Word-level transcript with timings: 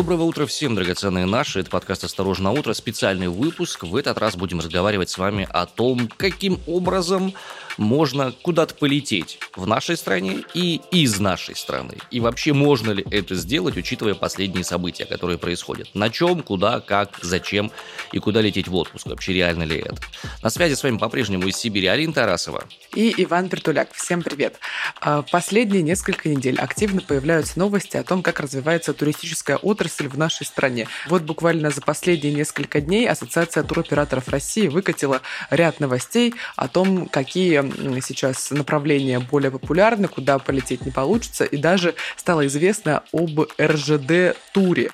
Доброго 0.00 0.22
утра 0.22 0.46
всем, 0.46 0.74
драгоценные 0.74 1.26
наши. 1.26 1.60
Это 1.60 1.68
подкаст 1.68 2.04
«Осторожно 2.04 2.52
утро», 2.52 2.72
специальный 2.72 3.28
выпуск. 3.28 3.84
В 3.84 3.94
этот 3.94 4.16
раз 4.16 4.34
будем 4.34 4.58
разговаривать 4.58 5.10
с 5.10 5.18
вами 5.18 5.46
о 5.50 5.66
том, 5.66 6.08
каким 6.16 6.58
образом 6.66 7.34
можно 7.80 8.32
куда-то 8.42 8.74
полететь 8.74 9.38
в 9.56 9.66
нашей 9.66 9.96
стране 9.96 10.44
и 10.52 10.82
из 10.90 11.18
нашей 11.18 11.56
страны. 11.56 11.96
И 12.10 12.20
вообще 12.20 12.52
можно 12.52 12.90
ли 12.90 13.04
это 13.10 13.34
сделать, 13.34 13.76
учитывая 13.76 14.14
последние 14.14 14.64
события, 14.64 15.06
которые 15.06 15.38
происходят. 15.38 15.88
На 15.94 16.10
чем, 16.10 16.42
куда, 16.42 16.80
как, 16.80 17.18
зачем 17.22 17.72
и 18.12 18.18
куда 18.18 18.42
лететь 18.42 18.68
в 18.68 18.76
отпуск. 18.76 19.06
Вообще 19.06 19.32
реально 19.32 19.62
ли 19.62 19.78
это? 19.78 19.96
На 20.42 20.50
связи 20.50 20.74
с 20.74 20.82
вами 20.82 20.98
по-прежнему 20.98 21.48
из 21.48 21.56
Сибири 21.56 21.86
Алина 21.86 22.12
Тарасова. 22.12 22.64
И 22.94 23.14
Иван 23.16 23.48
Притуляк. 23.48 23.88
Всем 23.94 24.22
привет. 24.22 24.58
А, 25.00 25.22
последние 25.22 25.82
несколько 25.82 26.28
недель 26.28 26.58
активно 26.58 27.00
появляются 27.00 27.58
новости 27.58 27.96
о 27.96 28.04
том, 28.04 28.22
как 28.22 28.40
развивается 28.40 28.92
туристическая 28.92 29.56
отрасль 29.56 30.06
в 30.06 30.18
нашей 30.18 30.44
стране. 30.44 30.86
Вот 31.08 31.22
буквально 31.22 31.70
за 31.70 31.80
последние 31.80 32.34
несколько 32.34 32.82
дней 32.82 33.08
Ассоциация 33.08 33.62
туроператоров 33.62 34.28
России 34.28 34.68
выкатила 34.68 35.22
ряд 35.48 35.80
новостей 35.80 36.34
о 36.56 36.68
том, 36.68 37.08
какие 37.08 37.69
сейчас 38.00 38.50
направления 38.50 39.20
более 39.20 39.50
популярны, 39.50 40.08
куда 40.08 40.38
полететь 40.38 40.84
не 40.84 40.90
получится, 40.90 41.44
и 41.44 41.56
даже 41.56 41.94
стало 42.16 42.46
известно 42.46 43.02
об 43.12 43.40
РЖД-туре. 43.58 44.90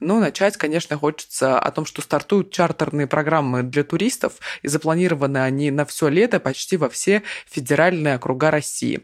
Но 0.00 0.20
начать, 0.20 0.56
конечно, 0.56 0.96
хочется 0.96 1.58
о 1.58 1.70
том, 1.70 1.86
что 1.86 2.02
стартуют 2.02 2.50
чартерные 2.50 3.06
программы 3.06 3.62
для 3.62 3.84
туристов, 3.84 4.34
и 4.62 4.68
запланированы 4.68 5.38
они 5.38 5.70
на 5.70 5.84
все 5.84 6.08
лето 6.08 6.40
почти 6.40 6.76
во 6.76 6.88
все 6.88 7.22
федеральные 7.46 8.16
округа 8.16 8.50
России. 8.50 9.02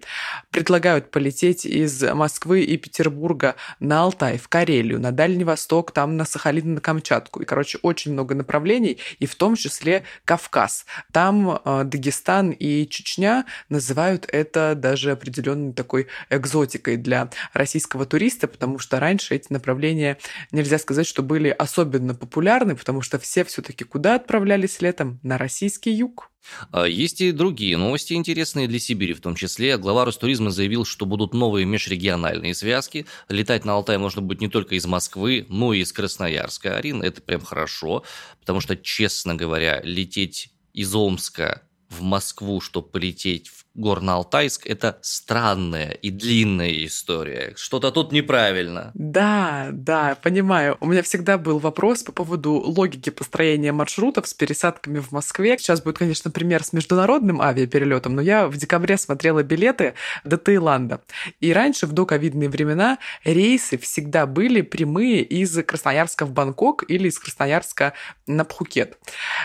Предлагают 0.50 1.10
полететь 1.10 1.64
из 1.64 2.02
Москвы 2.02 2.62
и 2.62 2.76
Петербурга 2.76 3.56
на 3.78 4.02
Алтай, 4.02 4.38
в 4.38 4.48
Карелию, 4.48 5.00
на 5.00 5.12
Дальний 5.12 5.44
Восток, 5.44 5.92
там 5.92 6.16
на 6.16 6.24
Сахалин, 6.24 6.74
на 6.74 6.80
Камчатку. 6.80 7.40
И, 7.42 7.44
короче, 7.44 7.78
очень 7.82 8.12
много 8.12 8.34
направлений, 8.34 8.98
и 9.18 9.26
в 9.26 9.34
том 9.34 9.56
числе 9.56 10.04
Кавказ. 10.24 10.86
Там 11.12 11.60
э, 11.64 11.84
Дагестан 11.84 12.50
и 12.50 12.86
Чечня 12.88 13.46
называют 13.68 14.26
это 14.28 14.74
даже 14.74 15.12
определенной 15.12 15.72
такой 15.72 16.08
экзотикой 16.30 16.96
для 16.96 17.30
российского 17.52 18.06
туриста, 18.06 18.48
потому 18.48 18.78
что 18.78 18.98
раньше 19.00 19.34
эти 19.34 19.52
направления 19.52 20.18
нельзя 20.52 20.78
сказать 20.80 21.06
что 21.06 21.22
были 21.22 21.48
особенно 21.48 22.14
популярны, 22.14 22.74
потому 22.74 23.02
что 23.02 23.18
все 23.18 23.44
все-таки 23.44 23.84
куда 23.84 24.16
отправлялись 24.16 24.80
летом? 24.80 25.20
На 25.22 25.38
российский 25.38 25.92
юг. 25.92 26.30
А, 26.72 26.84
есть 26.84 27.20
и 27.20 27.32
другие 27.32 27.76
новости, 27.76 28.14
интересные 28.14 28.66
для 28.66 28.78
Сибири 28.78 29.12
в 29.12 29.20
том 29.20 29.34
числе. 29.34 29.76
Глава 29.76 30.04
Ростуризма 30.04 30.50
заявил, 30.50 30.84
что 30.84 31.06
будут 31.06 31.34
новые 31.34 31.66
межрегиональные 31.66 32.54
связки. 32.54 33.06
Летать 33.28 33.64
на 33.64 33.74
Алтай 33.74 33.98
можно 33.98 34.22
будет 34.22 34.40
не 34.40 34.48
только 34.48 34.74
из 34.74 34.86
Москвы, 34.86 35.46
но 35.48 35.72
и 35.72 35.80
из 35.80 35.92
Красноярска. 35.92 36.76
Арин, 36.76 37.02
это 37.02 37.20
прям 37.22 37.42
хорошо, 37.42 38.04
потому 38.40 38.60
что, 38.60 38.76
честно 38.76 39.34
говоря, 39.34 39.80
лететь 39.84 40.52
из 40.72 40.94
Омска 40.94 41.62
в 41.88 42.02
Москву, 42.02 42.60
чтобы 42.60 42.88
полететь 42.88 43.48
в 43.48 43.66
Горно-Алтайск– 43.76 44.62
это 44.64 44.98
странная 45.00 45.90
и 45.90 46.10
длинная 46.10 46.84
история. 46.84 47.54
Что-то 47.56 47.90
тут 47.92 48.12
неправильно. 48.12 48.90
Да, 48.94 49.68
да, 49.72 50.16
понимаю. 50.22 50.76
У 50.80 50.86
меня 50.86 51.02
всегда 51.02 51.38
был 51.38 51.58
вопрос 51.58 52.02
по 52.02 52.12
поводу 52.12 52.52
логики 52.52 53.10
построения 53.10 53.72
маршрутов 53.72 54.26
с 54.26 54.34
пересадками 54.34 54.98
в 54.98 55.12
Москве. 55.12 55.56
Сейчас 55.58 55.82
будет, 55.82 55.98
конечно, 55.98 56.30
пример 56.30 56.64
с 56.64 56.72
международным 56.72 57.40
авиаперелетом, 57.40 58.16
но 58.16 58.22
я 58.22 58.48
в 58.48 58.56
декабре 58.56 58.96
смотрела 58.96 59.42
билеты 59.42 59.94
до 60.24 60.36
Таиланда. 60.36 61.00
И 61.40 61.52
раньше, 61.52 61.86
в 61.86 61.92
доковидные 61.92 62.48
времена, 62.48 62.98
рейсы 63.24 63.78
всегда 63.78 64.26
были 64.26 64.62
прямые 64.62 65.22
из 65.22 65.62
Красноярска 65.62 66.26
в 66.26 66.32
Бангкок 66.32 66.84
или 66.88 67.08
из 67.08 67.18
Красноярска 67.18 67.92
на 68.26 68.44
Пхукет. 68.44 68.98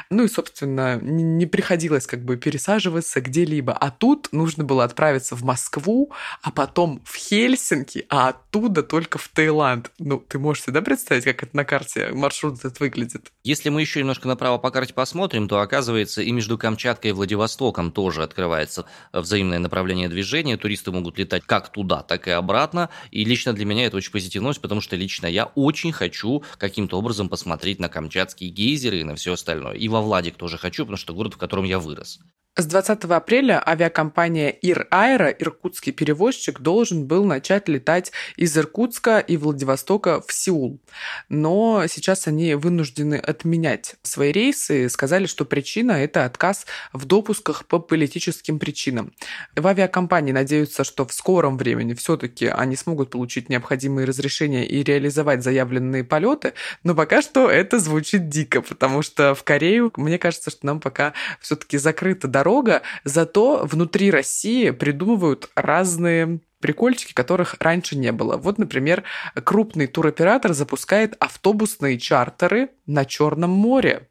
Ну 0.09 0.23
и, 0.23 0.27
собственно, 0.27 0.99
не 0.99 1.45
приходилось 1.45 2.07
как 2.07 2.23
бы 2.23 2.37
пересаживаться 2.37 3.21
где-либо. 3.21 3.73
А 3.73 3.91
тут 3.91 4.14
тут 4.15 4.33
нужно 4.33 4.63
было 4.63 4.83
отправиться 4.83 5.35
в 5.35 5.43
Москву, 5.43 6.11
а 6.41 6.51
потом 6.51 7.01
в 7.05 7.15
Хельсинки, 7.15 8.05
а 8.09 8.29
оттуда 8.29 8.83
только 8.83 9.17
в 9.17 9.27
Таиланд. 9.27 9.91
Ну, 9.99 10.19
ты 10.19 10.39
можешь 10.39 10.63
себе 10.63 10.73
да, 10.73 10.81
представить, 10.81 11.23
как 11.23 11.43
это 11.43 11.55
на 11.55 11.65
карте 11.65 12.11
маршрут 12.11 12.59
этот 12.59 12.79
выглядит? 12.79 13.31
Если 13.43 13.69
мы 13.69 13.81
еще 13.81 13.99
немножко 13.99 14.27
направо 14.27 14.57
по 14.57 14.71
карте 14.71 14.93
посмотрим, 14.93 15.47
то 15.47 15.59
оказывается 15.59 16.21
и 16.21 16.31
между 16.31 16.57
Камчаткой 16.57 17.11
и 17.11 17.13
Владивостоком 17.13 17.91
тоже 17.91 18.23
открывается 18.23 18.85
взаимное 19.13 19.59
направление 19.59 20.09
движения. 20.09 20.57
Туристы 20.57 20.91
могут 20.91 21.17
летать 21.17 21.43
как 21.45 21.71
туда, 21.71 22.01
так 22.01 22.27
и 22.27 22.31
обратно. 22.31 22.89
И 23.11 23.25
лично 23.25 23.53
для 23.53 23.65
меня 23.65 23.85
это 23.85 23.97
очень 23.97 24.11
позитивно, 24.11 24.53
потому 24.53 24.81
что 24.81 24.95
лично 24.95 25.27
я 25.27 25.45
очень 25.55 25.91
хочу 25.91 26.43
каким-то 26.57 26.97
образом 26.97 27.29
посмотреть 27.29 27.79
на 27.79 27.89
камчатские 27.89 28.49
гейзеры 28.49 28.99
и 28.99 29.03
на 29.03 29.15
все 29.15 29.33
остальное. 29.33 29.75
И 29.75 29.87
во 29.87 30.01
Владик 30.01 30.35
тоже 30.35 30.57
хочу, 30.57 30.83
потому 30.83 30.97
что 30.97 31.13
город, 31.13 31.33
в 31.33 31.37
котором 31.37 31.65
я 31.65 31.79
вырос. 31.79 32.19
С 32.57 32.67
20 32.67 33.03
апреля 33.03 33.61
авиакомпания 33.67 34.47
Ир 34.47 34.87
Аэро, 34.89 35.27
иркутский 35.27 35.91
перевозчик, 35.91 36.61
должен 36.61 37.05
был 37.05 37.25
начать 37.25 37.67
летать 37.67 38.13
из 38.37 38.57
Иркутска 38.57 39.19
и 39.19 39.35
Владивостока 39.35 40.21
в 40.25 40.31
Сеул. 40.31 40.79
Но 41.27 41.83
сейчас 41.89 42.27
они 42.27 42.55
вынуждены 42.55 43.15
отменять 43.15 43.97
свои 44.03 44.31
рейсы. 44.31 44.87
Сказали, 44.87 45.25
что 45.25 45.43
причина– 45.43 45.91
это 46.01 46.23
отказ 46.23 46.65
в 46.93 47.03
допусках 47.03 47.65
по 47.65 47.79
политическим 47.79 48.57
причинам. 48.57 49.11
В 49.57 49.67
авиакомпании 49.67 50.31
надеются, 50.31 50.85
что 50.85 51.05
в 51.05 51.11
скором 51.11 51.57
времени 51.57 51.93
все-таки 51.93 52.45
они 52.47 52.77
смогут 52.77 53.09
получить 53.09 53.49
необходимые 53.49 54.07
разрешения 54.07 54.65
и 54.65 54.81
реализовать 54.81 55.43
заявленные 55.43 56.05
полеты. 56.05 56.53
Но 56.83 56.95
пока 56.95 57.21
что 57.21 57.51
это 57.51 57.79
звучит 57.79 58.29
дико, 58.29 58.61
потому 58.61 59.01
что 59.01 59.35
в 59.35 59.43
Корею, 59.43 59.91
мне 59.97 60.17
кажется, 60.17 60.51
что 60.51 60.65
нам 60.65 60.79
пока 60.79 61.11
все-таки 61.41 61.77
закрыта 61.77 62.29
дорога 62.29 62.44
дорога, 62.45 62.83
зато 63.03 63.65
внутри 63.65 64.11
России 64.11 64.69
придумывают 64.69 65.49
разные 65.55 66.41
прикольчики, 66.59 67.13
которых 67.13 67.55
раньше 67.59 67.97
не 67.97 68.11
было. 68.11 68.37
Вот, 68.37 68.59
например, 68.59 69.03
крупный 69.43 69.87
туроператор 69.87 70.53
запускает 70.53 71.15
автобусные 71.19 71.97
чартеры 71.97 72.69
на 72.85 73.05
Черном 73.05 73.49
море. 73.49 74.09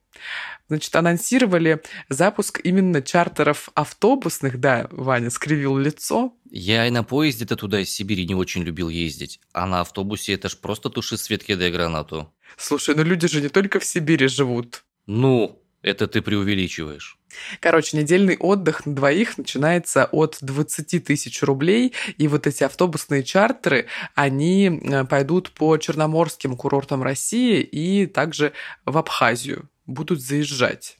Значит, 0.68 0.96
анонсировали 0.96 1.82
запуск 2.08 2.60
именно 2.64 3.02
чартеров 3.02 3.68
автобусных. 3.74 4.58
Да, 4.58 4.88
Ваня 4.90 5.30
скривил 5.30 5.76
лицо. 5.76 6.32
Я 6.50 6.86
и 6.86 6.90
на 6.90 7.04
поезде-то 7.04 7.54
туда 7.54 7.80
из 7.80 7.90
Сибири 7.90 8.26
не 8.26 8.34
очень 8.34 8.62
любил 8.62 8.88
ездить. 8.88 9.40
А 9.52 9.66
на 9.66 9.80
автобусе 9.80 10.32
это 10.32 10.48
ж 10.48 10.56
просто 10.56 10.90
туши 10.90 11.18
свет, 11.18 11.44
кидай 11.44 11.70
гранату. 11.70 12.32
Слушай, 12.56 12.94
ну 12.96 13.04
люди 13.04 13.28
же 13.28 13.40
не 13.40 13.48
только 13.48 13.78
в 13.78 13.84
Сибири 13.84 14.26
живут. 14.26 14.84
Ну, 15.06 15.60
это 15.84 16.06
ты 16.06 16.22
преувеличиваешь. 16.22 17.18
Короче, 17.60 17.96
недельный 17.96 18.36
отдых 18.36 18.86
на 18.86 18.94
двоих 18.94 19.38
начинается 19.38 20.06
от 20.06 20.38
20 20.40 21.04
тысяч 21.04 21.42
рублей, 21.42 21.92
и 22.18 22.28
вот 22.28 22.46
эти 22.46 22.64
автобусные 22.64 23.22
чартеры, 23.22 23.86
они 24.14 24.80
э, 24.82 25.04
пойдут 25.04 25.50
по 25.50 25.76
черноморским 25.76 26.56
курортам 26.56 27.02
России 27.02 27.60
и 27.60 28.06
также 28.06 28.52
в 28.84 28.96
Абхазию 28.98 29.68
будут 29.86 30.20
заезжать. 30.20 30.98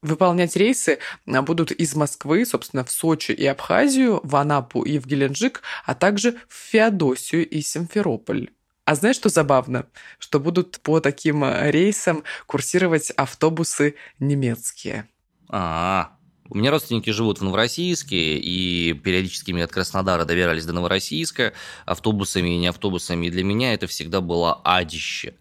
Выполнять 0.00 0.54
рейсы 0.54 0.98
э, 1.26 1.40
будут 1.42 1.72
из 1.72 1.94
Москвы, 1.94 2.46
собственно, 2.46 2.84
в 2.84 2.90
Сочи 2.90 3.32
и 3.32 3.46
Абхазию, 3.46 4.20
в 4.22 4.36
Анапу 4.36 4.82
и 4.82 4.98
в 4.98 5.06
Геленджик, 5.06 5.62
а 5.84 5.94
также 5.94 6.36
в 6.48 6.54
Феодосию 6.54 7.48
и 7.48 7.60
Симферополь. 7.60 8.50
А 8.84 8.94
знаешь, 8.94 9.16
что 9.16 9.28
забавно? 9.28 9.86
Что 10.18 10.40
будут 10.40 10.80
по 10.80 11.00
таким 11.00 11.44
э, 11.44 11.70
рейсам 11.70 12.24
курсировать 12.46 13.10
автобусы 13.10 13.96
немецкие. 14.18 15.08
А, 15.48 16.12
у 16.50 16.56
меня 16.56 16.70
родственники 16.70 17.10
живут 17.10 17.40
в 17.40 17.44
Новороссийске, 17.44 18.38
и 18.38 18.94
периодически 18.94 19.52
мне 19.52 19.64
от 19.64 19.72
Краснодара 19.72 20.24
добирались 20.24 20.64
до 20.64 20.72
Новороссийска 20.72 21.52
автобусами 21.84 22.54
и 22.54 22.58
не 22.58 22.68
автобусами. 22.68 23.26
И 23.26 23.30
для 23.30 23.44
меня 23.44 23.74
это 23.74 23.86
всегда 23.86 24.20
было 24.20 24.60
адище 24.64 25.34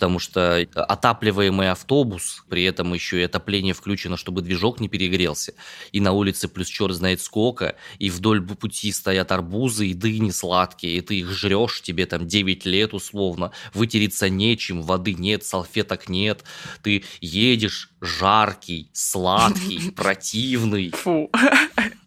потому 0.00 0.18
что 0.18 0.66
отапливаемый 0.74 1.70
автобус, 1.70 2.42
при 2.48 2.64
этом 2.64 2.94
еще 2.94 3.20
и 3.20 3.24
отопление 3.24 3.74
включено, 3.74 4.16
чтобы 4.16 4.40
движок 4.40 4.80
не 4.80 4.88
перегрелся, 4.88 5.52
и 5.92 6.00
на 6.00 6.12
улице 6.12 6.48
плюс 6.48 6.68
черт 6.68 6.94
знает 6.94 7.20
сколько, 7.20 7.76
и 7.98 8.08
вдоль 8.08 8.40
пути 8.40 8.92
стоят 8.92 9.30
арбузы 9.30 9.88
и 9.88 9.92
дыни 9.92 10.30
сладкие, 10.30 10.96
и 10.96 11.00
ты 11.02 11.18
их 11.18 11.28
жрешь, 11.28 11.82
тебе 11.82 12.06
там 12.06 12.26
9 12.26 12.64
лет 12.64 12.94
условно, 12.94 13.52
вытереться 13.74 14.30
нечем, 14.30 14.80
воды 14.80 15.12
нет, 15.12 15.44
салфеток 15.44 16.08
нет, 16.08 16.44
ты 16.82 17.04
едешь 17.20 17.90
жаркий, 18.00 18.88
сладкий, 18.94 19.90
противный. 19.96 20.92
Фу. 20.92 21.30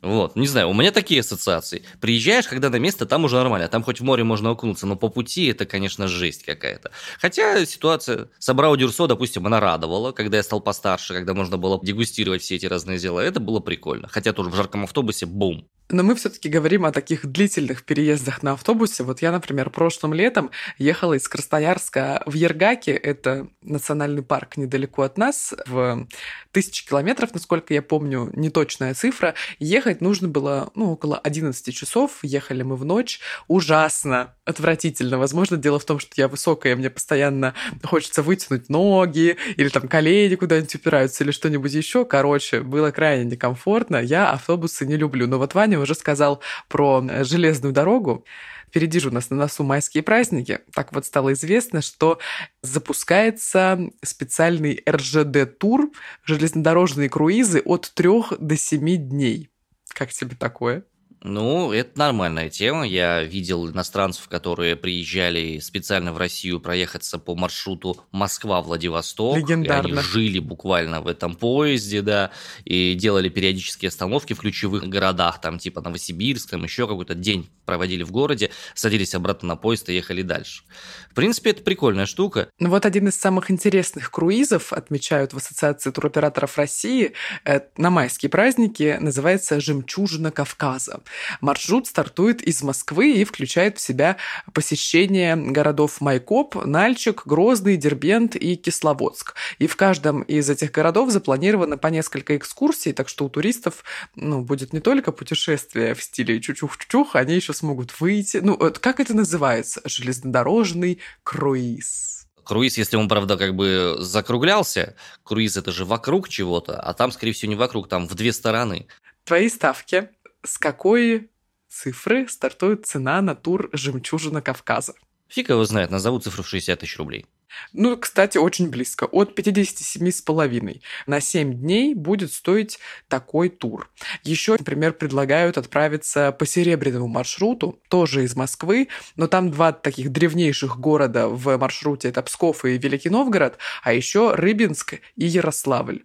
Вот, 0.03 0.35
не 0.35 0.47
знаю, 0.47 0.69
у 0.69 0.73
меня 0.73 0.91
такие 0.91 1.21
ассоциации. 1.21 1.83
Приезжаешь, 2.01 2.45
когда 2.45 2.69
на 2.69 2.75
место, 2.75 3.05
там 3.05 3.23
уже 3.23 3.37
нормально, 3.37 3.69
там 3.69 3.83
хоть 3.83 4.01
в 4.01 4.03
море 4.03 4.25
можно 4.25 4.49
окунуться, 4.49 4.85
но 4.85 4.97
по 4.97 5.07
пути 5.07 5.45
это, 5.45 5.65
конечно, 5.65 6.09
жесть 6.09 6.43
какая-то. 6.43 6.91
Хотя 7.21 7.65
ситуация 7.65 8.27
с 8.37 8.49
Абрау 8.49 8.75
Дюрсо, 8.75 9.07
допустим, 9.07 9.47
она 9.47 9.61
радовала, 9.61 10.11
когда 10.11 10.37
я 10.37 10.43
стал 10.43 10.59
постарше, 10.59 11.13
когда 11.13 11.33
можно 11.33 11.57
было 11.57 11.79
дегустировать 11.81 12.41
все 12.41 12.57
эти 12.57 12.65
разные 12.65 12.99
дела, 12.99 13.21
это 13.21 13.39
было 13.39 13.61
прикольно. 13.61 14.09
Хотя 14.09 14.33
тоже 14.33 14.49
в 14.49 14.55
жарком 14.55 14.83
автобусе, 14.83 15.25
бум, 15.25 15.69
но 15.89 16.01
мы 16.01 16.15
все-таки 16.15 16.49
говорим 16.49 16.85
о 16.85 16.91
таких 16.91 17.25
длительных 17.25 17.83
переездах 17.83 18.41
на 18.41 18.53
автобусе. 18.53 19.03
Вот 19.03 19.21
я, 19.21 19.31
например, 19.31 19.69
прошлым 19.69 20.13
летом 20.13 20.49
ехала 20.77 21.13
из 21.13 21.27
Красноярска 21.27 22.23
в 22.25 22.33
Ергаке, 22.33 22.93
это 22.93 23.47
национальный 23.61 24.23
парк 24.23 24.57
недалеко 24.57 25.03
от 25.03 25.17
нас, 25.17 25.53
в 25.67 26.07
тысячи 26.51 26.87
километров, 26.87 27.33
насколько 27.33 27.73
я 27.73 27.81
помню, 27.81 28.31
неточная 28.33 28.93
цифра. 28.93 29.35
Ехать 29.59 29.92
нужно 30.01 30.27
было, 30.27 30.71
ну, 30.75 30.91
около 30.93 31.17
11 31.17 31.73
часов. 31.75 32.19
Ехали 32.23 32.63
мы 32.63 32.75
в 32.75 32.85
ночь. 32.85 33.19
Ужасно, 33.47 34.35
отвратительно. 34.45 35.17
Возможно, 35.17 35.57
дело 35.57 35.79
в 35.79 35.85
том, 35.85 35.99
что 35.99 36.11
я 36.15 36.27
высокая, 36.27 36.75
мне 36.75 36.89
постоянно 36.89 37.53
хочется 37.83 38.23
вытянуть 38.23 38.69
ноги, 38.69 39.37
или 39.57 39.69
там 39.69 39.87
колени 39.87 40.35
куда-нибудь 40.35 40.75
упираются, 40.75 41.23
или 41.23 41.31
что-нибудь 41.31 41.73
еще. 41.73 42.05
Короче, 42.05 42.61
было 42.61 42.91
крайне 42.91 43.25
некомфортно. 43.25 43.97
Я 43.97 44.31
автобусы 44.31 44.85
не 44.85 44.97
люблю. 44.97 45.27
Но 45.27 45.37
вот 45.37 45.53
Ваня 45.53 45.79
уже 45.79 45.95
сказал 45.95 46.41
про 46.67 47.05
э, 47.07 47.23
железную 47.23 47.73
дорогу. 47.73 48.25
Впереди 48.73 48.99
же 48.99 49.09
у 49.09 49.11
нас 49.11 49.29
на 49.29 49.35
носу 49.35 49.63
майские 49.63 50.01
праздники. 50.01 50.61
Так 50.73 50.93
вот 50.93 51.05
стало 51.05 51.33
известно, 51.33 51.83
что 51.83 52.17
запускается 52.63 53.79
специальный 54.03 54.81
РЖД-тур, 54.89 55.91
железнодорожные 56.25 57.07
круизы 57.07 57.61
от 57.63 57.91
трех 57.93 58.33
до 58.39 58.57
семи 58.57 58.97
дней. 58.97 59.52
Как 59.93 60.11
тебе 60.11 60.35
такое? 60.35 60.85
Ну, 61.23 61.71
это 61.71 61.97
нормальная 61.97 62.49
тема. 62.49 62.85
Я 62.85 63.23
видел 63.23 63.69
иностранцев, 63.69 64.27
которые 64.27 64.75
приезжали 64.75 65.59
специально 65.59 66.11
в 66.11 66.17
Россию 66.17 66.59
проехаться 66.59 67.17
по 67.17 67.33
маршруту 67.33 67.97
Москва-Владивосток. 68.11 69.37
Легендарно. 69.37 69.87
И 69.87 69.91
они 69.91 70.01
жили 70.01 70.39
буквально 70.39 70.99
в 70.99 71.07
этом 71.07 71.35
поезде, 71.35 72.01
да, 72.01 72.31
и 72.65 72.93
делали 72.95 73.29
периодические 73.29 73.87
остановки 73.87 74.33
в 74.33 74.39
ключевых 74.39 74.83
городах, 74.83 75.39
там 75.39 75.59
типа 75.59 75.79
Новосибирск, 75.79 76.49
там 76.49 76.63
еще 76.65 76.87
какой-то 76.87 77.15
день 77.15 77.49
проводили 77.65 78.03
в 78.03 78.11
городе, 78.11 78.51
садились 78.75 79.15
обратно 79.15 79.49
на 79.49 79.55
поезд 79.55 79.87
и 79.87 79.93
ехали 79.95 80.23
дальше. 80.23 80.63
В 81.09 81.15
принципе, 81.15 81.51
это 81.51 81.63
прикольная 81.63 82.05
штука. 82.05 82.49
Ну 82.59 82.69
вот 82.69 82.85
один 82.85 83.07
из 83.07 83.15
самых 83.15 83.49
интересных 83.49 84.11
круизов, 84.11 84.73
отмечают 84.73 85.33
в 85.33 85.37
Ассоциации 85.37 85.91
туроператоров 85.91 86.57
России, 86.57 87.13
э, 87.45 87.61
на 87.77 87.89
майские 87.89 88.29
праздники, 88.29 88.97
называется 88.99 89.61
«Жемчужина 89.61 90.31
Кавказа». 90.31 91.01
Маршрут 91.41 91.87
стартует 91.87 92.41
из 92.41 92.63
Москвы 92.63 93.13
и 93.13 93.23
включает 93.23 93.77
в 93.77 93.81
себя 93.81 94.17
посещение 94.53 95.35
городов 95.35 96.01
Майкоп, 96.01 96.65
Нальчик, 96.65 97.23
Грозный, 97.25 97.77
Дербент 97.77 98.35
и 98.35 98.55
Кисловодск. 98.55 99.35
И 99.59 99.67
в 99.67 99.75
каждом 99.75 100.21
из 100.21 100.49
этих 100.49 100.71
городов 100.71 101.11
запланировано 101.11 101.77
по 101.77 101.87
несколько 101.87 102.37
экскурсий, 102.37 102.93
так 102.93 103.09
что 103.09 103.25
у 103.25 103.29
туристов 103.29 103.83
ну, 104.15 104.41
будет 104.41 104.73
не 104.73 104.79
только 104.79 105.11
путешествие 105.11 105.93
в 105.93 106.03
стиле 106.03 106.39
чучух-чучух, 106.39 107.15
они 107.15 107.35
еще 107.35 107.53
смогут 107.53 107.99
выйти. 107.99 108.37
Ну, 108.37 108.57
как 108.57 108.99
это 108.99 109.13
называется? 109.13 109.81
Железнодорожный 109.85 110.99
круиз. 111.23 112.27
Круиз, 112.43 112.77
если 112.77 112.97
он, 112.97 113.07
правда, 113.07 113.37
как 113.37 113.55
бы 113.55 113.95
закруглялся, 113.99 114.95
круиз 115.23 115.55
это 115.55 115.71
же 115.71 115.85
вокруг 115.85 116.27
чего-то, 116.27 116.79
а 116.79 116.93
там, 116.93 117.11
скорее 117.11 117.31
всего, 117.31 117.49
не 117.49 117.55
вокруг, 117.55 117.87
там 117.87 118.07
в 118.07 118.15
две 118.15 118.33
стороны. 118.33 118.87
Твои 119.23 119.47
ставки 119.47 120.09
с 120.43 120.57
какой 120.57 121.29
цифры 121.69 122.27
стартует 122.27 122.85
цена 122.85 123.21
на 123.21 123.35
тур 123.35 123.69
«Жемчужина 123.73 124.41
Кавказа»? 124.41 124.93
Фиг 125.27 125.49
его 125.49 125.65
знает, 125.65 125.89
назову 125.89 126.19
цифру 126.19 126.43
в 126.43 126.47
60 126.47 126.79
тысяч 126.79 126.97
рублей. 126.97 127.25
Ну, 127.71 127.97
кстати, 127.97 128.37
очень 128.37 128.69
близко. 128.69 129.05
От 129.05 129.37
57,5 129.37 130.81
на 131.07 131.19
7 131.19 131.53
дней 131.53 131.93
будет 131.93 132.31
стоить 132.31 132.79
такой 133.07 133.49
тур. 133.49 133.89
Еще, 134.23 134.53
например, 134.53 134.93
предлагают 134.93 135.57
отправиться 135.57 136.31
по 136.31 136.45
серебряному 136.45 137.07
маршруту, 137.07 137.79
тоже 137.89 138.23
из 138.23 138.35
Москвы, 138.35 138.89
но 139.15 139.27
там 139.27 139.51
два 139.51 139.71
таких 139.71 140.11
древнейших 140.11 140.79
города 140.79 141.27
в 141.27 141.57
маршруте, 141.57 142.09
это 142.09 142.21
Псков 142.21 142.65
и 142.65 142.77
Великий 142.77 143.09
Новгород, 143.09 143.57
а 143.83 143.93
еще 143.93 144.33
Рыбинск 144.35 144.95
и 145.15 145.25
Ярославль. 145.25 146.03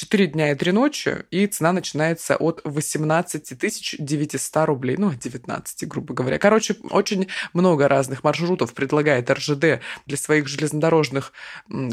4 0.00 0.28
дня 0.28 0.52
и 0.52 0.54
3 0.54 0.72
ночи, 0.72 1.24
и 1.30 1.46
цена 1.46 1.72
начинается 1.72 2.36
от 2.36 2.62
18 2.64 3.98
900 3.98 4.66
рублей, 4.66 4.96
ну, 4.96 5.12
19, 5.12 5.88
грубо 5.88 6.14
говоря. 6.14 6.38
Короче, 6.38 6.76
очень 6.90 7.28
много 7.52 7.86
разных 7.86 8.24
маршрутов 8.24 8.72
предлагает 8.72 9.30
РЖД 9.30 9.80
для 10.06 10.16
своих 10.16 10.48
железнодорожных 10.48 11.34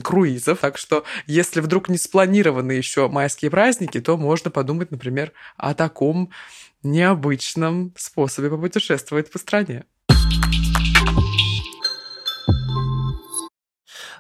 круизов, 0.04 0.60
так 0.60 0.78
что 0.78 1.04
если 1.26 1.60
вдруг 1.60 1.90
не 1.90 1.98
спланированы 1.98 2.72
еще 2.72 3.10
майские 3.10 3.52
праздники, 3.52 4.00
то 4.00 4.16
можно 4.16 4.52
подумать, 4.52 4.90
например, 4.90 5.34
о 5.58 5.74
таком 5.74 6.32
необычном 6.84 7.94
способе 7.98 8.50
попутешествовать 8.50 9.30
по 9.30 9.38
стране. 9.38 9.84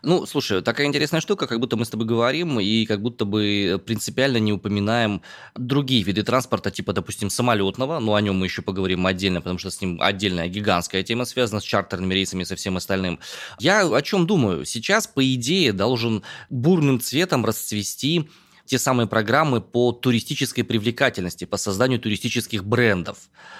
Ну, 0.07 0.25
слушай, 0.25 0.61
такая 0.61 0.87
интересная 0.87 1.19
штука, 1.19 1.47
как 1.47 1.59
будто 1.59 1.75
мы 1.75 1.83
с 1.83 1.89
тобой 1.89 2.07
говорим 2.07 2.61
и 2.61 2.85
как 2.85 3.01
будто 3.01 3.25
бы 3.25 3.83
принципиально 3.85 4.37
не 4.37 4.53
упоминаем 4.53 5.21
другие 5.53 6.01
виды 6.01 6.23
транспорта, 6.23 6.71
типа, 6.71 6.93
допустим, 6.93 7.29
самолетного, 7.29 7.99
но 7.99 8.15
о 8.15 8.21
нем 8.21 8.37
мы 8.37 8.45
еще 8.45 8.61
поговорим 8.61 9.05
отдельно, 9.05 9.41
потому 9.41 9.59
что 9.59 9.69
с 9.69 9.81
ним 9.81 10.01
отдельная 10.01 10.47
гигантская 10.47 11.03
тема 11.03 11.25
связана 11.25 11.59
с 11.59 11.65
чартерными 11.65 12.13
рейсами 12.13 12.43
и 12.43 12.45
со 12.45 12.55
всем 12.55 12.77
остальным. 12.77 13.19
Я 13.59 13.85
о 13.85 14.01
чем 14.01 14.25
думаю? 14.25 14.63
Сейчас, 14.63 15.07
по 15.07 15.21
идее, 15.33 15.73
должен 15.73 16.23
бурным 16.49 17.01
цветом 17.01 17.43
расцвести 17.43 18.29
те 18.67 18.77
самые 18.77 19.07
программы 19.07 19.61
по 19.61 19.91
туристической 19.91 20.63
привлекательности, 20.63 21.45
по 21.45 21.57
созданию 21.57 21.99
туристических 21.99 22.63
брендов 22.63 23.17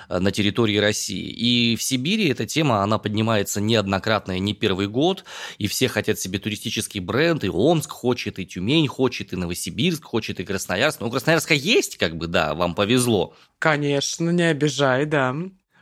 э, 0.09 0.19
на 0.19 0.31
территории 0.31 0.77
России. 0.77 1.30
И 1.30 1.75
в 1.75 1.81
Сибири 1.81 2.30
эта 2.30 2.45
тема, 2.45 2.83
она 2.83 2.98
поднимается 2.98 3.62
неоднократно 3.62 4.38
не 4.38 4.54
первый 4.54 4.88
год, 4.88 5.24
и 5.57 5.68
все 5.68 5.88
хотят 5.88 6.19
себе 6.19 6.39
туристический 6.39 7.00
бренд, 7.00 7.44
и 7.44 7.50
Омск 7.50 7.92
хочет, 7.92 8.39
и 8.39 8.45
Тюмень 8.45 8.88
хочет, 8.88 9.33
и 9.33 9.36
Новосибирск 9.36 10.04
хочет, 10.04 10.39
и 10.39 10.45
Красноярск. 10.45 11.00
Ну, 11.00 11.10
Красноярска 11.10 11.53
есть, 11.53 11.98
как 11.98 12.18
бы, 12.18 12.27
да, 12.27 12.53
вам 12.53 12.75
повезло. 12.75 13.33
Конечно, 13.60 14.30
не 14.30 14.44
обижай, 14.44 15.06
да 15.06 15.36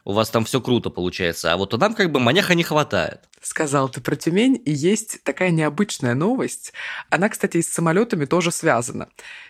у 0.05 0.13
вас 0.13 0.29
там 0.29 0.45
все 0.45 0.61
круто 0.61 0.89
получается, 0.91 1.51
а 1.51 1.57
вот 1.57 1.73
нам 1.73 1.95
как 1.95 2.11
бы 2.11 2.19
маняха 2.19 2.53
не 2.53 2.63
хватает. 2.63 3.21
Сказал 3.41 3.89
ты 3.89 4.01
про 4.01 4.15
Тюмень, 4.15 4.61
и 4.63 4.71
есть 4.71 5.23
такая 5.23 5.49
необычная 5.49 6.13
новость. 6.13 6.73
Она, 7.09 7.27
кстати, 7.27 7.57
и 7.57 7.61
с 7.61 7.73
самолетами 7.73 8.25
тоже 8.25 8.51
связана. 8.51 9.09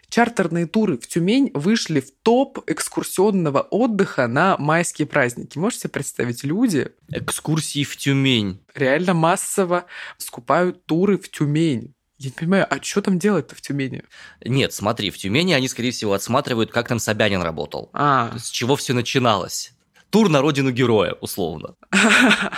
Чартерные 0.09 0.65
туры 0.65 0.97
в 0.97 1.07
Тюмень 1.07 1.51
вышли 1.53 1.99
в 1.99 2.11
топ 2.23 2.59
экскурсионного 2.67 3.61
отдыха 3.61 4.27
на 4.27 4.57
майские 4.57 5.07
праздники. 5.07 5.57
Можете 5.57 5.89
представить, 5.89 6.43
люди... 6.43 6.89
Экскурсии 7.11 7.83
в 7.83 7.97
Тюмень. 7.97 8.61
Реально 8.73 9.13
массово 9.13 9.85
скупают 10.17 10.85
туры 10.85 11.17
в 11.17 11.29
Тюмень. 11.29 11.93
Я 12.17 12.29
не 12.29 12.31
понимаю, 12.31 12.67
а 12.69 12.81
что 12.81 13.01
там 13.01 13.19
делать-то 13.19 13.55
в 13.55 13.61
Тюмени? 13.61 14.03
Нет, 14.45 14.71
смотри, 14.71 15.09
в 15.09 15.17
Тюмени 15.17 15.51
они, 15.51 15.67
скорее 15.67 15.91
всего, 15.91 16.13
отсматривают, 16.13 16.71
как 16.71 16.87
там 16.87 16.97
Собянин 16.97 17.41
работал. 17.41 17.89
А. 17.91 18.33
С 18.37 18.49
чего 18.49 18.77
все 18.77 18.93
начиналось 18.93 19.74
тур 20.09 20.29
на 20.29 20.41
родину 20.41 20.71
героя, 20.71 21.15
условно. 21.21 21.75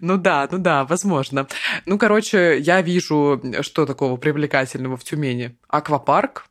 Ну 0.00 0.18
да, 0.18 0.48
ну 0.50 0.58
да, 0.58 0.84
возможно. 0.84 1.46
Ну, 1.86 1.98
короче, 1.98 2.58
я 2.60 2.82
вижу, 2.82 3.40
что 3.62 3.86
такого 3.86 4.16
привлекательного 4.16 4.96
в 4.96 5.04
Тюмени. 5.04 5.56
Аквапарк, 5.68 6.46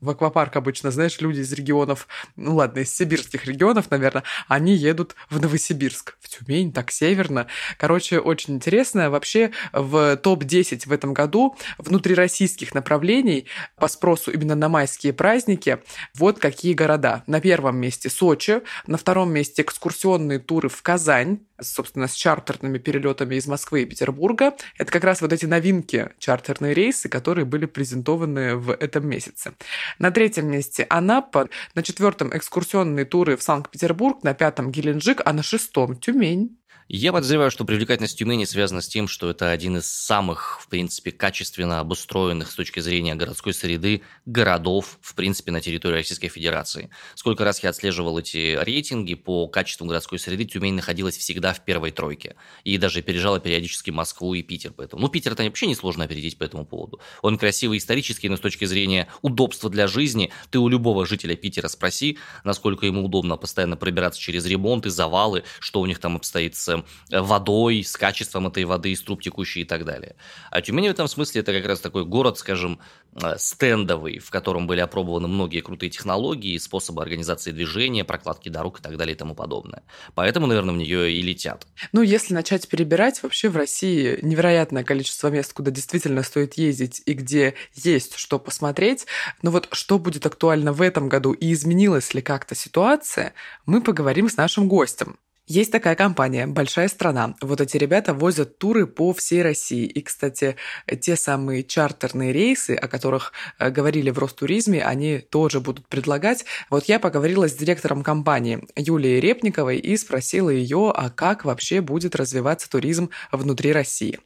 в 0.00 0.10
аквапарк 0.10 0.56
обычно, 0.56 0.90
знаешь, 0.90 1.20
люди 1.20 1.40
из 1.40 1.52
регионов, 1.52 2.08
ну 2.36 2.54
ладно, 2.56 2.80
из 2.80 2.94
сибирских 2.94 3.46
регионов, 3.46 3.90
наверное, 3.90 4.24
они 4.48 4.74
едут 4.74 5.14
в 5.28 5.40
Новосибирск, 5.40 6.16
в 6.20 6.28
Тюмень, 6.28 6.72
так 6.72 6.90
северно. 6.90 7.46
Короче, 7.78 8.18
очень 8.18 8.54
интересно. 8.54 9.10
Вообще 9.10 9.50
в 9.72 10.16
топ-10 10.16 10.88
в 10.88 10.92
этом 10.92 11.12
году 11.12 11.56
внутрироссийских 11.78 12.74
направлений 12.74 13.46
по 13.76 13.88
спросу 13.88 14.30
именно 14.30 14.54
на 14.54 14.68
майские 14.68 15.12
праздники 15.12 15.78
вот 16.14 16.38
какие 16.38 16.74
города. 16.74 17.22
На 17.26 17.40
первом 17.40 17.76
месте 17.76 18.08
Сочи, 18.10 18.62
на 18.86 18.96
втором 18.96 19.32
месте 19.32 19.62
экскурсионные 19.62 20.38
туры 20.38 20.68
в 20.68 20.82
Казань, 20.82 21.40
собственно, 21.60 22.08
с 22.08 22.14
чартерными 22.14 22.78
перелетами 22.78 23.34
из 23.36 23.46
Москвы 23.46 23.82
и 23.82 23.86
Петербурга. 23.86 24.54
Это 24.78 24.90
как 24.90 25.04
раз 25.04 25.20
вот 25.20 25.32
эти 25.32 25.46
новинки, 25.46 26.10
чартерные 26.18 26.74
рейсы, 26.74 27.08
которые 27.08 27.44
были 27.44 27.66
презентованы 27.66 28.56
в 28.56 28.72
этом 28.72 29.06
месяце. 29.06 29.52
На 29.98 30.10
третьем 30.10 30.50
месте 30.50 30.86
Анапа, 30.88 31.48
на 31.74 31.82
четвертом 31.82 32.36
экскурсионные 32.36 33.04
туры 33.04 33.36
в 33.36 33.42
Санкт-Петербург, 33.42 34.22
на 34.22 34.34
пятом 34.34 34.70
Геленджик, 34.70 35.22
а 35.24 35.32
на 35.32 35.42
шестом 35.42 35.96
Тюмень. 35.96 36.59
Я 36.92 37.12
подозреваю, 37.12 37.52
что 37.52 37.64
привлекательность 37.64 38.18
Тюмени 38.18 38.44
связана 38.46 38.80
с 38.80 38.88
тем, 38.88 39.06
что 39.06 39.30
это 39.30 39.52
один 39.52 39.76
из 39.76 39.86
самых, 39.86 40.58
в 40.60 40.66
принципе, 40.66 41.12
качественно 41.12 41.78
обустроенных 41.78 42.50
с 42.50 42.54
точки 42.56 42.80
зрения 42.80 43.14
городской 43.14 43.54
среды 43.54 44.02
городов, 44.26 44.98
в 45.00 45.14
принципе, 45.14 45.52
на 45.52 45.60
территории 45.60 45.98
Российской 45.98 46.26
Федерации. 46.26 46.90
Сколько 47.14 47.44
раз 47.44 47.62
я 47.62 47.70
отслеживал 47.70 48.18
эти 48.18 48.58
рейтинги 48.60 49.14
по 49.14 49.46
качеству 49.46 49.86
городской 49.86 50.18
среды, 50.18 50.44
Тюмень 50.46 50.74
находилась 50.74 51.16
всегда 51.16 51.52
в 51.52 51.64
первой 51.64 51.92
тройке. 51.92 52.34
И 52.64 52.76
даже 52.76 53.02
переезжала 53.02 53.38
периодически 53.38 53.92
Москву 53.92 54.34
и 54.34 54.42
Питер. 54.42 54.72
Поэтому. 54.76 55.02
Ну, 55.02 55.08
Питер-то 55.08 55.44
вообще 55.44 55.68
несложно 55.68 56.02
опередить 56.02 56.38
по 56.38 56.42
этому 56.42 56.66
поводу. 56.66 56.98
Он 57.22 57.38
красивый 57.38 57.78
исторически, 57.78 58.26
но 58.26 58.36
с 58.36 58.40
точки 58.40 58.64
зрения 58.64 59.06
удобства 59.22 59.70
для 59.70 59.86
жизни, 59.86 60.32
ты 60.50 60.58
у 60.58 60.66
любого 60.66 61.06
жителя 61.06 61.36
Питера 61.36 61.68
спроси, 61.68 62.18
насколько 62.42 62.84
ему 62.84 63.04
удобно 63.04 63.36
постоянно 63.36 63.76
пробираться 63.76 64.20
через 64.20 64.44
ремонты, 64.44 64.90
завалы, 64.90 65.44
что 65.60 65.80
у 65.80 65.86
них 65.86 66.00
там 66.00 66.16
обстоит 66.16 66.56
с 66.56 66.79
Э, 66.79 66.79
водой, 67.10 67.84
с 67.84 67.96
качеством 67.96 68.46
этой 68.46 68.64
воды 68.64 68.92
из 68.92 69.02
труб 69.02 69.22
текущей 69.22 69.60
и 69.60 69.64
так 69.64 69.84
далее. 69.84 70.16
А 70.50 70.60
Тюмень 70.60 70.88
в 70.88 70.90
этом 70.90 71.08
смысле 71.08 71.40
это 71.40 71.52
как 71.52 71.66
раз 71.66 71.80
такой 71.80 72.04
город, 72.04 72.38
скажем, 72.38 72.80
э, 73.14 73.34
стендовый, 73.38 74.18
в 74.18 74.30
котором 74.30 74.66
были 74.66 74.80
опробованы 74.80 75.28
многие 75.28 75.60
крутые 75.60 75.90
технологии, 75.90 76.56
способы 76.58 77.02
организации 77.02 77.52
движения, 77.52 78.04
прокладки 78.04 78.48
дорог 78.48 78.80
и 78.80 78.82
так 78.82 78.96
далее 78.96 79.14
и 79.14 79.18
тому 79.18 79.34
подобное. 79.34 79.82
Поэтому, 80.14 80.46
наверное, 80.46 80.74
в 80.74 80.78
нее 80.78 81.12
и 81.12 81.22
летят. 81.22 81.66
Ну, 81.92 82.02
если 82.02 82.34
начать 82.34 82.68
перебирать, 82.68 83.22
вообще 83.22 83.48
в 83.48 83.56
России 83.56 84.18
невероятное 84.22 84.84
количество 84.84 85.28
мест, 85.28 85.52
куда 85.52 85.70
действительно 85.70 86.22
стоит 86.22 86.54
ездить 86.54 87.02
и 87.06 87.14
где 87.14 87.54
есть 87.74 88.16
что 88.16 88.38
посмотреть. 88.38 89.06
Но 89.42 89.50
вот 89.50 89.68
что 89.72 89.98
будет 89.98 90.26
актуально 90.26 90.72
в 90.72 90.82
этом 90.82 91.08
году 91.08 91.32
и 91.32 91.52
изменилась 91.52 92.14
ли 92.14 92.22
как-то 92.22 92.54
ситуация, 92.54 93.34
мы 93.66 93.82
поговорим 93.82 94.28
с 94.28 94.36
нашим 94.36 94.68
гостем. 94.68 95.18
Есть 95.50 95.72
такая 95.72 95.96
компания 95.96 96.46
«Большая 96.46 96.86
страна». 96.86 97.34
Вот 97.40 97.60
эти 97.60 97.76
ребята 97.76 98.14
возят 98.14 98.58
туры 98.58 98.86
по 98.86 99.12
всей 99.12 99.42
России. 99.42 99.84
И, 99.84 100.00
кстати, 100.00 100.54
те 101.00 101.16
самые 101.16 101.64
чартерные 101.64 102.32
рейсы, 102.32 102.76
о 102.76 102.86
которых 102.86 103.32
э, 103.58 103.68
говорили 103.70 104.10
в 104.10 104.18
Ростуризме, 104.20 104.80
они 104.80 105.18
тоже 105.18 105.58
будут 105.58 105.88
предлагать. 105.88 106.44
Вот 106.70 106.84
я 106.84 107.00
поговорила 107.00 107.48
с 107.48 107.54
директором 107.54 108.04
компании 108.04 108.64
Юлией 108.76 109.18
Репниковой 109.18 109.78
и 109.78 109.96
спросила 109.96 110.50
ее, 110.50 110.92
а 110.94 111.10
как 111.10 111.44
вообще 111.44 111.80
будет 111.80 112.14
развиваться 112.14 112.70
туризм 112.70 113.10
внутри 113.32 113.72
России. 113.72 114.20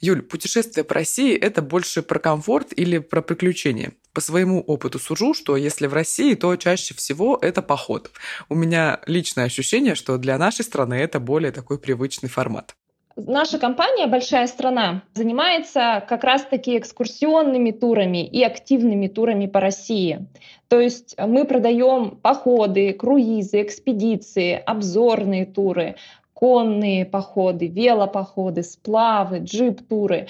Юль, 0.00 0.20
путешествие 0.20 0.84
по 0.84 0.94
России– 0.94 1.34
это 1.40 1.62
больше 1.62 2.02
про 2.02 2.18
комфорт 2.18 2.68
или 2.76 2.98
про 2.98 3.22
приключения? 3.22 3.92
По 4.12 4.20
своему 4.20 4.60
опыту 4.60 4.98
сужу, 4.98 5.32
что 5.32 5.56
если 5.56 5.86
в 5.86 5.94
России, 5.94 6.34
то 6.34 6.54
чаще 6.56 6.92
всего 6.94 7.38
это 7.40 7.62
поход. 7.62 8.10
У 8.50 8.54
меня 8.54 9.00
личное 9.06 9.46
ощущение, 9.46 9.94
что 9.94 10.18
для 10.18 10.36
нашей 10.36 10.66
страны 10.66 10.94
это 10.94 11.18
более 11.18 11.50
такой 11.50 11.78
привычный 11.78 12.28
формат. 12.28 12.76
Наша 13.16 13.58
компания 13.58 14.06
«Большая 14.06 14.46
страна» 14.46 15.02
занимается 15.14 16.04
как 16.06 16.22
раз-таки 16.22 16.76
экскурсионными 16.76 17.70
турами 17.70 18.26
и 18.26 18.42
активными 18.42 19.08
турами 19.08 19.46
по 19.46 19.60
России. 19.60 20.26
То 20.68 20.78
есть 20.78 21.16
мы 21.18 21.46
продаем 21.46 22.10
походы, 22.16 22.92
круизы, 22.92 23.62
экспедиции, 23.62 24.62
обзорные 24.66 25.46
туры, 25.46 25.96
конные 26.36 27.06
походы, 27.06 27.66
велопоходы, 27.66 28.62
сплавы, 28.62 29.38
джип-туры. 29.38 30.28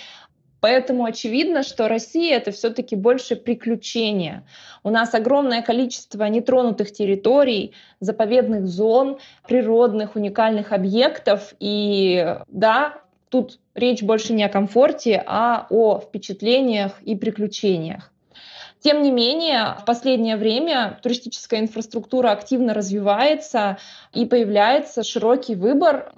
Поэтому 0.60 1.04
очевидно, 1.04 1.64
что 1.64 1.88
Россия 1.88 2.36
это 2.36 2.52
все-таки 2.52 2.94
больше 2.94 3.34
приключения. 3.34 4.46
У 4.84 4.90
нас 4.90 5.14
огромное 5.14 5.62
количество 5.62 6.22
нетронутых 6.25 6.92
территорий, 6.92 7.72
заповедных 7.98 8.68
зон, 8.68 9.18
природных 9.48 10.14
уникальных 10.14 10.72
объектов. 10.72 11.54
И 11.58 12.36
да, 12.46 13.02
тут 13.28 13.58
речь 13.75 14.04
больше 14.04 14.32
не 14.32 14.44
о 14.44 14.48
комфорте, 14.48 15.20
а 15.26 15.66
о 15.70 15.98
впечатлениях 15.98 17.02
и 17.02 17.16
приключениях. 17.16 18.12
Тем 18.87 19.02
не 19.02 19.11
менее, 19.11 19.75
в 19.81 19.85
последнее 19.85 20.37
время 20.37 21.00
туристическая 21.02 21.59
инфраструктура 21.59 22.31
активно 22.31 22.73
развивается 22.73 23.78
и 24.12 24.26
появляется 24.26 25.02
широкий 25.02 25.57
выбор 25.57 26.12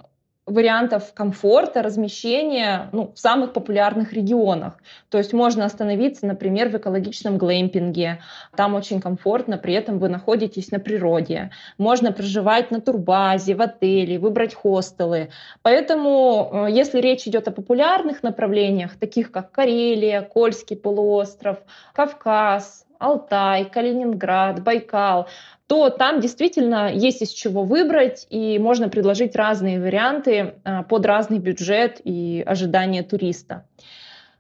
вариантов 0.49 1.13
комфорта, 1.15 1.83
размещения 1.83 2.89
ну, 2.93 3.13
в 3.15 3.19
самых 3.19 3.53
популярных 3.53 4.13
регионах. 4.13 4.75
То 5.11 5.19
есть 5.19 5.33
можно 5.33 5.65
остановиться, 5.65 6.27
например, 6.27 6.69
в 6.71 6.77
экологичном 6.77 7.39
глэмпинге. 7.39 8.21
Там 8.57 8.75
очень 8.75 9.01
комфортно, 9.01 9.59
при 9.59 9.75
этом 9.75 9.99
вы 9.99 10.09
находитесь 10.09 10.71
на 10.71 10.81
природе. 10.81 11.51
Можно 11.77 12.13
проживать 12.13 12.71
на 12.71 12.81
турбазе, 12.81 13.55
в 13.55 13.63
отеле, 13.63 14.19
выбрать 14.19 14.55
хостелы. 14.55 15.31
Поэтому, 15.63 16.51
э, 16.53 16.71
если 16.71 17.01
речь 17.01 17.27
идет 17.27 17.49
о 17.49 17.53
популярных 17.53 18.23
направлениях, 18.23 18.97
таких 18.97 19.31
как 19.31 19.53
Карелия, 19.53 20.23
Кольский 20.23 20.77
полуостров, 20.77 21.59
Кавказ, 21.93 22.88
Алтай, 22.99 23.65
Калининград, 23.65 24.63
Байкал, 24.63 25.29
то 25.67 25.91
там 25.91 26.21
действительно 26.21 26.93
есть 26.93 27.23
из 27.23 27.31
чего 27.31 27.63
выбрать, 27.63 28.27
и 28.31 28.59
можно 28.59 28.89
предложить 28.89 29.37
разные 29.37 29.81
варианты 29.81 30.55
а, 30.65 30.83
под 30.83 31.05
разный 31.07 31.39
бюджет 31.39 32.01
и 32.03 32.43
ожидания 32.47 33.03
туриста. 33.03 33.67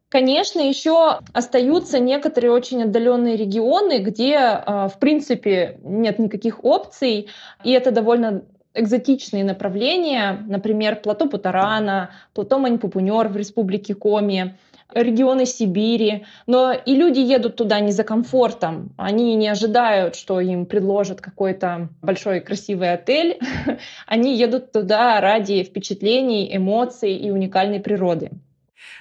Конечно, 0.09 0.61
еще 0.61 1.19
остаются 1.35 1.99
некоторые 1.99 2.51
очень 2.51 2.85
отдаленные 2.85 3.37
регионы, 3.37 3.99
где, 3.99 4.37
а, 4.39 4.89
в 4.89 4.99
принципе, 4.99 5.79
нет 5.83 6.19
никаких 6.19 6.65
опций, 6.65 7.29
и 7.63 7.73
это 7.73 7.91
довольно 7.91 8.43
экзотичные 8.73 9.45
направления, 9.45 10.43
например, 10.47 10.97
плато 10.97 11.29
Путарана, 11.29 12.11
плато 12.33 12.59
Мань-Пупунер 12.59 13.29
в 13.29 13.37
республике 13.37 13.95
Коми, 13.95 14.57
регионы 14.95 15.47
Сибири, 15.47 16.25
но 16.47 16.73
и 16.73 16.95
люди 16.95 17.21
едут 17.21 17.57
туда 17.57 17.81
не 17.81 17.93
за 17.93 18.05
комфортом, 18.05 18.91
они 18.97 19.35
не 19.37 19.49
ожидают, 19.49 20.17
что 20.17 20.41
им 20.41 20.67
предложат 20.67 21.21
какой-то 21.21 21.89
большой 22.03 22.41
красивый 22.41 22.93
отель, 22.93 23.39
они 24.07 24.37
едут 24.37 24.73
туда 24.73 25.21
ради 25.21 25.63
впечатлений, 25.65 26.55
эмоций 26.57 27.15
и 27.15 27.31
уникальной 27.31 27.81
природы. 27.81 28.31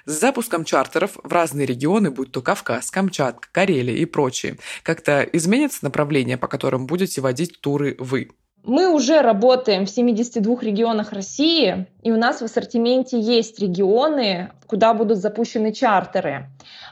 С 0.06 0.20
запуском 0.20 0.63
чартеров 0.63 1.17
в 1.22 1.32
разные 1.32 1.65
регионы, 1.67 2.12
будь 2.12 2.32
то 2.32 2.41
Кавказ, 2.41 2.91
Камчатка, 2.91 3.50
Карелия 3.51 3.96
и 3.96 4.06
прочие, 4.06 4.58
как-то 4.84 5.22
изменится 5.22 5.79
направление, 5.84 6.38
по 6.38 6.48
которым 6.48 6.88
будете 6.88 7.20
водить 7.20 7.60
туры 7.60 7.96
вы? 8.00 8.29
Мы 8.64 8.94
уже 8.94 9.22
работаем 9.22 9.86
в 9.86 9.90
72 9.90 10.58
регионах 10.62 11.14
России, 11.14 11.88
и 12.04 12.12
у 12.12 12.18
нас 12.18 12.42
в 12.42 12.44
ассортименте 12.44 13.20
есть 13.20 13.60
регионы, 13.60 14.52
куда 14.68 14.94
будут 14.94 15.20
запущены 15.20 15.72
чартеры. 15.72 16.50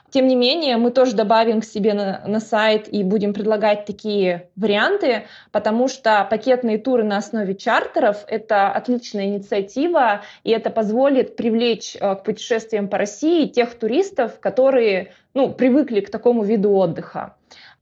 Тем 0.09 0.27
не 0.27 0.37
менее, 0.37 0.77
мы 0.77 0.91
тоже 0.91 1.13
добавим 1.13 1.59
к 1.59 1.65
себе 1.65 1.93
на, 1.93 2.23
на 2.25 2.39
сайт 2.39 2.87
и 2.87 3.03
будем 3.03 3.33
предлагать 3.33 3.85
такие 3.85 4.49
варианты, 4.55 5.25
потому 5.51 5.89
что 5.89 6.25
пакетные 6.29 6.77
туры 6.77 7.03
на 7.03 7.17
основе 7.17 7.53
чартеров— 7.53 8.23
это 8.29 8.69
отличная 8.69 9.25
инициатива, 9.25 10.21
и 10.45 10.51
это 10.51 10.69
позволит 10.69 11.35
привлечь 11.35 11.97
э, 11.99 12.15
к 12.15 12.23
путешествиям 12.23 12.87
по 12.87 12.97
России 12.97 13.47
тех 13.47 13.75
туристов, 13.77 14.39
которые 14.39 15.11
ну, 15.33 15.51
привыкли 15.51 15.99
к 15.99 16.09
такому 16.09 16.43
виду 16.43 16.71
отдыха. 16.71 17.35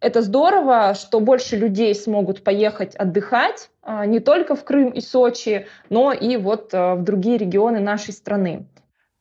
Это 0.04 0.22
здорово, 0.22 0.96
что 0.96 1.22
больше 1.22 1.56
людей 1.56 1.96
смогут 1.96 2.44
поехать 2.44 2.94
отдыхать 2.94 3.70
а, 3.82 4.06
не 4.06 4.20
только 4.20 4.54
в 4.54 4.66
Крым 4.66 4.90
и 4.90 5.00
Сочи, 5.00 5.66
но 5.90 6.12
и 6.12 6.36
вот 6.36 6.74
а, 6.74 6.96
в 6.96 7.06
другие 7.06 7.38
регионы 7.38 7.80
нашей 7.80 8.14
страны. 8.14 8.66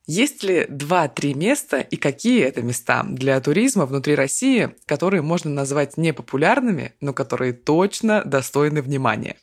Есть 0.09 0.43
ли 0.43 0.67
два-три 0.69 1.35
места 1.35 1.79
и 1.79 1.95
какие 1.95 2.43
это 2.43 2.63
места 2.63 3.05
для 3.09 3.41
туризма 3.41 3.87
внутри 3.87 4.17
России, 4.17 4.75
которые 4.85 5.23
можно 5.23 5.53
назвать 5.53 5.97
непопулярными, 5.97 6.95
но 7.01 7.13
которые 7.13 7.53
точно 7.53 8.25
достойны 8.25 8.83
внимания? 8.83 9.37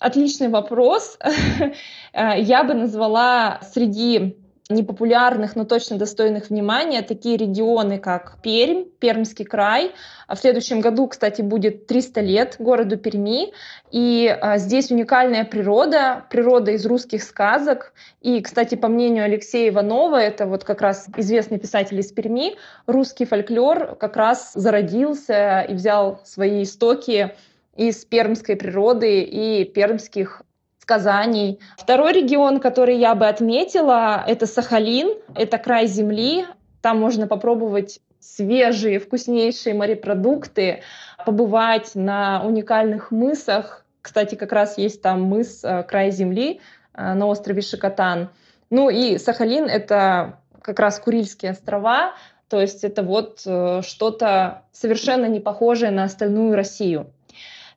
Отличный 0.00 0.48
вопрос. 0.48 1.16
Я 2.12 2.64
бы 2.64 2.74
назвала 2.74 3.60
среди 3.72 4.36
непопулярных, 4.72 5.56
но 5.56 5.64
точно 5.64 5.98
достойных 5.98 6.50
внимания, 6.50 7.02
такие 7.02 7.36
регионы, 7.36 7.98
как 7.98 8.38
Пермь, 8.42 8.84
Пермский 8.98 9.44
край. 9.44 9.92
В 10.28 10.36
следующем 10.36 10.80
году, 10.80 11.06
кстати, 11.08 11.42
будет 11.42 11.86
300 11.86 12.20
лет 12.20 12.56
городу 12.58 12.96
Перми, 12.96 13.52
и 13.90 14.26
а, 14.40 14.58
здесь 14.58 14.90
уникальная 14.90 15.44
природа, 15.44 16.24
природа 16.30 16.72
из 16.72 16.86
русских 16.86 17.22
сказок. 17.22 17.92
И, 18.20 18.40
кстати, 18.40 18.74
по 18.74 18.88
мнению 18.88 19.24
Алексея 19.24 19.70
Иванова, 19.70 20.16
это 20.16 20.46
вот 20.46 20.64
как 20.64 20.80
раз 20.80 21.06
известный 21.16 21.58
писатель 21.58 21.98
из 22.00 22.10
Перми, 22.12 22.56
русский 22.86 23.24
фольклор 23.24 23.96
как 23.96 24.16
раз 24.16 24.52
зародился 24.54 25.60
и 25.68 25.74
взял 25.74 26.20
свои 26.24 26.62
истоки 26.62 27.34
из 27.76 28.04
пермской 28.04 28.56
природы 28.56 29.22
и 29.22 29.64
пермских 29.64 30.42
сказаний. 30.82 31.60
Второй 31.78 32.12
регион, 32.12 32.60
который 32.60 32.98
я 32.98 33.14
бы 33.14 33.26
отметила, 33.28 34.22
это 34.26 34.46
Сахалин, 34.46 35.14
это 35.34 35.56
край 35.56 35.86
земли. 35.86 36.44
Там 36.80 37.00
можно 37.00 37.26
попробовать 37.26 38.00
свежие, 38.18 38.98
вкуснейшие 38.98 39.74
морепродукты, 39.74 40.82
побывать 41.24 41.92
на 41.94 42.42
уникальных 42.44 43.12
мысах. 43.12 43.84
Кстати, 44.02 44.34
как 44.34 44.52
раз 44.52 44.76
есть 44.78 45.00
там 45.00 45.22
мыс 45.22 45.62
э, 45.64 45.84
«Край 45.84 46.10
земли», 46.10 46.60
на 46.94 47.26
острове 47.26 47.62
Шикотан. 47.62 48.28
Ну 48.68 48.90
и 48.90 49.16
Сахалин— 49.16 49.64
это 49.66 50.40
как 50.60 50.78
раз 50.78 50.98
Курильские 50.98 51.52
острова, 51.52 52.12
то 52.50 52.60
есть 52.60 52.84
это 52.84 53.02
вот 53.02 53.40
что-то 53.40 54.64
совершенно 54.72 55.24
не 55.24 55.40
похожее 55.40 55.90
на 55.90 56.04
остальную 56.04 56.54
Россию. 56.54 57.06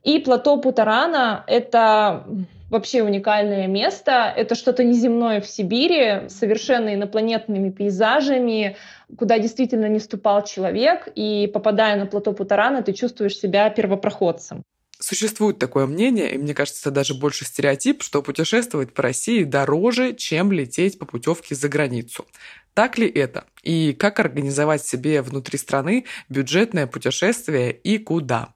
И 0.04 0.20
плато 0.20 0.58
Путарана— 0.58 1.46
это 1.48 2.26
вообще 2.69 3.03
уникальное 3.03 3.67
место. 3.67 4.34
Это 4.36 4.55
что-то 4.55 4.84
неземное 4.84 5.41
в 5.41 5.48
Сибири, 5.48 6.29
совершенно 6.29 6.93
инопланетными 6.93 7.69
пейзажами, 7.69 8.77
куда 9.17 9.39
действительно 9.39 9.88
не 9.88 10.00
ступал 10.00 10.43
человек. 10.43 11.07
И 11.15 11.50
попадая 11.53 11.98
на 11.98 12.05
плато 12.05 12.34
Путарана, 12.34 12.81
ты 12.81 12.93
чувствуешь 12.93 13.38
себя 13.38 13.69
первопроходцем. 13.69 14.63
Существует 14.98 15.60
такое 15.60 15.88
мнение, 15.88 16.34
и 16.34 16.38
мне 16.38 16.53
кажется, 16.53 16.89
даже 16.89 17.13
больше 17.13 17.43
стереотип, 17.43 18.01
что 18.01 18.22
путешествовать 18.22 18.93
по 18.93 19.03
России 19.03 19.43
дороже, 19.43 20.13
чем 20.13 20.53
лететь 20.53 20.98
по 20.98 21.05
путевке 21.05 21.53
за 21.53 21.67
границу. 21.67 22.25
Так 22.74 22.98
ли 22.98 23.07
это? 23.07 23.43
И 23.62 23.93
как 23.93 24.19
организовать 24.19 24.86
себе 24.86 25.22
внутри 25.22 25.57
страны 25.57 26.05
бюджетное 26.29 26.88
путешествие 26.88 27.74
и 27.74 27.98
куда? 27.98 28.53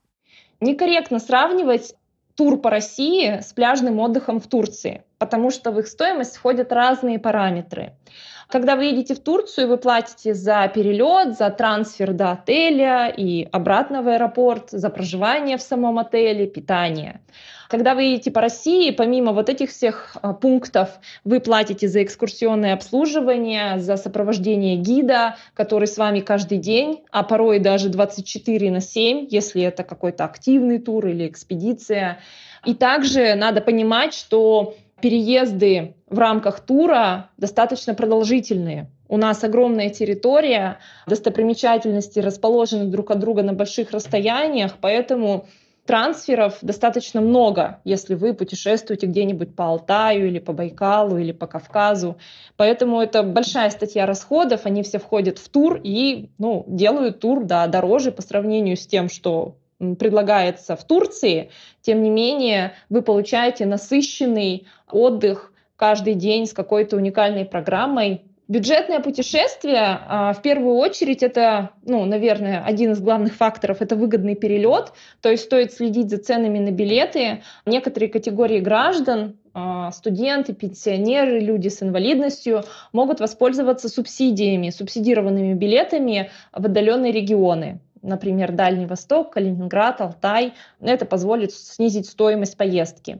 Некорректно 0.61 1.19
сравнивать 1.19 1.93
тур 2.39 2.57
по 2.57 2.69
России 2.69 3.41
с 3.41 3.51
пляжным 3.51 3.99
отдыхом 3.99 4.39
в 4.39 4.47
Турции, 4.47 5.03
потому 5.17 5.51
что 5.51 5.71
в 5.71 5.79
их 5.79 5.87
стоимость 5.87 6.37
входят 6.37 6.71
разные 6.71 7.19
параметры. 7.19 7.91
Когда 8.47 8.77
вы 8.77 8.85
едете 8.85 9.13
в 9.13 9.19
Турцию, 9.19 9.67
вы 9.67 9.75
платите 9.75 10.33
за 10.33 10.71
перелет, 10.73 11.37
за 11.37 11.49
трансфер 11.49 12.13
до 12.13 12.31
отеля 12.31 13.07
и 13.07 13.45
обратно 13.51 14.01
в 14.03 14.07
аэропорт, 14.07 14.69
за 14.71 14.89
проживание 14.89 15.57
в 15.57 15.61
самом 15.61 15.99
отеле, 15.99 16.47
питание. 16.47 17.19
Когда 17.69 17.93
вы 17.93 18.01
едете 18.01 18.31
по 18.31 18.41
России, 18.41 18.89
помимо 18.89 19.31
вот 19.31 19.47
этих 19.47 19.69
всех 19.69 20.17
а, 20.23 20.33
пунктов, 20.33 20.89
вы 21.23 21.39
платите 21.39 21.87
за 21.87 22.01
экскурсионное 22.01 22.73
обслуживание, 22.73 23.77
за 23.77 23.95
сопровождение 23.95 24.75
гида, 24.75 25.35
который 25.53 25.87
с 25.87 25.95
вами 25.95 26.21
каждый 26.21 26.57
день, 26.57 27.03
а 27.11 27.21
порой 27.21 27.59
даже 27.59 27.89
24 27.89 28.71
на 28.71 28.81
7, 28.81 29.27
если 29.29 29.61
это 29.61 29.83
какой-то 29.83 30.25
активный 30.25 30.79
тур 30.79 31.05
или 31.05 31.27
экспедиция. 31.27 32.17
И 32.65 32.73
также 32.73 33.35
надо 33.35 33.61
понимать, 33.61 34.15
что 34.15 34.73
переезды 34.99 35.93
в 36.07 36.17
рамках 36.17 36.61
тура 36.61 37.29
достаточно 37.37 37.93
продолжительные. 37.93 38.89
У 39.07 39.17
нас 39.17 39.43
огромная 39.43 39.91
территория, 39.91 40.79
достопримечательности 41.05 42.17
расположены 42.17 42.85
друг 42.85 43.11
от 43.11 43.19
друга 43.19 43.43
на 43.43 43.53
больших 43.53 43.91
расстояниях, 43.91 44.77
поэтому 44.81 45.45
трансферов 45.85 46.57
достаточно 46.61 47.21
много, 47.21 47.81
если 47.83 48.15
вы 48.15 48.33
путешествуете 48.33 49.07
где-нибудь 49.07 49.55
по 49.55 49.65
Алтаю 49.65 50.27
или 50.27 50.39
по 50.39 50.53
Байкалу 50.53 51.17
или 51.17 51.31
по 51.31 51.47
Кавказу. 51.47 52.17
Поэтому 52.57 53.01
это 53.01 53.23
большая 53.23 53.69
статья 53.69 54.05
расходов, 54.05 54.65
они 54.65 54.83
все 54.83 54.99
входят 54.99 55.39
в 55.39 55.49
тур 55.49 55.79
и 55.83 56.29
ну, 56.37 56.63
делают 56.67 57.19
тур 57.19 57.43
да, 57.43 57.67
дороже 57.67 58.11
по 58.11 58.21
сравнению 58.21 58.77
с 58.77 58.85
тем, 58.85 59.09
что 59.09 59.55
предлагается 59.79 60.75
в 60.75 60.83
Турции. 60.83 61.51
Тем 61.81 62.03
не 62.03 62.09
менее, 62.09 62.73
вы 62.89 63.01
получаете 63.01 63.65
насыщенный 63.65 64.67
отдых 64.91 65.53
каждый 65.75 66.15
день 66.15 66.45
с 66.45 66.53
какой-то 66.53 66.97
уникальной 66.97 67.45
программой, 67.45 68.23
Бюджетное 68.49 68.99
путешествие, 68.99 69.77
а, 69.79 70.33
в 70.33 70.41
первую 70.41 70.77
очередь, 70.77 71.21
это, 71.21 71.69
ну, 71.85 72.03
наверное, 72.05 72.63
один 72.65 72.93
из 72.93 72.99
главных 72.99 73.35
факторов, 73.35 73.79
это 73.79 73.95
выгодный 73.95 74.33
перелет, 74.33 74.91
то 75.21 75.29
есть 75.29 75.43
стоит 75.43 75.71
следить 75.71 76.09
за 76.09 76.17
ценами 76.17 76.57
на 76.57 76.71
билеты. 76.71 77.43
Некоторые 77.67 78.09
категории 78.09 78.59
граждан, 78.59 79.37
а, 79.53 79.91
студенты, 79.91 80.55
пенсионеры, 80.55 81.39
люди 81.39 81.67
с 81.67 81.83
инвалидностью 81.83 82.63
могут 82.91 83.19
воспользоваться 83.19 83.87
субсидиями, 83.87 84.71
субсидированными 84.71 85.53
билетами 85.53 86.31
в 86.51 86.65
отдаленные 86.65 87.11
регионы 87.11 87.81
например, 88.01 88.51
Дальний 88.51 88.85
Восток, 88.85 89.33
Калининград, 89.33 90.01
Алтай. 90.01 90.53
Это 90.79 91.05
позволит 91.05 91.51
снизить 91.51 92.07
стоимость 92.07 92.57
поездки. 92.57 93.19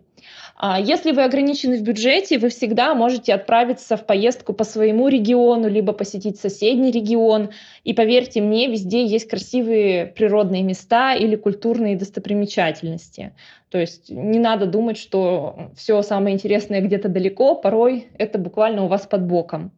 А 0.62 0.78
если 0.78 1.14
вы 1.14 1.24
ограничены 1.24 1.78
в 1.78 1.84
бюджете, 1.84 2.38
вы 2.38 2.50
всегда 2.50 2.94
можете 2.94 3.34
отправиться 3.34 3.96
в 3.96 4.06
поездку 4.06 4.52
по 4.52 4.66
своему 4.66 5.08
региону, 5.08 5.70
либо 5.70 5.94
посетить 5.94 6.38
соседний 6.38 6.92
регион. 6.92 7.52
И 7.86 7.94
поверьте 7.94 8.42
мне, 8.42 8.68
везде 8.68 9.06
есть 9.06 9.30
красивые 9.30 10.08
природные 10.08 10.64
места 10.64 11.16
или 11.16 11.38
культурные 11.38 11.96
достопримечательности. 11.96 13.34
То 13.70 13.78
есть 13.78 14.10
не 14.10 14.38
надо 14.38 14.66
думать, 14.66 14.98
что 14.98 15.72
все 15.78 16.02
самое 16.02 16.36
интересное 16.36 16.82
где-то 16.82 17.08
далеко, 17.08 17.56
порой 17.56 18.10
это 18.18 18.38
буквально 18.38 18.84
у 18.84 18.88
вас 18.88 19.08
под 19.08 19.26
боком. 19.26 19.72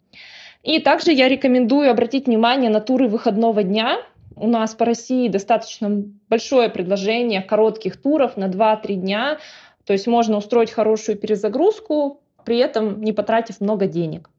И 0.63 0.79
также 0.79 1.11
я 1.11 1.29
рекомендую 1.29 1.91
обратить 1.91 2.25
внимание 2.25 2.71
на 2.71 2.81
туры 2.81 3.07
выходного 3.07 3.61
дня, 3.61 3.99
у 4.35 4.47
нас 4.47 4.73
по 4.73 4.85
России 4.85 5.27
достаточно 5.27 6.03
большое 6.29 6.69
предложение 6.69 7.41
коротких 7.41 8.01
туров 8.01 8.37
на 8.37 8.45
2-3 8.45 8.95
дня. 8.95 9.37
То 9.85 9.93
есть 9.93 10.07
можно 10.07 10.37
устроить 10.37 10.71
хорошую 10.71 11.17
перезагрузку, 11.17 12.21
при 12.45 12.57
этом 12.57 13.01
не 13.01 13.13
потратив 13.13 13.61
много 13.61 13.87
денег. 13.87 14.29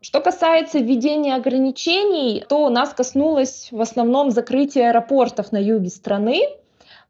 Что 0.00 0.20
касается 0.20 0.78
введения 0.78 1.34
ограничений, 1.34 2.42
то 2.48 2.70
нас 2.70 2.94
коснулось 2.94 3.68
в 3.70 3.80
основном 3.80 4.30
закрытия 4.30 4.88
аэропортов 4.88 5.52
на 5.52 5.58
юге 5.58 5.90
страны. 5.90 6.42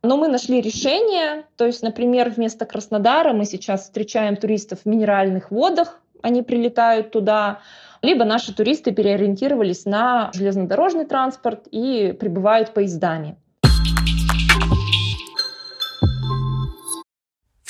Но 0.03 0.17
мы 0.17 0.29
нашли 0.29 0.61
решение. 0.61 1.45
То 1.57 1.67
есть, 1.67 1.83
например, 1.83 2.31
вместо 2.31 2.65
Краснодара 2.65 3.33
мы 3.33 3.45
сейчас 3.45 3.83
встречаем 3.83 4.37
туристов 4.37 4.81
в 4.85 4.87
минеральных 4.87 5.51
водах, 5.51 6.01
они 6.23 6.43
прилетают 6.43 7.13
туда 7.13 7.61
либо 8.03 8.25
наши 8.25 8.55
туристы 8.55 8.93
переориентировались 8.93 9.85
на 9.85 10.31
железнодорожный 10.33 11.05
транспорт 11.05 11.67
и 11.71 12.17
прибывают 12.19 12.73
поездами. 12.73 13.37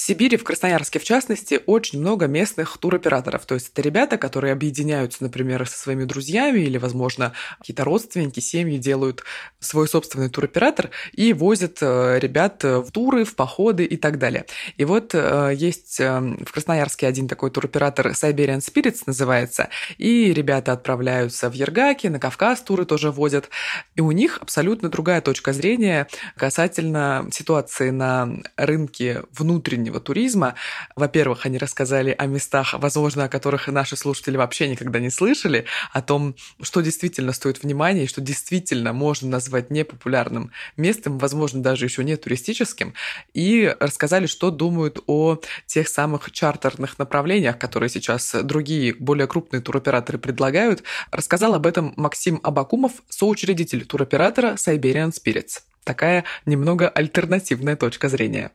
Сибири, 0.01 0.39
в 0.39 0.45
Красноярске 0.45 0.99
в 0.99 1.05
частности, 1.05 1.61
очень 1.67 2.01
много 2.01 2.27
местных 2.27 2.79
туроператоров. 2.79 3.45
То 3.45 3.55
есть 3.55 3.71
это 3.73 3.83
ребята, 3.83 4.17
которые 4.17 4.55
объединяются, 4.55 5.23
например, 5.23 5.69
со 5.69 5.79
своими 5.79 6.05
друзьями 6.05 6.61
или, 6.61 6.79
возможно, 6.79 7.35
какие-то 7.59 7.85
родственники, 7.85 8.41
семьи 8.41 8.79
делают 8.79 9.25
свой 9.59 9.87
собственный 9.89 10.31
туроператор 10.31 10.89
и 11.13 11.35
возят 11.35 11.79
э, 11.83 12.19
ребят 12.19 12.65
в 12.65 12.91
туры, 12.91 13.25
в 13.25 13.35
походы 13.35 13.85
и 13.85 13.99
так 13.99 14.19
далее. 14.19 14.47
И 14.79 14.87
вот 14.87 15.11
э, 15.15 15.53
есть 15.55 16.01
э, 16.01 16.19
в 16.19 16.51
Красноярске 16.51 17.07
один 17.07 17.29
такой 17.29 17.51
туроператор 17.51 18.09
Siberian 18.09 18.61
Spirits 18.61 19.03
называется, 19.05 19.69
и 19.99 20.33
ребята 20.33 20.73
отправляются 20.73 21.51
в 21.51 21.53
Ергаки, 21.53 22.07
на 22.07 22.19
Кавказ 22.19 22.63
туры 22.63 22.87
тоже 22.87 23.11
возят. 23.11 23.51
И 23.97 24.01
у 24.01 24.13
них 24.13 24.39
абсолютно 24.41 24.89
другая 24.89 25.21
точка 25.21 25.53
зрения 25.53 26.09
касательно 26.37 27.29
ситуации 27.31 27.91
на 27.91 28.31
рынке 28.57 29.25
внутреннего 29.33 29.90
туризма. 29.99 30.55
Во-первых, 30.95 31.47
они 31.47 31.59
рассказали 31.59 32.15
о 32.17 32.27
местах, 32.27 32.75
возможно, 32.75 33.25
о 33.25 33.29
которых 33.29 33.67
наши 33.67 33.97
слушатели 33.97 34.37
вообще 34.37 34.69
никогда 34.69 35.01
не 35.01 35.11
слышали, 35.11 35.65
о 35.93 36.03
том, 36.03 36.37
что 36.63 36.81
действительно 36.81 37.33
стоит 37.33 37.63
внимания 37.63 38.05
и 38.05 38.07
что 38.07 38.21
действительно 38.21 38.93
можно 38.93 39.29
назвать 39.29 39.71
непопулярным 39.71 40.53
местом, 40.77 41.19
возможно, 41.19 41.63
даже 41.63 41.87
еще 41.87 42.05
не 42.05 42.17
туристическим, 42.17 42.95
и 43.35 43.75
рассказали, 43.81 44.27
что 44.27 44.51
думают 44.51 45.01
о 45.07 45.41
тех 45.67 45.89
самых 45.89 46.31
чартерных 46.31 46.99
направлениях, 46.99 47.59
которые 47.59 47.89
сейчас 47.89 48.35
другие, 48.43 48.95
более 48.95 49.27
крупные 49.27 49.63
туроператоры 49.63 50.19
предлагают. 50.19 50.83
Рассказал 51.11 51.55
об 51.55 51.67
этом 51.67 51.95
Максим 51.97 52.41
Абакумов, 52.43 52.93
соучредитель 53.09 53.87
туроператора 53.87 54.55
Siberian 54.55 55.13
Spirits. 55.13 55.63
Такая 55.85 56.25
немного 56.45 56.89
альтернативная 56.89 57.77
точка 57.77 58.09
зрения 58.09 58.53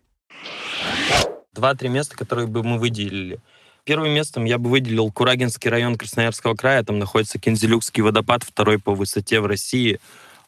два-три 1.56 1.90
места, 1.90 2.16
которые 2.16 2.48
бы 2.48 2.62
мы 2.62 2.78
выделили. 2.78 3.40
Первым 3.86 4.12
местом 4.12 4.46
я 4.46 4.58
бы 4.58 4.70
выделил 4.70 5.12
Курагинский 5.12 5.70
район 5.70 5.96
Красноярского 5.96 6.56
края. 6.56 6.84
Там 6.84 7.00
находится 7.00 7.40
Кензелюкский 7.40 8.04
водопад, 8.04 8.44
второй 8.44 8.78
по 8.78 8.94
высоте 8.94 9.40
в 9.40 9.46
России. 9.46 10.00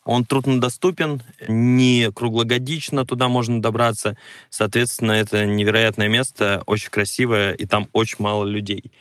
Он 0.04 0.26
труднодоступен, 0.26 1.22
не 1.48 2.12
круглогодично 2.12 3.06
туда 3.06 3.28
можно 3.28 3.62
добраться. 3.62 4.18
Соответственно, 4.50 5.12
это 5.12 5.46
невероятное 5.46 6.08
место, 6.08 6.64
очень 6.66 6.90
красивое, 6.90 7.54
и 7.54 7.66
там 7.66 7.90
очень 7.94 8.18
мало 8.20 8.46
людей. 8.46 8.92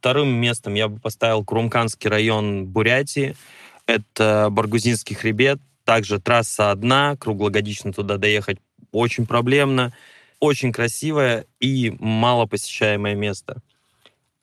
Вторым 0.00 0.28
местом 0.28 0.74
я 0.74 0.88
бы 0.88 0.98
поставил 0.98 1.44
Крумканский 1.44 2.10
район 2.10 2.66
Бурятии. 2.66 3.36
Это 3.86 4.48
Баргузинский 4.50 5.14
хребет. 5.16 5.58
Также 5.84 6.20
трасса 6.20 6.72
одна, 6.72 7.16
круглогодично 7.16 7.92
туда 7.92 8.16
доехать 8.16 8.58
очень 8.92 9.24
проблемно 9.24 9.92
очень 10.40 10.72
красивое 10.72 11.46
и 11.60 11.94
малопосещаемое 11.98 13.14
место. 13.14 13.62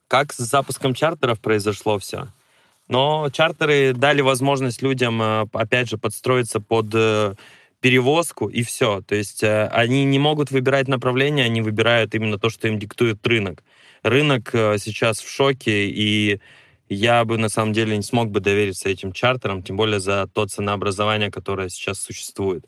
Как 0.08 0.34
с 0.34 0.38
запуском 0.38 0.94
чартеров 0.94 1.40
произошло 1.40 1.98
все? 2.00 2.28
Но 2.88 3.30
чартеры 3.32 3.94
дали 3.94 4.22
возможность 4.22 4.82
людям, 4.82 5.22
э, 5.22 5.46
опять 5.54 5.90
же, 5.90 5.98
подстроиться 5.98 6.60
под 6.60 6.88
э, 6.94 7.34
перевозку 7.80 8.48
и 8.48 8.62
все. 8.64 9.02
То 9.02 9.16
есть 9.16 9.42
э, 9.44 9.68
они 9.68 10.06
не 10.06 10.20
могут 10.20 10.52
выбирать 10.52 10.88
направление, 10.88 11.46
они 11.46 11.62
выбирают 11.62 12.14
именно 12.14 12.38
то, 12.38 12.50
что 12.50 12.68
им 12.68 12.78
диктует 12.78 13.26
рынок. 13.26 13.64
рынок 14.04 14.50
сейчас 14.52 15.20
в 15.22 15.30
шоке, 15.30 15.88
и 15.88 16.42
я 16.90 17.24
бы 17.26 17.38
на 17.38 17.50
самом 17.50 17.74
деле 17.74 17.96
не 17.96 18.04
смог 18.04 18.30
бы 18.30 18.42
довериться 18.42 18.90
этим 18.90 19.14
чартерам, 19.14 19.64
тем 19.64 19.78
более 19.78 20.00
за 20.00 20.28
то 20.28 20.46
ценообразование, 20.46 21.32
которое 21.32 21.70
сейчас 21.70 22.00
существует. 22.00 22.66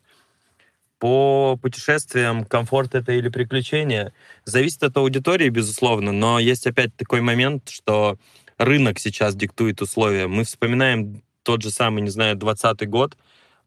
По 0.98 1.58
путешествиям, 1.60 2.44
комфорт 2.44 2.94
это 2.94 3.12
или 3.12 3.28
приключения, 3.28 4.12
зависит 4.44 4.82
от 4.82 4.96
аудитории, 4.96 5.50
безусловно, 5.50 6.12
но 6.12 6.38
есть 6.38 6.66
опять 6.66 6.96
такой 6.96 7.20
момент, 7.20 7.68
что 7.68 8.16
рынок 8.56 8.98
сейчас 8.98 9.36
диктует 9.36 9.82
условия. 9.82 10.26
Мы 10.26 10.44
вспоминаем 10.44 11.22
тот 11.42 11.62
же 11.62 11.70
самый, 11.70 12.02
не 12.02 12.10
знаю, 12.10 12.36
20 12.36 12.88
год, 12.88 13.16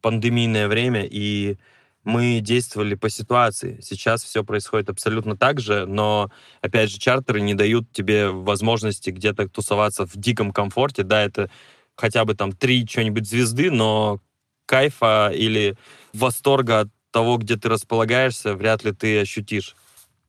пандемийное 0.01 0.67
время, 0.67 1.05
и 1.05 1.57
мы 2.03 2.39
действовали 2.39 2.95
по 2.95 3.09
ситуации. 3.09 3.79
Сейчас 3.81 4.23
все 4.23 4.43
происходит 4.43 4.89
абсолютно 4.89 5.37
так 5.37 5.59
же, 5.59 5.85
но, 5.85 6.31
опять 6.61 6.89
же, 6.89 6.97
чартеры 6.97 7.41
не 7.41 7.53
дают 7.53 7.91
тебе 7.91 8.29
возможности 8.29 9.11
где-то 9.11 9.47
тусоваться 9.49 10.05
в 10.05 10.15
диком 10.15 10.51
комфорте. 10.51 11.03
Да, 11.03 11.21
это 11.21 11.49
хотя 11.95 12.25
бы 12.25 12.35
там 12.35 12.53
три 12.53 12.87
что-нибудь 12.87 13.27
звезды, 13.27 13.69
но 13.69 14.19
кайфа 14.65 15.31
или 15.33 15.75
восторга 16.13 16.81
от 16.81 16.89
того, 17.19 17.37
где 17.37 17.57
ты 17.57 17.67
располагаешься, 17.67 18.55
вряд 18.55 18.85
ли 18.85 18.93
ты 18.93 19.19
ощутишь. 19.19 19.75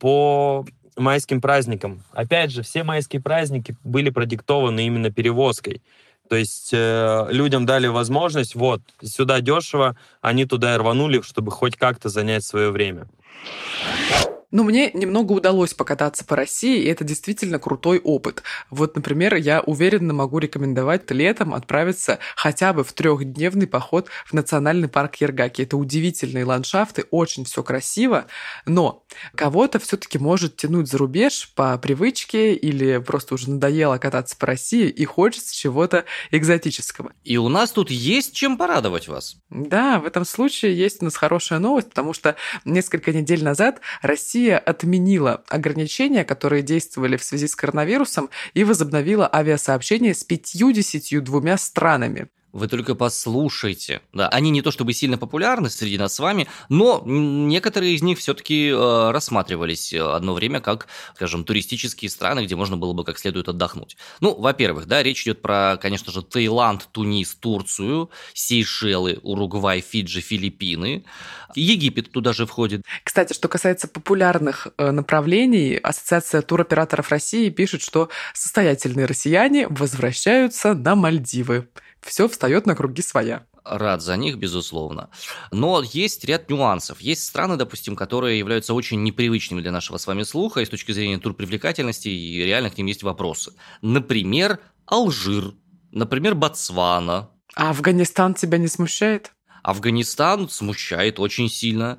По 0.00 0.64
майским 0.96 1.40
праздникам. 1.40 2.02
Опять 2.10 2.50
же, 2.50 2.62
все 2.62 2.82
майские 2.82 3.22
праздники 3.22 3.76
были 3.84 4.10
продиктованы 4.10 4.84
именно 4.84 5.12
перевозкой. 5.12 5.82
То 6.28 6.34
есть 6.34 6.70
э, 6.72 7.26
людям 7.30 7.64
дали 7.64 7.86
возможность, 7.86 8.56
вот, 8.56 8.82
сюда 9.02 9.40
дешево, 9.40 9.96
они 10.20 10.46
туда 10.46 10.74
и 10.74 10.78
рванули, 10.78 11.20
чтобы 11.20 11.52
хоть 11.52 11.76
как-то 11.76 12.08
занять 12.08 12.44
свое 12.44 12.70
время. 12.70 13.06
Но 14.50 14.64
мне 14.64 14.90
немного 14.92 15.32
удалось 15.32 15.74
покататься 15.74 16.24
по 16.24 16.36
России, 16.36 16.82
и 16.82 16.88
это 16.88 17.04
действительно 17.04 17.58
крутой 17.58 18.00
опыт. 18.00 18.42
Вот, 18.68 18.96
например, 18.96 19.36
я 19.36 19.60
уверенно 19.60 20.12
могу 20.12 20.38
рекомендовать 20.38 21.10
летом 21.10 21.54
отправиться 21.54 22.18
хотя 22.36 22.72
бы 22.72 22.82
в 22.84 22.92
трехдневный 22.92 23.66
поход 23.66 24.08
в 24.26 24.32
национальный 24.32 24.88
парк 24.88 25.16
Ергаки. 25.16 25.62
Это 25.62 25.76
удивительные 25.76 26.44
ландшафты, 26.44 27.04
очень 27.10 27.44
все 27.44 27.62
красиво, 27.62 28.26
но 28.66 29.04
кого-то 29.34 29.78
все-таки 29.78 30.18
может 30.18 30.56
тянуть 30.56 30.88
за 30.88 30.98
рубеж 30.98 31.52
по 31.54 31.78
привычке 31.78 32.54
или 32.54 32.98
просто 32.98 33.34
уже 33.34 33.50
надоело 33.50 33.98
кататься 33.98 34.36
по 34.36 34.46
России 34.46 34.88
и 34.88 35.04
хочется 35.04 35.54
чего-то 35.54 36.04
экзотического. 36.30 37.12
И 37.22 37.36
у 37.36 37.48
нас 37.48 37.70
тут 37.70 37.90
есть 37.90 38.34
чем 38.34 38.56
порадовать 38.56 39.08
вас. 39.08 39.36
Да, 39.48 40.00
в 40.00 40.06
этом 40.06 40.24
случае 40.24 40.76
есть 40.76 41.02
у 41.02 41.04
нас 41.04 41.16
хорошая 41.16 41.58
новость, 41.58 41.90
потому 41.90 42.12
что 42.12 42.36
несколько 42.64 43.12
недель 43.12 43.44
назад 43.44 43.80
Россия 44.02 44.39
Россия 44.40 44.58
отменила 44.58 45.44
ограничения, 45.48 46.24
которые 46.24 46.62
действовали 46.62 47.18
в 47.18 47.22
связи 47.22 47.46
с 47.46 47.54
коронавирусом, 47.54 48.30
и 48.54 48.64
возобновила 48.64 49.28
авиасообщение 49.30 50.14
с 50.14 50.24
52 50.24 51.58
странами. 51.58 52.28
Вы 52.52 52.66
только 52.66 52.94
послушайте. 52.94 54.00
Да, 54.12 54.28
они 54.28 54.50
не 54.50 54.60
то 54.60 54.70
чтобы 54.70 54.92
сильно 54.92 55.16
популярны 55.16 55.70
среди 55.70 55.98
нас 55.98 56.14
с 56.14 56.18
вами, 56.18 56.48
но 56.68 57.02
некоторые 57.06 57.94
из 57.94 58.02
них 58.02 58.18
все-таки 58.18 58.68
э, 58.68 59.10
рассматривались 59.10 59.92
э, 59.92 60.00
одно 60.00 60.34
время 60.34 60.60
как, 60.60 60.88
скажем, 61.14 61.44
туристические 61.44 62.10
страны, 62.10 62.44
где 62.44 62.56
можно 62.56 62.76
было 62.76 62.92
бы 62.92 63.04
как 63.04 63.18
следует 63.18 63.48
отдохнуть. 63.48 63.96
Ну, 64.20 64.34
во-первых, 64.34 64.86
да, 64.86 65.02
речь 65.02 65.22
идет 65.22 65.42
про, 65.42 65.78
конечно 65.80 66.12
же, 66.12 66.22
Таиланд, 66.22 66.88
Тунис, 66.90 67.36
Турцию, 67.36 68.10
Сейшелы, 68.34 69.20
Уругвай, 69.22 69.80
Фиджи, 69.80 70.20
Филиппины. 70.20 71.04
Египет 71.54 72.10
туда 72.10 72.32
же 72.32 72.46
входит. 72.46 72.82
Кстати, 73.04 73.32
что 73.32 73.48
касается 73.48 73.86
популярных 73.86 74.68
э, 74.76 74.90
направлений, 74.90 75.76
Ассоциация 75.76 76.42
туроператоров 76.42 77.10
России 77.10 77.48
пишет, 77.50 77.82
что 77.82 78.08
состоятельные 78.34 79.06
россияне 79.06 79.68
возвращаются 79.68 80.74
на 80.74 80.96
Мальдивы 80.96 81.68
все 82.02 82.28
встает 82.28 82.66
на 82.66 82.74
круги 82.74 83.02
своя 83.02 83.46
рад 83.64 84.02
за 84.02 84.16
них, 84.16 84.36
безусловно. 84.36 85.10
Но 85.50 85.82
есть 85.82 86.24
ряд 86.24 86.50
нюансов. 86.50 87.00
Есть 87.00 87.24
страны, 87.24 87.56
допустим, 87.56 87.96
которые 87.96 88.38
являются 88.38 88.74
очень 88.74 89.02
непривычными 89.02 89.60
для 89.60 89.72
нашего 89.72 89.96
с 89.98 90.06
вами 90.06 90.22
слуха, 90.22 90.60
и 90.60 90.66
с 90.66 90.68
точки 90.68 90.92
зрения 90.92 91.18
турпривлекательности, 91.18 92.08
и 92.08 92.42
реально 92.44 92.70
к 92.70 92.78
ним 92.78 92.86
есть 92.86 93.02
вопросы. 93.02 93.52
Например, 93.82 94.58
Алжир, 94.86 95.54
например, 95.92 96.34
Ботсвана. 96.34 97.30
А 97.54 97.70
Афганистан 97.70 98.34
тебя 98.34 98.58
не 98.58 98.68
смущает? 98.68 99.32
Афганистан 99.62 100.48
смущает 100.48 101.20
очень 101.20 101.50
сильно. 101.50 101.98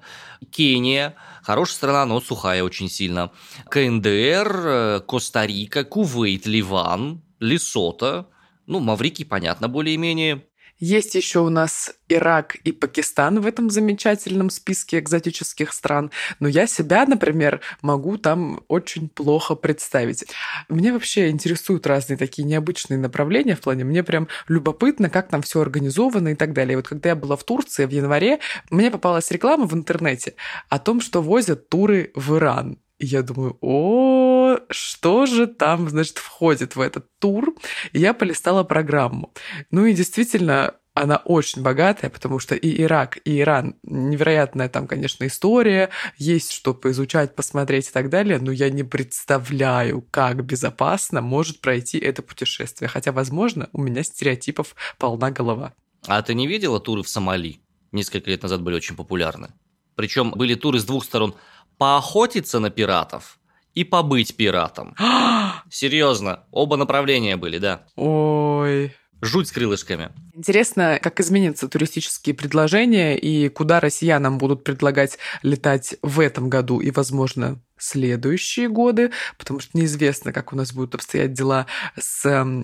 Кения 0.49 1.15
хорошая 1.43 1.75
страна, 1.75 2.05
но 2.05 2.19
сухая 2.19 2.63
очень 2.63 2.89
сильно. 2.89 3.31
КНДР, 3.69 4.61
э, 4.65 4.99
Коста-Рика, 5.01 5.83
Кувейт, 5.83 6.47
Ливан, 6.47 7.21
Лесото– 7.39 8.27
ну, 8.65 8.79
Маврикий, 8.79 9.25
понятно, 9.25 9.67
более-менее. 9.67 10.43
Есть 10.81 11.13
еще 11.13 11.41
у 11.41 11.49
нас 11.49 11.93
Ирак 12.09 12.55
и 12.55 12.71
Пакистан 12.71 13.39
в 13.39 13.45
этом 13.45 13.69
замечательном 13.69 14.49
списке 14.49 14.97
экзотических 14.97 15.73
стран, 15.73 16.09
но 16.39 16.47
я 16.47 16.65
себя, 16.65 17.05
например, 17.05 17.61
могу 17.83 18.17
там 18.17 18.63
очень 18.67 19.07
плохо 19.07 19.53
представить. 19.53 20.25
Мне 20.69 20.91
вообще 20.91 21.29
интересуют 21.29 21.85
разные 21.85 22.17
такие 22.17 22.47
необычные 22.47 22.97
направления 22.97 23.55
в 23.55 23.61
плане, 23.61 23.83
мне 23.83 24.03
прям 24.03 24.27
любопытно, 24.47 25.11
как 25.11 25.29
там 25.29 25.43
все 25.43 25.61
организовано 25.61 26.29
и 26.29 26.35
так 26.35 26.51
далее. 26.53 26.73
И 26.73 26.77
вот 26.77 26.87
когда 26.87 27.09
я 27.09 27.15
была 27.15 27.35
в 27.35 27.43
Турции 27.43 27.85
в 27.85 27.91
январе, 27.91 28.39
мне 28.71 28.89
попалась 28.89 29.29
реклама 29.29 29.67
в 29.67 29.75
интернете 29.75 30.33
о 30.67 30.79
том, 30.79 30.99
что 30.99 31.21
возят 31.21 31.69
туры 31.69 32.11
в 32.15 32.37
Иран. 32.37 32.79
Я 33.03 33.23
думаю, 33.23 33.57
о, 33.61 34.57
что 34.69 35.25
же 35.25 35.47
там, 35.47 35.89
значит, 35.89 36.19
входит 36.19 36.75
в 36.75 36.81
этот 36.81 37.07
тур? 37.17 37.55
Я 37.93 38.13
полистала 38.13 38.63
программу. 38.63 39.33
Ну 39.71 39.87
и 39.87 39.93
действительно, 39.93 40.75
она 40.93 41.17
очень 41.17 41.63
богатая, 41.63 42.11
потому 42.11 42.37
что 42.37 42.53
и 42.53 42.79
Ирак, 42.83 43.17
и 43.25 43.39
Иран 43.39 43.75
невероятная 43.81 44.69
там, 44.69 44.85
конечно, 44.85 45.25
история, 45.25 45.89
есть 46.17 46.51
что 46.51 46.75
поизучать, 46.75 47.33
посмотреть 47.33 47.89
и 47.89 47.91
так 47.91 48.11
далее, 48.11 48.37
но 48.37 48.51
я 48.51 48.69
не 48.69 48.83
представляю, 48.83 50.05
как 50.11 50.45
безопасно 50.45 51.21
может 51.21 51.59
пройти 51.59 51.97
это 51.97 52.21
путешествие. 52.21 52.87
Хотя, 52.87 53.11
возможно, 53.11 53.67
у 53.73 53.81
меня 53.81 54.03
стереотипов 54.03 54.75
полна 54.99 55.31
голова. 55.31 55.73
А 56.05 56.21
ты 56.21 56.35
не 56.35 56.45
видела 56.45 56.79
туры 56.79 57.01
в 57.01 57.09
Сомали? 57.09 57.61
Несколько 57.91 58.29
лет 58.29 58.43
назад 58.43 58.61
были 58.61 58.75
очень 58.75 58.95
популярны. 58.95 59.49
Причем 59.95 60.31
были 60.31 60.53
туры 60.53 60.79
с 60.79 60.85
двух 60.85 61.03
сторон 61.03 61.35
поохотиться 61.81 62.59
на 62.59 62.69
пиратов 62.69 63.39
и 63.73 63.83
побыть 63.83 64.35
пиратом. 64.35 64.95
Серьезно, 65.71 66.43
оба 66.51 66.77
направления 66.77 67.37
были, 67.37 67.57
да. 67.57 67.87
Ой. 67.95 68.95
Жуть 69.19 69.47
с 69.47 69.51
крылышками. 69.51 70.11
Интересно, 70.35 70.99
как 71.01 71.19
изменятся 71.19 71.67
туристические 71.67 72.35
предложения 72.35 73.17
и 73.17 73.49
куда 73.49 73.79
россиянам 73.79 74.37
будут 74.37 74.63
предлагать 74.63 75.17
летать 75.41 75.95
в 76.03 76.19
этом 76.19 76.49
году 76.49 76.81
и, 76.81 76.91
возможно, 76.91 77.59
следующие 77.79 78.69
годы, 78.69 79.09
потому 79.39 79.59
что 79.59 79.75
неизвестно, 79.75 80.31
как 80.31 80.53
у 80.53 80.55
нас 80.55 80.73
будут 80.73 80.93
обстоять 80.93 81.33
дела 81.33 81.65
с 81.99 82.55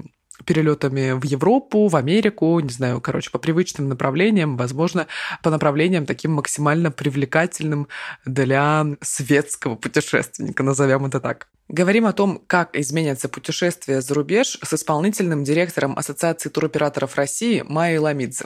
перелетами 0.45 1.12
в 1.12 1.23
Европу, 1.23 1.88
в 1.88 1.95
Америку, 1.95 2.60
не 2.60 2.69
знаю, 2.69 3.02
короче, 3.02 3.32
по 3.32 3.39
привычным 3.39 3.89
направлениям, 3.89 4.58
возможно, 4.58 5.08
по 5.43 5.50
направлениям 5.50 6.06
таким 6.06 6.34
максимально 6.34 6.91
привлекательным 6.91 7.88
для 8.26 8.86
светского 9.02 9.76
путешественника, 9.76 10.63
назовем 10.63 11.06
это 11.06 11.19
так. 11.19 11.47
Говорим 11.69 12.06
о 12.06 12.13
том, 12.13 12.41
как 12.47 12.78
изменятся 12.78 13.28
путешествия 13.28 14.00
за 14.02 14.13
рубеж 14.13 14.58
с 14.63 14.73
исполнительным 14.73 15.43
директором 15.43 15.97
Ассоциации 15.97 16.50
туроператоров 16.50 17.15
России 17.15 17.63
Майей 17.67 17.97
Ламидзе. 17.97 18.45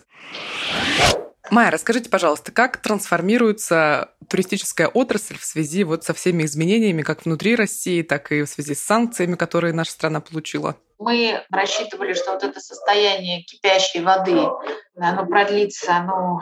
Майя, 1.51 1.69
расскажите, 1.69 2.09
пожалуйста, 2.09 2.53
как 2.53 2.77
трансформируется 2.77 4.11
туристическая 4.29 4.87
отрасль 4.87 5.37
в 5.37 5.43
связи 5.43 5.83
вот 5.83 6.05
со 6.05 6.13
всеми 6.13 6.43
изменениями 6.43 7.01
как 7.01 7.25
внутри 7.25 7.57
России, 7.57 8.03
так 8.03 8.31
и 8.31 8.43
в 8.43 8.47
связи 8.47 8.73
с 8.73 8.79
санкциями, 8.79 9.35
которые 9.35 9.73
наша 9.73 9.91
страна 9.91 10.21
получила? 10.21 10.77
Мы 10.97 11.43
рассчитывали, 11.51 12.13
что 12.13 12.31
вот 12.31 12.43
это 12.45 12.61
состояние 12.61 13.43
кипящей 13.43 13.99
воды, 13.99 14.47
оно 14.95 15.25
продлится, 15.25 16.01
ну, 16.07 16.39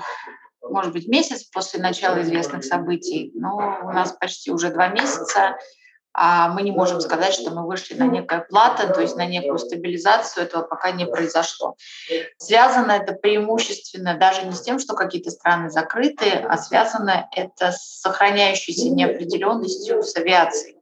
может 0.69 0.93
быть, 0.93 1.08
месяц 1.08 1.43
после 1.45 1.80
начала 1.80 2.22
известных 2.22 2.63
событий, 2.63 3.32
но 3.34 3.80
у 3.86 3.91
нас 3.91 4.12
почти 4.12 4.52
уже 4.52 4.69
два 4.69 4.89
месяца, 4.89 5.58
мы 6.53 6.63
не 6.63 6.71
можем 6.71 6.99
сказать, 6.99 7.34
что 7.34 7.51
мы 7.51 7.65
вышли 7.65 7.93
на 7.93 8.05
некое 8.05 8.41
плато, 8.41 8.91
то 8.93 9.01
есть 9.01 9.15
на 9.15 9.25
некую 9.25 9.58
стабилизацию, 9.58 10.45
этого 10.45 10.63
пока 10.63 10.91
не 10.91 11.05
произошло. 11.05 11.77
Связано 12.38 12.91
это 12.91 13.13
преимущественно 13.13 14.17
даже 14.17 14.45
не 14.45 14.53
с 14.53 14.62
тем, 14.62 14.79
что 14.79 14.95
какие-то 14.95 15.32
страны 15.32 15.69
закрыты, 15.69 16.29
а 16.29 16.58
связано 16.58 17.29
это 17.34 17.71
с 17.71 18.01
сохраняющейся 18.01 18.89
неопределенностью 18.89 20.03
с 20.03 20.15
авиацией. 20.17 20.75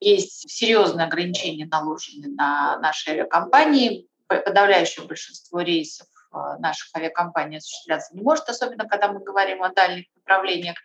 Есть 0.00 0.50
серьезные 0.50 1.06
ограничения 1.06 1.66
наложены 1.66 2.28
на 2.28 2.78
наши 2.78 3.10
авиакомпании. 3.10 4.06
Подавляющее 4.28 5.04
большинство 5.06 5.60
рейсов 5.60 6.06
наших 6.58 6.88
авиакомпаний 6.96 7.58
осуществляться 7.58 8.14
не 8.14 8.22
может, 8.22 8.48
особенно 8.48 8.88
когда 8.88 9.08
мы 9.08 9.20
говорим 9.20 9.62
о 9.62 9.70
дальних 9.70 10.06
направлениях. 10.16 10.76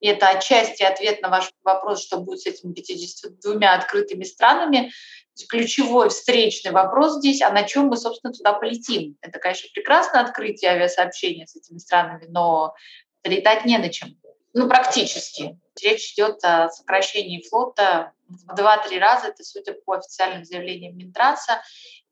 И 0.00 0.06
это 0.06 0.28
отчасти 0.28 0.82
ответ 0.82 1.22
на 1.22 1.28
ваш 1.28 1.50
вопрос, 1.62 2.02
что 2.02 2.18
будет 2.18 2.40
с 2.40 2.46
этими 2.46 2.72
52 2.72 3.72
открытыми 3.72 4.24
странами. 4.24 4.92
Ключевой 5.48 6.10
встречный 6.10 6.70
вопрос 6.70 7.16
здесь, 7.16 7.40
а 7.40 7.50
на 7.50 7.62
чем 7.62 7.86
мы, 7.86 7.96
собственно, 7.96 8.32
туда 8.32 8.52
полетим? 8.52 9.16
Это, 9.22 9.38
конечно, 9.38 9.70
прекрасно 9.74 10.20
открытие 10.20 10.72
авиасообщения 10.72 11.46
с 11.46 11.56
этими 11.56 11.78
странами, 11.78 12.26
но 12.28 12.74
летать 13.24 13.64
не 13.64 13.78
на 13.78 13.88
чем. 13.88 14.18
Ну, 14.52 14.68
практически. 14.68 15.58
Речь 15.80 16.12
идет 16.12 16.44
о 16.44 16.68
сокращении 16.68 17.42
флота 17.48 18.12
в 18.28 18.52
2-3 18.52 18.98
раза, 18.98 19.28
это 19.28 19.44
судя 19.44 19.72
по 19.72 19.94
официальным 19.94 20.44
заявлениям 20.44 20.96
Минтранса, 20.96 21.62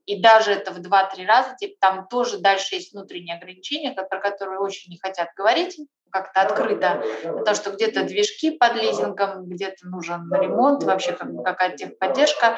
и 0.08 0.18
даже 0.22 0.52
это 0.52 0.72
в 0.72 0.78
2-3 0.78 1.26
раза, 1.26 1.54
типа, 1.54 1.76
там 1.80 2.08
тоже 2.08 2.38
дальше 2.38 2.76
есть 2.76 2.94
внутренние 2.94 3.36
ограничения, 3.36 3.92
про 3.92 4.18
которые 4.18 4.58
очень 4.58 4.90
не 4.90 4.98
хотят 4.98 5.28
говорить, 5.36 5.78
как-то 6.10 6.40
открыто, 6.40 7.02
потому 7.22 7.54
что 7.54 7.72
где-то 7.72 8.04
движки 8.04 8.52
под 8.52 8.76
лизингом, 8.76 9.44
где-то 9.44 9.86
нужен 9.86 10.32
ремонт, 10.32 10.82
вообще 10.82 11.12
как 11.12 11.30
бы 11.30 11.44
какая-то 11.44 11.76
техподдержка, 11.76 12.56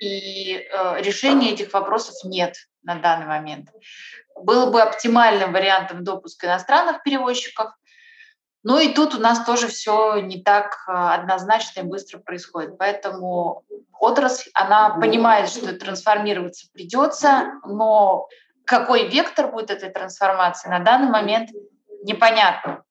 и 0.00 0.54
э, 0.54 1.00
решения 1.00 1.50
этих 1.52 1.72
вопросов 1.72 2.14
нет 2.22 2.54
на 2.84 2.94
данный 2.94 3.26
момент. 3.26 3.68
Было 4.36 4.70
бы 4.70 4.80
оптимальным 4.80 5.52
вариантом 5.52 6.04
допуск 6.04 6.44
иностранных 6.44 7.02
перевозчиков, 7.02 7.72
ну 8.62 8.78
и 8.78 8.92
тут 8.92 9.14
у 9.14 9.18
нас 9.18 9.44
тоже 9.44 9.68
все 9.68 10.20
не 10.20 10.42
так 10.42 10.84
э, 10.86 10.92
однозначно 10.92 11.80
и 11.80 11.84
быстро 11.84 12.18
происходит. 12.18 12.78
Поэтому 12.78 13.64
отрасль, 13.98 14.50
она 14.54 14.90
понимает, 14.90 15.48
что 15.48 15.72
трансформироваться 15.74 16.66
придется, 16.72 17.52
но 17.66 18.28
какой 18.64 19.08
вектор 19.08 19.48
будет 19.50 19.70
этой 19.70 19.90
трансформации 19.90 20.68
на 20.68 20.78
данный 20.78 21.10
момент 21.10 21.50
непонятно. 22.04 22.84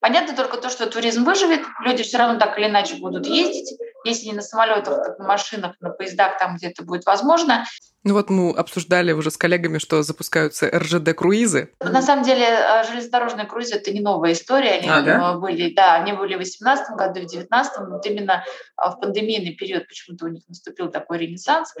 Понятно 0.00 0.36
только 0.36 0.58
то, 0.58 0.70
что 0.70 0.86
туризм 0.86 1.24
выживет, 1.24 1.62
люди 1.80 2.02
все 2.02 2.18
равно 2.18 2.38
так 2.38 2.58
или 2.58 2.66
иначе 2.66 2.96
будут 2.96 3.26
ездить, 3.26 3.78
если 4.06 4.26
не 4.26 4.32
на 4.32 4.42
самолетах, 4.42 5.04
так 5.04 5.18
на 5.18 5.26
машинах, 5.26 5.74
на 5.80 5.90
поездах, 5.90 6.38
там 6.38 6.56
где 6.56 6.68
это 6.68 6.84
будет 6.84 7.04
возможно. 7.06 7.64
Ну 8.04 8.14
вот 8.14 8.30
мы 8.30 8.52
обсуждали 8.52 9.10
уже 9.10 9.32
с 9.32 9.36
коллегами, 9.36 9.78
что 9.78 10.02
запускаются 10.04 10.68
РЖД-круизы. 10.68 11.72
На 11.80 12.02
самом 12.02 12.24
деле 12.24 12.44
э, 12.44 12.84
железнодорожные 12.88 13.46
круизы– 13.46 13.74
это 13.76 13.92
не 13.92 14.00
новая 14.00 14.32
история. 14.32 14.78
Они 14.78 14.88
а, 14.88 15.02
да? 15.02 15.32
были, 15.34 15.74
да, 15.74 15.96
они 15.96 16.12
были 16.12 16.34
в 16.34 16.38
2018 16.38 16.90
году, 16.90 17.10
в 17.10 17.26
2019, 17.26 17.78
вот 17.88 18.06
именно 18.06 18.44
э, 18.80 18.90
в 18.90 19.00
пандемийный 19.00 19.54
период 19.54 19.88
почему-то 19.88 20.26
у 20.26 20.28
них 20.28 20.44
наступил 20.46 20.88
такой 20.88 21.18
ренессанс. 21.18 21.74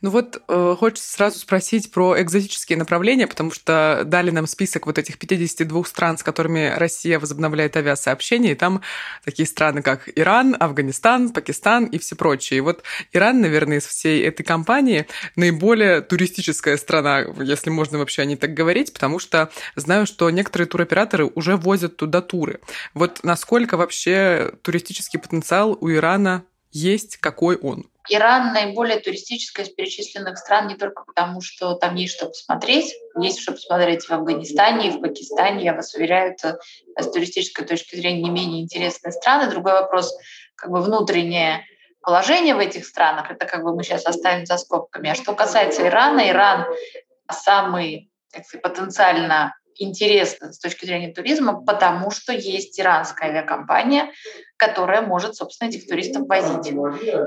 Ну 0.00 0.10
вот 0.10 0.42
э, 0.48 0.76
хочется 0.78 1.12
сразу 1.12 1.38
спросить 1.38 1.90
про 1.90 2.20
экзотические 2.20 2.78
направления, 2.78 3.26
потому 3.26 3.50
что 3.50 4.02
дали 4.04 4.30
нам 4.30 4.46
список 4.46 4.86
вот 4.86 4.98
этих 4.98 5.18
52 5.18 5.84
стран, 5.84 6.18
с 6.18 6.22
которыми 6.22 6.72
Россия 6.76 7.18
возобновляет 7.18 7.76
авиасообщение, 7.76 8.52
и 8.52 8.56
там 8.56 8.82
такие 9.24 9.46
страны, 9.46 9.82
как 9.82 10.08
Иран, 10.14 10.56
Афганистан, 10.58 11.30
Пакистан 11.30 11.86
и 11.86 11.98
все 11.98 12.16
прочие. 12.16 12.58
И 12.58 12.60
вот 12.60 12.82
Иран, 13.12 13.40
наверное, 13.40 13.78
из 13.78 13.86
всей 13.86 14.22
этой 14.24 14.42
компании 14.42 15.06
наиболее 15.36 16.00
туристическая 16.00 16.76
страна, 16.76 17.24
если 17.40 17.70
можно 17.70 17.98
вообще 17.98 18.22
о 18.22 18.24
ней 18.24 18.36
так 18.36 18.54
говорить, 18.54 18.92
потому 18.92 19.18
что 19.18 19.50
знаю, 19.76 20.06
что 20.06 20.30
некоторые 20.30 20.66
туроператоры 20.66 21.26
уже 21.26 21.56
возят 21.56 21.96
туда 21.96 22.20
туры. 22.20 22.60
Вот 22.94 23.20
насколько 23.22 23.76
вообще 23.76 24.52
туристический 24.62 25.18
потенциал 25.18 25.76
у 25.80 25.90
Ирана 25.90 26.44
есть, 26.70 27.18
какой 27.18 27.56
он? 27.56 27.86
Иран 28.08 28.52
наиболее 28.52 28.98
туристическая 28.98 29.64
из 29.64 29.70
перечисленных 29.70 30.38
стран 30.38 30.66
не 30.66 30.74
только 30.74 31.04
потому, 31.04 31.40
что 31.40 31.74
там 31.74 31.94
есть 31.94 32.14
что 32.14 32.26
посмотреть, 32.26 32.92
есть 33.20 33.40
что 33.40 33.52
посмотреть 33.52 34.04
в 34.04 34.10
Афганистане, 34.10 34.88
и 34.88 34.90
в 34.90 35.00
Пакистане. 35.00 35.64
Я 35.64 35.74
вас 35.74 35.94
уверяю, 35.94 36.32
это 36.32 36.58
с 36.98 37.10
туристической 37.10 37.64
точки 37.64 37.96
зрения 37.96 38.22
не 38.22 38.30
менее 38.30 38.62
интересные 38.62 39.12
страны. 39.12 39.50
Другой 39.50 39.74
вопрос, 39.74 40.12
как 40.56 40.70
бы 40.70 40.80
внутреннее 40.80 41.64
положение 42.00 42.54
в 42.54 42.58
этих 42.58 42.84
странах, 42.84 43.30
это 43.30 43.46
как 43.46 43.62
бы 43.62 43.74
мы 43.74 43.84
сейчас 43.84 44.06
оставим 44.06 44.46
за 44.46 44.58
скобками. 44.58 45.10
А 45.10 45.14
что 45.14 45.34
касается 45.34 45.86
Ирана, 45.86 46.28
Иран 46.28 46.66
самый 47.30 48.10
как 48.32 48.44
сказать, 48.46 48.62
потенциально 48.62 49.54
интересно 49.76 50.52
с 50.52 50.58
точки 50.58 50.86
зрения 50.86 51.12
туризма, 51.12 51.62
потому 51.62 52.10
что 52.10 52.32
есть 52.32 52.78
иранская 52.80 53.30
авиакомпания, 53.30 54.10
которая 54.56 55.02
может, 55.02 55.36
собственно, 55.36 55.68
этих 55.68 55.86
туристов 55.86 56.26
возить. 56.28 56.72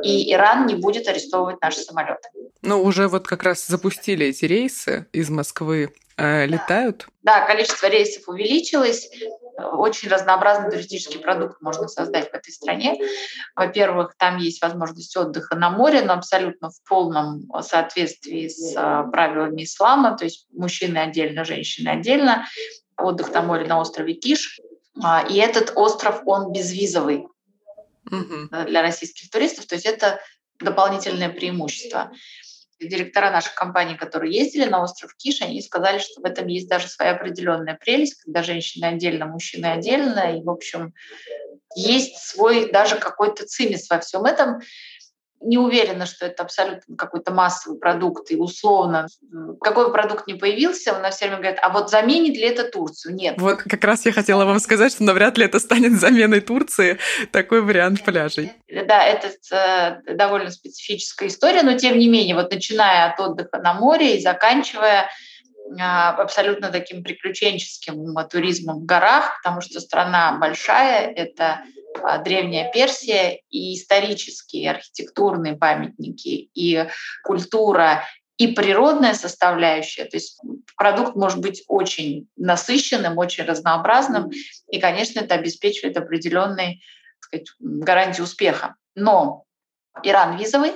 И 0.04 0.34
Иран 0.34 0.66
не 0.68 0.76
будет 0.76 1.08
арестовывать 1.08 1.62
наши 1.62 1.80
самолеты. 1.80 2.30
Ну, 2.62 2.82
уже 2.82 3.08
вот 3.08 3.28
как 3.28 3.44
раз 3.44 3.66
запустили 3.68 4.28
эти 4.28 4.46
рейсы 4.46 5.08
из 5.12 5.30
Москвы. 5.30 5.94
Э, 6.18 6.46
летают? 6.46 7.08
Да, 7.24 7.46
количество 7.46 7.88
рейсов 7.88 8.28
увеличилось. 8.30 9.10
Очень 9.58 10.10
разнообразный 10.10 10.70
туристический 10.70 11.20
продукт 11.20 11.62
можно 11.62 11.88
создать 11.88 12.30
в 12.30 12.34
этой 12.34 12.52
стране. 12.52 13.00
Во-первых, 13.56 14.16
там 14.18 14.38
есть 14.38 14.62
возможность 14.62 15.16
отдыха 15.16 15.56
на 15.56 15.70
море, 15.70 16.02
но 16.02 16.14
абсолютно 16.14 16.70
в 16.70 16.84
полном 16.88 17.48
соответствии 17.62 18.50
с 18.50 18.76
а, 18.76 19.04
правилами 19.04 19.64
ислама, 19.64 20.18
то 20.18 20.26
есть 20.26 20.48
мужчины 20.52 20.98
отдельно, 20.98 21.46
женщины 21.46 21.90
отдельно. 21.90 22.46
Отдых 22.98 23.34
на 23.34 23.42
море 23.42 23.66
на 23.66 23.80
острове 23.80 24.14
Киш. 24.14 24.60
А, 25.02 25.26
и 25.28 25.38
этот 25.38 25.74
остров, 25.76 26.22
он 26.26 26.52
безвизовый 26.52 27.28
угу. 28.12 28.50
для 28.68 28.82
российских 28.82 29.30
туристов, 29.30 29.66
то 29.68 29.76
есть 29.76 29.86
это 29.86 30.20
дополнительное 30.60 31.30
преимущество 31.30 32.12
директора 32.80 33.32
нашей 33.32 33.56
компании, 33.56 33.96
которые 33.96 34.36
ездили 34.36 34.66
на 34.66 34.84
остров 34.84 35.16
Киш, 35.18 35.42
они 35.42 35.62
сказали, 35.62 36.00
что 36.00 36.22
в 36.22 36.26
этом 36.26 36.48
есть 36.48 36.68
даже 36.68 36.88
своя 36.88 37.12
определенная 37.12 37.76
прелесть, 37.76 38.22
когда 38.22 38.44
женщины 38.44 38.86
отдельно, 38.86 39.26
мужчины 39.26 39.68
отдельно, 39.68 40.38
и, 40.38 40.44
в 40.44 40.50
общем, 40.50 40.94
есть 41.76 42.18
свой 42.18 42.72
даже 42.72 42.96
какой-то 42.96 43.46
цимис 43.46 43.90
во 43.90 44.00
всем 44.00 44.26
этом 44.26 44.62
не 45.42 45.58
уверена, 45.58 46.06
что 46.06 46.26
это 46.26 46.44
абсолютно 46.44 46.96
какой-то 46.96 47.32
массовый 47.32 47.80
продукт, 47.80 48.32
и 48.32 48.36
условно, 48.36 49.08
какой 49.62 49.92
продукт 49.92 50.28
не 50.28 50.34
появился, 50.34 50.94
у 50.94 51.00
нас 51.00 51.16
все 51.16 51.26
время 51.26 51.38
говорят, 51.38 51.60
а 51.62 51.70
вот 51.70 51.90
заменит 51.90 52.36
ли 52.36 52.44
это 52.44 52.70
Турцию? 52.70 53.16
Нет. 53.16 53.36
Вот 53.38 53.62
как 53.62 53.84
раз 53.84 54.06
я 54.06 54.12
хотела 54.12 54.46
вам 54.46 54.60
сказать, 54.60 54.92
что 54.92 55.04
навряд 55.04 55.38
ли 55.38 55.46
это 55.46 55.60
станет 55.60 55.94
заменой 56.00 56.42
Турции, 56.42 56.98
такой 57.32 57.62
вариант 57.62 58.04
пляжей. 58.04 58.54
Да, 58.70 59.04
это 59.04 59.30
э, 59.52 60.16
довольно 60.16 60.52
специфическая 60.52 61.30
история, 61.30 61.64
но 61.64 61.78
тем 61.78 61.98
не 61.98 62.10
менее, 62.10 62.36
вот 62.36 62.52
начиная 62.52 63.12
от 63.12 63.20
отдыха 63.20 63.60
на 63.60 63.74
море 63.74 64.18
и 64.18 64.22
заканчивая 64.22 65.10
абсолютно 65.78 66.70
таким 66.70 67.04
приключенческим 67.04 68.16
туризмом 68.30 68.82
в 68.82 68.86
горах, 68.86 69.40
потому 69.42 69.62
что 69.62 69.80
страна 69.80 70.38
большая, 70.38 71.12
это 71.12 71.62
а, 72.04 72.20
Древняя 72.20 72.72
Персия, 72.72 73.40
и 73.50 73.76
исторические, 73.76 74.72
архитектурные 74.72 75.56
памятники, 75.56 76.50
и 76.54 76.88
культура, 77.24 78.04
и 78.38 78.48
природная 78.48 79.14
составляющая. 79.14 80.06
То 80.06 80.18
есть 80.18 80.40
продукт 80.76 81.16
может 81.16 81.40
быть 81.40 81.64
очень 81.68 82.28
насыщенным, 82.36 83.18
очень 83.18 83.46
разнообразным, 83.46 84.30
и, 84.68 84.80
конечно, 84.80 85.20
это 85.20 85.36
обеспечивает 85.36 85.98
определенные 85.98 86.80
сказать, 87.20 87.48
гарантии 87.60 88.22
успеха. 88.22 88.76
Но 88.94 89.46
Иран 90.04 90.38
визовый, 90.38 90.74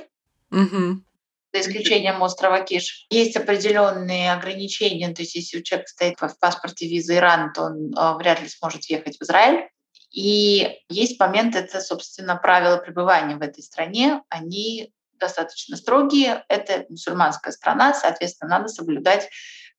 угу 0.51 1.03
за 1.53 1.61
исключением 1.61 2.21
острова 2.21 2.61
Киш. 2.61 3.05
Есть 3.09 3.35
определенные 3.35 4.33
ограничения, 4.33 5.13
то 5.13 5.21
есть 5.21 5.35
если 5.35 5.59
у 5.59 5.63
человека 5.63 5.89
стоит 5.89 6.19
в 6.19 6.39
паспорте 6.39 6.87
визы 6.87 7.15
Иран, 7.15 7.53
то 7.53 7.63
он 7.63 7.93
а, 7.95 8.17
вряд 8.17 8.41
ли 8.41 8.47
сможет 8.47 8.85
въехать 8.85 9.17
в 9.17 9.23
Израиль. 9.23 9.67
И 10.11 10.77
есть 10.89 11.19
момент, 11.19 11.55
это, 11.55 11.81
собственно, 11.81 12.35
правила 12.35 12.77
пребывания 12.77 13.35
в 13.35 13.41
этой 13.41 13.61
стране, 13.63 14.21
они 14.29 14.91
достаточно 15.19 15.77
строгие. 15.77 16.43
Это 16.47 16.85
мусульманская 16.89 17.51
страна, 17.51 17.93
соответственно, 17.93 18.57
надо 18.57 18.69
соблюдать 18.69 19.29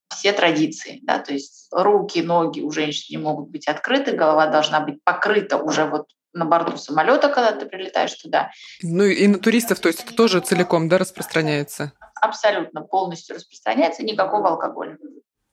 все 0.08 0.32
традиции. 0.32 1.00
Да? 1.02 1.18
То 1.18 1.32
есть 1.32 1.68
руки, 1.72 2.20
ноги 2.20 2.60
у 2.60 2.70
женщин 2.70 3.16
не 3.16 3.22
могут 3.22 3.50
быть 3.50 3.66
открыты, 3.66 4.12
голова 4.12 4.46
должна 4.46 4.80
быть 4.80 5.02
покрыта 5.02 5.56
уже 5.56 5.84
вот 5.84 6.06
на 6.32 6.44
борту 6.44 6.76
самолета, 6.76 7.28
когда 7.28 7.52
ты 7.52 7.66
прилетаешь 7.66 8.14
туда. 8.14 8.50
Ну 8.82 9.04
и 9.04 9.26
на 9.26 9.38
туристов, 9.38 9.80
то 9.80 9.88
есть 9.88 10.04
это 10.04 10.14
тоже 10.14 10.40
целиком, 10.40 10.88
да, 10.88 10.98
распространяется? 10.98 11.92
Абсолютно, 12.20 12.82
полностью 12.82 13.36
распространяется, 13.36 14.02
никакого 14.02 14.50
алкоголя. 14.50 14.98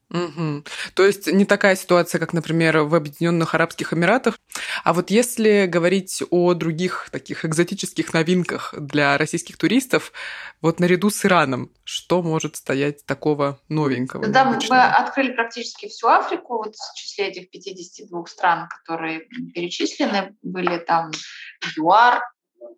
Угу. 0.10 0.63
То 0.93 1.06
есть 1.06 1.28
не 1.28 1.46
такая 1.46 1.76
ситуация, 1.76 2.20
как, 2.20 2.32
например, 2.32 2.80
в 2.80 2.96
Объединенных 2.96 3.54
Арабских 3.56 3.93
Эмиратах. 3.93 4.39
А 4.84 4.93
вот 4.93 5.10
если 5.10 5.65
говорить 5.65 6.24
о 6.30 6.54
других 6.54 7.10
таких 7.12 7.43
экзотических 7.43 8.13
новинках 8.13 8.74
для 8.78 9.17
российских 9.17 9.58
туристов, 9.58 10.13
вот 10.62 10.80
наряду 10.80 11.10
с 11.10 11.26
Ираном, 11.26 11.72
что 11.84 12.22
может 12.22 12.56
стоять 12.56 13.06
такого 13.06 13.60
новенького? 13.67 14.28
Да, 14.28 14.46
мы 14.46 14.56
открыли 14.56 15.34
практически 15.34 15.89
всю 15.89 16.08
Африку, 16.08 16.58
вот 16.58 16.76
в 16.76 16.96
числе 16.96 17.28
этих 17.28 17.50
52 17.50 18.26
стран, 18.28 18.70
которые 18.70 19.28
перечислены, 19.54 20.38
были 20.41 20.78
там 20.78 21.12
ЮАР, 21.76 22.22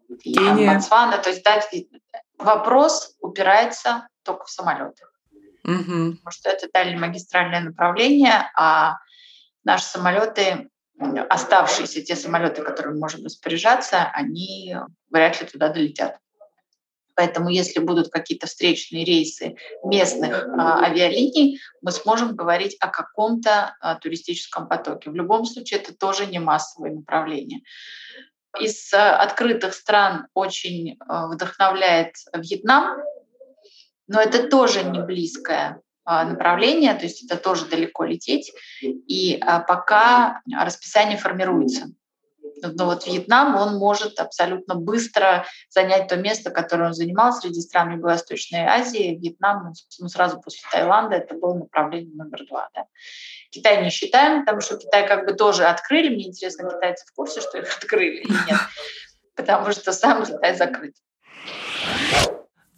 Ботсвана. 0.09 1.19
То 1.19 1.29
есть 1.29 1.43
да, 1.43 1.61
вопрос 2.39 3.15
упирается 3.19 4.07
только 4.23 4.45
в 4.45 4.49
самолеты. 4.49 5.03
Угу. 5.69 6.15
потому 6.15 6.31
что 6.31 6.49
это 6.49 6.67
дальнемагистральное 6.73 7.61
направление, 7.61 8.49
а 8.55 8.97
наши 9.63 9.85
самолеты, 9.85 10.69
оставшиеся 11.29 12.01
те 12.01 12.15
самолеты, 12.15 12.61
которыми 12.61 12.93
мы 12.93 12.99
можем 13.01 13.23
распоряжаться, 13.23 14.09
они 14.13 14.75
вряд 15.09 15.41
ли 15.41 15.47
туда 15.47 15.69
долетят. 15.69 16.17
Поэтому 17.19 17.49
если 17.49 17.79
будут 17.79 18.11
какие-то 18.11 18.47
встречные 18.47 19.03
рейсы 19.03 19.55
местных 19.83 20.47
а, 20.57 20.85
авиалиний, 20.85 21.59
мы 21.81 21.91
сможем 21.91 22.33
говорить 22.33 22.77
о 22.79 22.87
каком-то 22.87 23.75
а, 23.81 23.95
туристическом 23.95 24.69
потоке. 24.69 25.09
В 25.09 25.15
любом 25.15 25.43
случае 25.43 25.81
это 25.81 25.93
тоже 25.93 26.27
не 26.27 26.39
массовое 26.39 26.91
направление. 26.91 27.59
Из 28.57 28.93
а, 28.93 29.17
открытых 29.17 29.73
стран 29.73 30.27
очень 30.33 30.97
а, 31.09 31.27
вдохновляет 31.27 32.15
Вьетнам, 32.33 33.01
но 34.09 34.19
это 34.19 34.47
тоже 34.47 34.83
не 34.83 34.99
близкое 34.99 35.81
а, 36.03 36.25
направление, 36.25 36.95
то 36.95 37.03
есть 37.03 37.23
это 37.23 37.37
тоже 37.37 37.67
далеко 37.67 38.03
лететь. 38.03 38.51
И 38.81 39.39
а, 39.41 39.59
пока 39.59 40.41
расписание 40.51 41.17
формируется. 41.17 41.91
Но 42.61 42.85
вот 42.85 43.05
Вьетнам, 43.05 43.55
он 43.55 43.77
может 43.77 44.19
абсолютно 44.19 44.73
быстро 44.73 45.45
занять 45.69 46.07
то 46.07 46.17
место, 46.17 46.49
которое 46.49 46.87
он 46.87 46.93
занимал 46.93 47.31
среди 47.31 47.61
стран 47.61 47.91
Юго-Восточной 47.91 48.65
Азии. 48.65 49.17
Вьетнам, 49.21 49.73
ну, 49.99 50.07
сразу 50.09 50.41
после 50.41 50.61
Таиланда, 50.71 51.17
это 51.17 51.35
было 51.35 51.53
направление 51.53 52.15
номер 52.15 52.45
два. 52.47 52.69
Да. 52.73 52.85
Китай 53.51 53.83
не 53.83 53.91
считаем, 53.91 54.41
потому 54.41 54.61
что 54.61 54.77
Китай 54.77 55.07
как 55.07 55.27
бы 55.27 55.33
тоже 55.33 55.65
открыли. 55.65 56.09
Мне 56.09 56.27
интересно, 56.27 56.69
китайцы 56.69 57.05
в 57.05 57.13
курсе, 57.13 57.41
что 57.41 57.59
их 57.59 57.77
открыли 57.77 58.21
или 58.21 58.33
нет, 58.47 58.59
потому 59.35 59.71
что 59.71 59.93
сам 59.93 60.25
Китай 60.25 60.55
закрыт. 60.55 60.95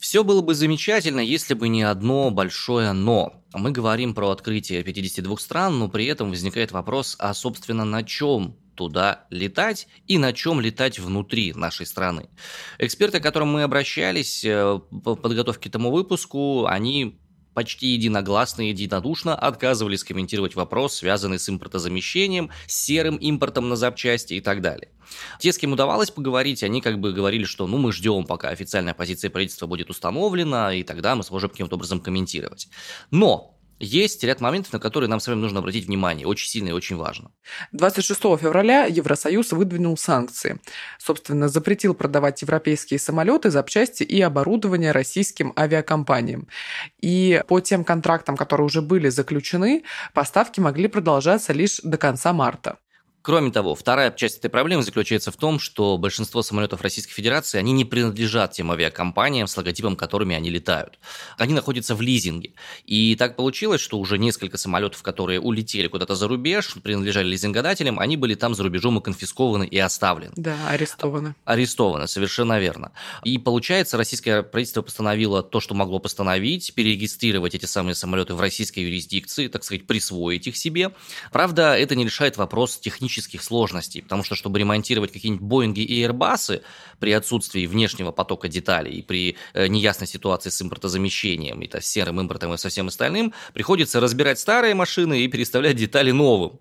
Все 0.02 0.24
было 0.24 0.42
бы 0.42 0.56
замечательно, 0.56 1.20
если 1.20 1.54
бы 1.54 1.70
не 1.70 1.84
одно 1.84 2.32
большое 2.32 2.92
«но». 2.92 3.44
Мы 3.54 3.70
говорим 3.70 4.16
про 4.16 4.32
открытие 4.32 4.82
52 4.82 5.38
стран, 5.38 5.78
но 5.78 5.90
при 5.90 6.08
этом 6.08 6.32
возникает 6.32 6.72
вопрос, 6.72 7.16
а 7.20 7.36
собственно 7.36 7.86
на 7.86 8.02
чем 8.02 8.58
туда 8.74 9.28
летать 9.30 9.88
и 10.08 10.18
на 10.18 10.34
чем 10.34 10.60
летать 10.60 10.98
внутри 10.98 11.54
нашей 11.54 11.86
страны. 11.86 12.30
Эксперты, 12.80 13.20
к 13.20 13.24
которым 13.24 13.50
мы 13.50 13.62
обращались 13.62 14.44
э, 14.44 14.80
по 15.04 15.16
подготовке 15.16 15.66
к 15.66 15.68
этому 15.68 15.92
выпуску, 15.92 16.66
они 16.66 17.21
почти 17.54 17.88
единогласно 17.88 18.62
и 18.62 18.70
единодушно 18.70 19.36
отказывались 19.36 20.04
комментировать 20.04 20.56
вопрос, 20.56 20.96
связанный 20.96 21.40
с 21.40 21.50
импортозамещением, 21.50 22.50
с 22.68 22.74
серым 22.74 23.16
импортом 23.18 23.70
на 23.70 23.76
запчасти 23.76 24.36
и 24.36 24.42
так 24.42 24.62
далее. 24.62 24.90
Те, 25.40 25.52
с 25.52 25.58
кем 25.58 25.74
удавалось 25.74 26.12
поговорить, 26.12 26.64
они 26.64 26.82
как 26.82 27.00
бы 27.00 27.12
говорили, 27.12 27.44
что 27.44 27.68
ну 27.68 27.78
мы 27.78 27.92
ждем, 27.92 28.26
пока 28.26 28.50
официальная 28.50 28.94
позиция 28.94 29.30
правительства 29.30 29.68
будет 29.68 29.90
установлена, 29.90 30.74
и 30.74 30.84
тогда 30.84 31.16
мы 31.16 31.24
сможем 31.24 31.50
каким-то 31.50 31.76
образом 31.76 32.00
комментировать. 32.00 32.70
Но 33.10 33.51
есть 33.82 34.24
ряд 34.24 34.42
моментов, 34.42 34.74
на 34.74 34.80
которые 34.80 35.10
нам 35.10 35.20
с 35.20 35.28
вами 35.28 35.40
нужно 35.40 35.60
обратить 35.60 35.88
внимание. 35.88 36.28
Очень 36.28 36.50
сильно 36.50 36.70
и 36.70 36.72
очень 36.72 36.96
важно. 36.96 37.32
26 37.72 38.20
февраля 38.22 38.86
Евросоюз 38.86 39.52
выдвинул 39.52 39.98
санкции. 39.98 40.60
Собственно, 41.00 41.50
запретил 41.50 41.94
продавать 41.94 42.42
европейские 42.42 43.00
самолеты, 43.00 43.50
запчасти 43.50 44.04
и 44.04 44.22
оборудование 44.22 44.92
российским 44.92 45.54
авиакомпаниям. 45.58 46.48
И 47.02 47.44
по 47.48 47.60
тем 47.60 47.84
контрактам, 47.84 48.38
которые 48.38 48.66
уже 48.66 48.82
были 48.82 49.10
заключены, 49.10 49.84
поставки 50.14 50.60
могли 50.60 50.88
продолжаться 50.88 51.54
лишь 51.54 51.80
до 51.84 51.98
конца 51.98 52.34
марта. 52.34 52.78
Кроме 53.22 53.52
того, 53.52 53.76
вторая 53.76 54.12
часть 54.12 54.40
этой 54.40 54.50
проблемы 54.50 54.82
заключается 54.82 55.32
в 55.32 55.36
том, 55.36 55.60
что 55.60 55.98
большинство 56.00 56.42
самолетов 56.42 56.82
Российской 56.82 57.14
Федерации, 57.14 57.60
они 57.60 57.72
не 57.72 57.86
принадлежат 57.86 58.54
тем 58.54 58.72
авиакомпаниям, 58.72 59.46
с 59.46 59.56
логотипом 59.56 59.96
которыми 59.96 60.36
они 60.36 60.50
летают. 60.50 60.98
Они 61.38 61.54
находятся 61.54 61.96
в 61.96 62.02
лизинге. 62.02 62.54
И 62.86 63.16
так 63.16 63.36
получилось, 63.36 63.80
что 63.80 64.00
уже 64.00 64.18
несколько 64.18 64.58
самолетов, 64.58 65.04
которые 65.04 65.40
улетели 65.40 65.88
куда-то 65.88 66.16
за 66.16 66.28
рубеж, 66.28 66.76
принадлежали 66.82 67.28
лизингодателям, 67.28 68.00
они 68.00 68.18
были 68.18 68.34
там 68.34 68.56
за 68.56 68.64
рубежом 68.64 68.98
и 68.98 69.02
конфискованы 69.04 69.66
и 69.66 69.78
оставлены. 69.78 70.34
Да, 70.36 70.56
арестованы. 70.70 71.36
Арестованы, 71.46 72.08
совершенно 72.08 72.60
верно. 72.60 72.92
И 73.24 73.38
получается, 73.38 73.98
российское 73.98 74.42
правительство 74.42 74.82
постановило 74.82 75.44
то, 75.44 75.60
что 75.60 75.76
могло 75.76 76.00
постановить, 76.00 76.74
перерегистрировать 76.74 77.54
эти 77.54 77.66
самые 77.66 77.94
самолеты 77.94 78.34
в 78.34 78.42
российской 78.42 78.80
юрисдикции, 78.80 79.48
так 79.48 79.64
сказать, 79.64 79.86
присвоить 79.86 80.48
их 80.48 80.58
себе. 80.58 80.92
Правда, 81.32 81.78
это 81.78 81.96
не 81.96 82.04
решает 82.04 82.38
вопрос 82.38 82.80
технического 82.80 83.11
технических 83.12 83.44
сложностей, 83.44 84.02
потому 84.02 84.24
что, 84.24 84.36
чтобы 84.36 84.60
ремонтировать 84.60 85.12
какие-нибудь 85.12 85.44
Боинги 85.44 85.82
и 85.82 86.04
Airbus 86.04 86.62
при 87.00 87.12
отсутствии 87.12 87.66
внешнего 87.68 88.12
потока 88.12 88.48
деталей 88.48 88.94
и 88.94 89.02
при 89.02 89.36
э, 89.54 89.68
неясной 89.68 90.08
ситуации 90.08 90.50
с 90.50 90.62
импортозамещением, 90.62 91.62
и 91.62 91.68
то, 91.68 91.82
с 91.82 91.86
серым 91.86 92.20
импортом 92.20 92.54
и 92.54 92.58
со 92.58 92.70
всем 92.70 92.88
остальным, 92.88 93.34
приходится 93.54 94.00
разбирать 94.00 94.40
старые 94.40 94.76
машины 94.76 95.22
и 95.22 95.28
переставлять 95.28 95.76
детали 95.76 96.12
новым. 96.12 96.60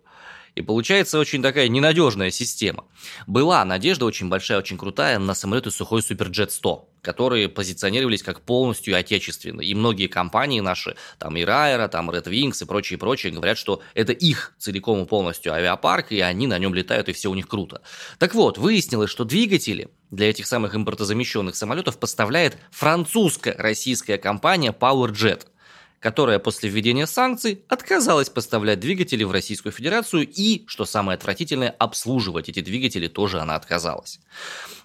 И 0.55 0.63
получается 0.63 1.19
очень 1.19 1.43
такая 1.43 1.69
ненадежная 1.69 2.31
система. 2.31 2.85
Была 3.27 3.65
надежда 3.65 4.05
очень 4.05 4.29
большая, 4.29 4.59
очень 4.59 4.79
крутая 4.79 5.19
на 5.19 5.35
самолеты 5.35 5.71
сухой 5.71 6.03
Суперджет 6.03 6.53
100, 6.53 6.89
которые 7.03 7.49
позиционировались 7.49 8.23
как 8.23 8.41
полностью 8.43 8.97
отечественные. 8.97 9.69
И 9.69 9.75
многие 9.75 10.09
компании 10.09 10.61
наши, 10.61 10.97
там 11.19 11.37
и 11.37 11.45
Райера, 11.45 11.89
там 11.89 12.11
Red 12.11 12.25
Wings 12.25 12.63
и 12.63 12.67
прочие, 12.67 12.99
прочие, 12.99 13.33
говорят, 13.33 13.59
что 13.59 13.81
это 13.95 14.13
их 14.13 14.55
целиком 14.59 15.03
и 15.03 15.07
полностью 15.07 15.53
авиапарк, 15.53 16.13
и 16.13 16.21
они 16.21 16.47
на 16.47 16.59
нем 16.59 16.75
летают, 16.75 17.09
и 17.09 17.13
все 17.13 17.31
у 17.31 17.35
них 17.35 17.49
круто. 17.49 17.83
Так 18.19 18.35
вот, 18.35 18.59
выяснилось, 18.59 19.11
что 19.11 19.25
двигатели 19.25 19.89
для 20.11 20.31
этих 20.31 20.47
самых 20.47 20.75
импортозамещенных 20.75 21.55
самолетов 21.55 21.99
поставляет 21.99 22.59
французская 22.71 23.55
российская 23.57 24.19
компания 24.19 24.73
PowerJet– 24.79 25.47
которая 26.01 26.39
после 26.39 26.71
введения 26.71 27.07
санкций 27.07 27.63
отказалась 27.69 28.31
поставлять 28.31 28.81
двигатели 28.81 29.23
в 29.23 29.31
Российскую 29.31 29.73
Федерацию 29.73 30.27
и, 30.27 30.65
что 30.67 30.87
самое 30.87 31.17
отвратительное, 31.17 31.71
обслуживать 31.71 32.49
эти 32.49 32.61
двигатели 32.61 33.07
тоже 33.07 33.39
она 33.39 33.55
отказалась. 33.55 34.19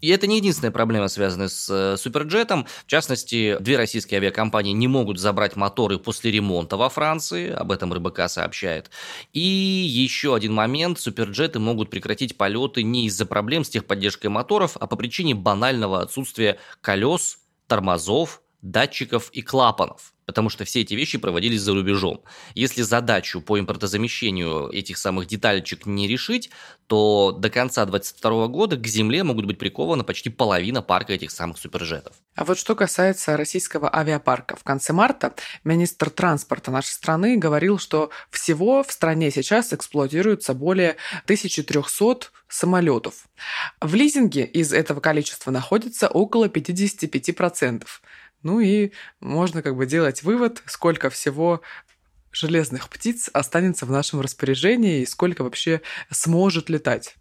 И 0.02 0.10
это 0.10 0.28
не 0.28 0.38
единственная 0.38 0.72
проблема, 0.72 1.08
связанная 1.08 1.48
с 1.48 1.70
э, 1.70 1.98
Суперджетом. 1.98 2.68
В 2.86 2.88
частности, 2.88 3.58
две 3.62 3.78
российские 3.78 4.18
авиакомпании 4.18 4.74
не 4.74 4.90
могут 4.90 5.18
забрать 5.18 5.56
моторы 5.56 5.98
после 5.98 6.32
ремонта 6.32 6.76
во 6.76 6.90
Франции, 6.90 7.50
об 7.50 7.72
этом 7.72 7.94
РБК 7.94 8.28
сообщает. 8.28 8.92
И 9.32 9.40
еще 9.40 10.36
один 10.36 10.54
момент, 10.54 11.00
Суперджеты 11.00 11.60
могут 11.60 11.90
прекратить 11.90 12.38
полеты 12.38 12.84
не 12.84 13.08
из-за 13.08 13.26
проблем 13.26 13.64
с 13.64 13.70
техподдержкой 13.70 14.30
моторов, 14.30 14.76
а 14.80 14.86
по 14.86 14.98
причине 14.98 15.34
банального 15.34 16.02
отсутствия 16.02 16.60
колес, 16.82 17.40
тормозов, 17.68 18.42
датчиков 18.62 19.30
и 19.32 19.42
клапанов 19.42 20.15
потому 20.26 20.50
что 20.50 20.66
все 20.66 20.82
эти 20.82 20.94
вещи 20.94 21.18
проводились 21.18 21.62
за 21.62 21.74
рубежом. 21.74 22.22
Если 22.54 22.82
задачу 22.82 23.42
по 23.42 23.60
импортозамещению 23.60 24.70
этих 24.70 24.98
самых 24.98 25.28
деталечек 25.28 25.86
не 25.86 26.08
решить, 26.08 26.50
то 26.88 27.32
до 27.32 27.50
конца 27.50 27.86
2022 27.86 28.48
года 28.48 28.78
к 28.78 28.86
земле 28.88 29.24
могут 29.24 29.46
быть 29.46 29.58
прикованы 29.58 30.04
почти 30.04 30.30
половина 30.30 30.82
парка 30.82 31.14
этих 31.14 31.32
самых 31.32 31.58
суперджетов. 31.58 32.14
А 32.36 32.44
вот 32.44 32.58
что 32.58 32.76
касается 32.76 33.38
российского 33.38 33.94
авиапарка. 33.96 34.56
В 34.56 34.64
конце 34.64 34.94
марта 34.94 35.34
министр 35.64 36.10
транспорта 36.10 36.72
нашей 36.72 36.92
страны 36.92 37.38
говорил, 37.38 37.80
что 37.80 38.10
всего 38.30 38.84
в 38.84 38.92
стране 38.92 39.32
сейчас 39.32 39.74
эксплуатируется 39.74 40.54
более 40.54 40.98
1300 41.24 42.30
самолетов. 42.48 43.28
В 43.82 43.96
лизинге 43.96 44.46
из 44.46 44.74
этого 44.74 45.00
количества 45.00 45.52
находится 45.52 46.08
около 46.08 46.48
55%. 46.48 47.86
Ну 48.46 48.60
и 48.60 48.92
можно 49.22 49.64
как 49.64 49.76
бы 49.76 49.88
делать 49.88 50.22
вывод, 50.22 50.62
сколько 50.68 51.10
всего 51.10 51.62
железных 52.32 52.90
птиц 52.90 53.28
останется 53.34 53.88
в 53.88 53.92
нашем 53.92 54.22
распоряжении 54.22 55.02
и 55.02 55.06
сколько 55.08 55.44
вообще 55.44 55.82
сможет 56.12 56.70
летать. 56.70 57.16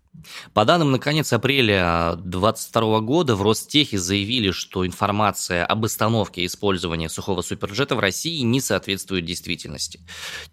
По 0.52 0.66
данным 0.66 0.92
на 0.92 0.98
конец 0.98 1.32
апреля 1.32 2.16
2022 2.16 3.00
года 3.00 3.36
в 3.36 3.42
Ростехе 3.42 3.96
заявили, 3.96 4.50
что 4.50 4.86
информация 4.86 5.64
об 5.64 5.86
остановке 5.86 6.42
и 6.42 6.46
использовании 6.46 7.06
сухого 7.06 7.40
суперджета 7.40 7.96
в 7.96 8.00
России 8.00 8.40
не 8.40 8.60
соответствует 8.60 9.24
действительности. 9.24 10.00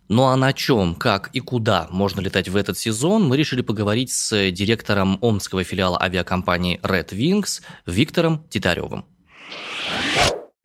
Ну 0.08 0.24
а 0.24 0.38
на 0.38 0.54
чем, 0.54 0.96
как 0.96 1.32
и 1.34 1.42
куда 1.42 1.90
можно 1.92 2.22
летать 2.22 2.48
в 2.48 2.56
этот 2.56 2.78
сезон, 2.78 3.28
мы 3.28 3.36
решили 3.36 3.62
поговорить 3.62 4.14
с 4.14 4.52
директором 4.52 5.18
омского 5.20 5.66
филиала 5.66 6.02
авиакомпании 6.02 6.80
Red 6.82 7.10
Wings 7.10 7.62
Виктором 7.86 8.48
Титаревым. 8.50 9.04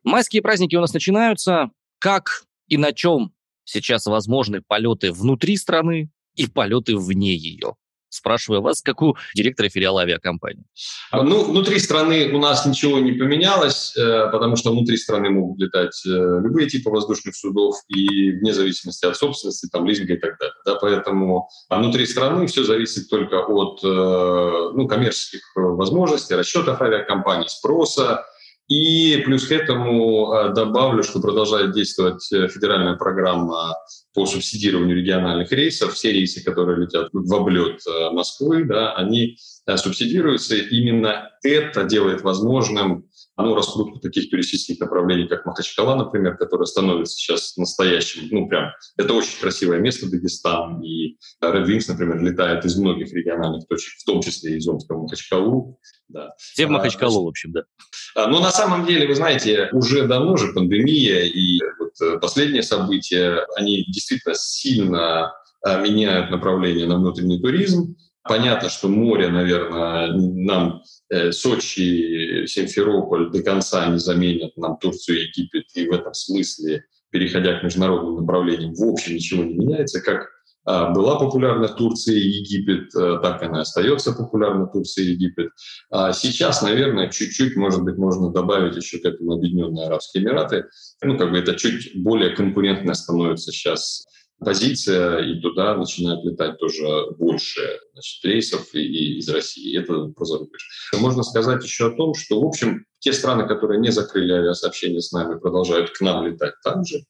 Майские 0.07 0.40
праздники 0.40 0.77
у 0.77 0.81
нас 0.81 0.95
начинаются. 0.95 1.71
Как 1.99 2.45
и 2.69 2.77
на 2.77 2.92
чем 2.92 3.33
сейчас 3.64 4.07
возможны 4.07 4.62
полеты 4.64 5.11
внутри 5.11 5.57
страны 5.57 6.11
и 6.37 6.47
полеты 6.47 6.97
вне 6.97 7.35
ее? 7.35 7.75
Спрашиваю 8.09 8.63
вас, 8.63 8.83
как 8.83 9.02
у 9.02 9.17
директора 9.35 9.69
филиала 9.69 10.02
авиакомпании. 10.02 10.63
А, 11.11 11.25
ну, 11.25 11.42
внутри 11.42 11.81
страны 11.81 12.31
у 12.33 12.38
нас 12.38 12.65
ничего 12.65 13.00
не 13.00 13.13
поменялось, 13.13 13.96
э, 13.96 14.31
потому 14.31 14.54
что 14.54 14.71
внутри 14.71 14.96
страны 14.96 15.31
могут 15.31 15.59
летать 15.59 16.00
э, 16.07 16.09
любые 16.09 16.69
типы 16.69 16.88
воздушных 16.88 17.35
судов 17.35 17.75
и 17.88 18.31
вне 18.31 18.54
зависимости 18.54 19.04
от 19.07 19.17
собственности, 19.17 19.69
там, 19.73 19.87
лизинга 19.87 20.15
и 20.15 20.19
так 20.19 20.38
далее. 20.38 20.54
Да, 20.65 20.77
поэтому 20.77 21.48
а 21.69 21.81
внутри 21.81 22.07
страны 22.07 22.46
все 22.46 22.63
зависит 22.63 23.11
только 23.11 23.44
от 23.44 23.83
э, 23.83 24.71
ну, 24.73 24.87
коммерческих 24.87 25.42
возможностей, 25.57 26.37
расчетов 26.37 26.81
авиакомпаний, 26.81 27.48
спроса, 27.48 28.25
И 28.69 29.23
плюс 29.25 29.46
к 29.46 29.52
этому 29.52 30.33
э, 30.33 30.52
добавлю, 30.52 31.02
что 31.02 31.21
продолжает 31.21 31.73
действовать 31.73 32.33
э, 32.33 32.48
федеральная 32.48 32.96
программа 32.96 33.77
по 34.17 34.25
субсидированию 34.25 34.96
региональных 34.96 35.52
рейсов. 35.52 35.92
Все 35.92 36.10
рейсы, 36.10 36.42
которые 36.42 36.87
летят 36.87 37.10
в 37.12 37.35
облет 37.35 37.83
э, 37.87 38.10
Москвы, 38.10 38.64
да, 38.64 38.94
они 38.94 39.37
субсидируются. 39.77 40.56
Именно 40.56 41.31
это 41.42 41.85
делает 41.85 42.23
возможным 42.23 43.06
ну, 43.37 43.54
раскрутку 43.54 43.98
таких 43.98 44.31
туристических 44.31 44.81
направлений, 44.81 45.29
как 45.29 45.44
Махачкала, 45.44 45.94
например, 45.94 46.37
которое 46.37 46.64
становится 46.64 47.17
сейчас 47.17 47.56
настоящим, 47.56 48.29
ну, 48.31 48.48
прям, 48.48 48.71
это 48.96 49.12
очень 49.12 49.38
красивое 49.38 49.79
место, 49.79 50.10
Дагестан, 50.10 50.83
и 50.83 51.19
Red 51.42 51.67
Wings, 51.67 51.85
например, 51.88 52.23
летает 52.23 52.64
из 52.64 52.79
многих 52.79 53.12
региональных 53.12 53.67
точек, 53.69 53.92
в 53.98 54.04
том 54.04 54.23
числе 54.23 54.56
из 54.56 54.67
Омска 54.67 54.94
в 54.94 55.02
Махачкалу. 55.02 55.79
Да. 56.08 56.33
Все 56.38 56.67
в 56.67 56.71
Махачкалу, 56.71 57.21
а, 57.21 57.25
в 57.25 57.29
общем, 57.29 57.52
да. 57.52 57.64
А, 58.14 58.29
но 58.29 58.40
на 58.40 58.50
самом 58.50 58.87
деле, 58.87 59.06
вы 59.06 59.14
знаете, 59.14 59.69
уже 59.73 60.06
давно 60.06 60.37
же 60.37 60.52
пандемия 60.52 61.25
и 61.25 61.58
э, 61.62 61.65
последние 62.21 62.63
события, 62.63 63.47
они 63.57 63.85
действительно 63.85 64.35
сильно 64.35 65.33
а, 65.63 65.81
меняют 65.81 66.31
направление 66.31 66.87
на 66.87 66.97
внутренний 66.97 67.40
туризм. 67.40 67.97
Понятно, 68.23 68.69
что 68.69 68.88
море, 68.88 69.29
наверное, 69.29 70.13
нам 70.13 70.83
э, 71.11 71.31
Сочи, 71.31 72.44
Симферополь 72.47 73.31
до 73.31 73.42
конца 73.42 73.87
не 73.88 73.99
заменят 73.99 74.57
нам 74.57 74.79
Турцию 74.79 75.19
и 75.19 75.23
Египет, 75.29 75.65
и 75.75 75.88
в 75.88 75.92
этом 75.92 76.13
смысле, 76.13 76.85
переходя 77.11 77.59
к 77.59 77.63
международным 77.63 78.17
направлениям, 78.17 78.75
в 78.75 78.83
общем 78.83 79.15
ничего 79.15 79.44
не 79.44 79.55
меняется. 79.55 80.01
Как 80.01 80.29
была 80.67 81.19
популярна 81.19 81.69
Турция 81.69 82.17
и 82.17 82.29
Египет, 82.29 82.94
э, 82.94 83.19
так 83.23 83.42
она 83.42 83.58
и 83.58 83.62
остается 83.62 84.12
популярна 84.12 84.67
Турция 84.67 85.04
и 85.04 85.10
Египет. 85.10 85.50
А 85.90 86.12
сейчас, 86.12 86.62
наверное, 86.62 87.08
чуть-чуть, 87.08 87.56
может 87.56 87.83
быть, 87.85 87.96
можно 87.96 88.33
добавить 88.33 88.77
еще 88.77 88.98
к 88.98 89.04
этому 89.04 89.35
Объединенные 89.35 89.87
Арабские 89.87 90.25
Эмираты. 90.25 90.64
Ну, 91.02 91.17
как 91.17 91.31
бы 91.31 91.38
это 91.38 91.54
чуть 91.54 91.92
более 91.94 92.35
конкурентно 92.35 92.94
становится 92.94 93.52
сейчас 93.52 94.06
позиция, 94.38 95.21
и 95.21 95.40
туда 95.40 95.77
начинают 95.77 96.25
летать 96.25 96.58
тоже 96.58 97.10
больше 97.19 97.60
значит, 97.92 98.25
рейсов 98.25 98.75
и, 98.75 98.81
и 98.81 99.19
из 99.19 99.29
России. 99.29 99.79
Это 99.79 100.08
про 100.08 100.25
зарубеж. 100.25 100.90
Можно 100.98 101.23
сказать 101.23 101.64
еще 101.64 101.88
о 101.88 101.96
том, 101.96 102.14
что, 102.14 102.40
в 102.40 102.44
общем, 102.44 102.85
те 102.98 103.12
страны, 103.12 103.46
которые 103.46 103.81
не 103.81 103.90
закрыли 103.90 104.33
авиасообщение 104.33 105.00
с 105.00 105.12
нами, 105.12 105.38
продолжают 105.38 105.90
к 105.90 106.00
нам 106.00 106.27
летать 106.27 106.54
также. 106.62 107.04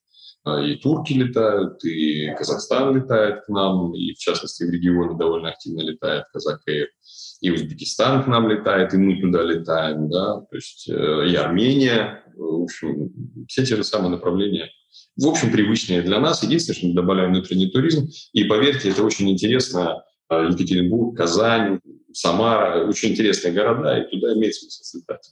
А, 0.47 0.63
и 0.63 0.77
турки 0.77 1.13
летают, 1.13 1.85
и 1.85 2.33
Казахстан 2.39 2.95
летает 2.95 3.45
к 3.45 3.49
нам, 3.49 3.93
и 3.95 4.15
в 4.15 4.19
частности 4.19 4.63
в 4.63 4.71
регионе 4.71 5.19
довольно 5.19 5.49
активно 5.49 5.81
летает 5.81 6.25
Казак 6.33 6.61
И 7.41 7.51
Узбекистан 7.51 8.23
к 8.23 8.29
нам 8.29 8.49
летает, 8.49 8.95
и 8.95 8.97
мы 8.97 9.21
туда 9.21 9.43
летаем, 9.43 10.09
да, 10.09 10.37
то 10.37 10.55
есть 10.57 10.89
э, 10.89 11.29
и 11.29 11.35
Армения, 11.35 12.23
в 12.37 12.63
общем, 12.63 13.11
все 13.49 13.67
те 13.67 13.75
же 13.75 13.83
самые 13.83 14.11
направления 14.11 14.71
в 15.17 15.27
общем, 15.27 15.51
привычные 15.51 16.03
для 16.03 16.21
нас. 16.21 16.43
Единственное, 16.43 16.77
что 16.77 16.87
мы 16.89 16.95
добавляем 16.95 17.33
внутренний 17.33 17.71
туризм. 17.71 18.09
И 18.33 18.45
поверьте, 18.45 18.91
это 18.91 19.03
очень 19.03 19.31
интересно. 19.31 20.05
А, 20.29 20.43
Екатеринбург, 20.43 21.17
Казань, 21.17 21.81
Самара– 22.13 22.85
очень 22.89 23.11
интересные 23.11 23.53
города, 23.53 23.99
и 23.99 24.11
туда 24.11 24.35
имеет 24.35 24.55
смысл 24.55 24.83
слетать. 24.83 25.31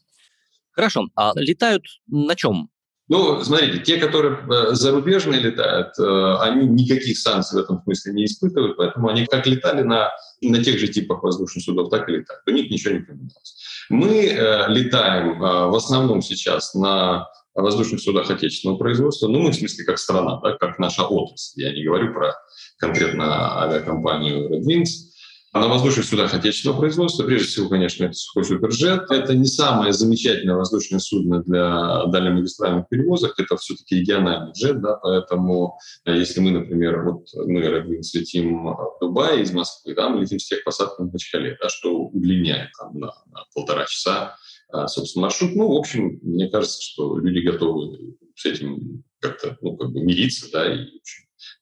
Хорошо. 0.71 1.07
А 1.15 1.33
летают 1.37 1.85
на 2.07 2.35
чем? 2.35 2.71
Ну, 3.09 3.45
смотрите, 3.45 3.81
те, 3.81 3.99
которые 3.99 4.39
э, 4.39 4.75
зарубежные 4.75 5.39
летают, 5.39 5.99
э, 5.99 6.37
они 6.41 6.67
никаких 6.67 7.19
санкций 7.19 7.61
в 7.61 7.65
этом 7.65 7.83
смысле 7.83 8.15
не 8.15 8.25
испытывают, 8.25 8.79
поэтому 8.79 9.09
они 9.09 9.27
как 9.27 9.47
летали 9.47 9.83
на, 9.83 10.11
на 10.41 10.65
тех 10.65 10.79
же 10.79 10.89
типах 10.89 11.23
воздушных 11.23 11.65
судов, 11.65 11.91
так 11.91 12.09
и 12.09 12.13
летают. 12.13 12.43
У 12.47 12.51
них 12.51 12.71
ничего 12.71 12.95
не 12.95 13.01
поменялось. 13.01 13.57
Мы 13.91 14.27
э, 14.27 14.69
летаем 14.69 15.39
в 15.39 15.75
основном 15.75 16.23
сейчас 16.23 16.73
на 16.75 17.29
воздушных 17.55 18.01
судах 18.01 18.31
отечественного 18.31 18.79
производства, 18.79 19.29
ну, 19.29 19.41
мы 19.41 19.51
в 19.51 19.55
смысле 19.55 19.85
как 19.85 19.99
страна, 19.99 20.41
да, 20.43 20.57
как 20.57 20.79
наша 20.79 21.05
отрасль. 21.05 21.63
Я 21.63 21.73
не 21.73 21.85
говорю 21.85 22.13
про 22.13 22.35
конкретно 22.79 23.63
авиакомпанию 23.63 24.51
Red 24.51 24.65
Wings. 24.67 25.14
А 25.55 25.61
на 25.61 25.69
воздушных 25.69 26.05
судах 26.05 26.35
отечественного 26.35 26.81
производства, 26.81 27.23
прежде 27.23 27.47
всего, 27.47 27.69
конечно, 27.69 28.07
это 28.07 28.15
сухой 28.15 28.43
суперджет. 28.43 29.09
Это 29.09 29.37
не 29.37 29.47
самое 29.47 29.93
замечательное 29.93 30.57
воздушное 30.57 30.99
судно 30.99 31.45
для 31.45 32.07
дальнемагистральных 32.07 32.89
перевозок, 32.89 33.39
это 33.39 33.57
все-таки 33.57 34.01
региональный 34.01 34.51
джет, 34.51 34.83
да, 34.83 34.97
поэтому 34.97 35.79
э, 36.07 36.19
если 36.19 36.41
мы, 36.41 36.51
например, 36.51 37.05
вот 37.05 37.29
мы, 37.47 37.61
Red 37.61 37.87
Wings, 37.87 38.11
летим 38.15 38.67
в 38.67 38.99
Дубай 39.01 39.43
из 39.43 39.53
Москвы, 39.53 39.95
да, 39.95 40.09
мы 40.09 40.23
летим 40.23 40.41
с 40.41 40.49
тех 40.49 40.65
посадкой 40.65 41.05
на 41.05 41.13
Махачкале, 41.13 41.57
да, 41.63 41.69
что 41.69 41.99
удлиняет 41.99 42.71
там, 42.77 42.99
на, 42.99 43.07
на 43.07 43.45
полтора 43.55 43.87
часа 43.87 44.35
а, 44.73 44.89
собственно, 44.89 45.27
маршрут. 45.27 45.55
Ну, 45.55 45.69
в 45.73 45.77
общем, 45.77 46.19
мне 46.23 46.49
кажется, 46.49 46.83
что 46.83 47.17
люди 47.19 47.47
готовы 47.47 48.17
с 48.35 48.45
этим 48.45 49.05
как-то 49.21 49.57
ну, 49.61 49.77
как 49.77 49.93
бы 49.93 50.01
мириться, 50.01 50.51
да, 50.51 50.75
и 50.75 50.81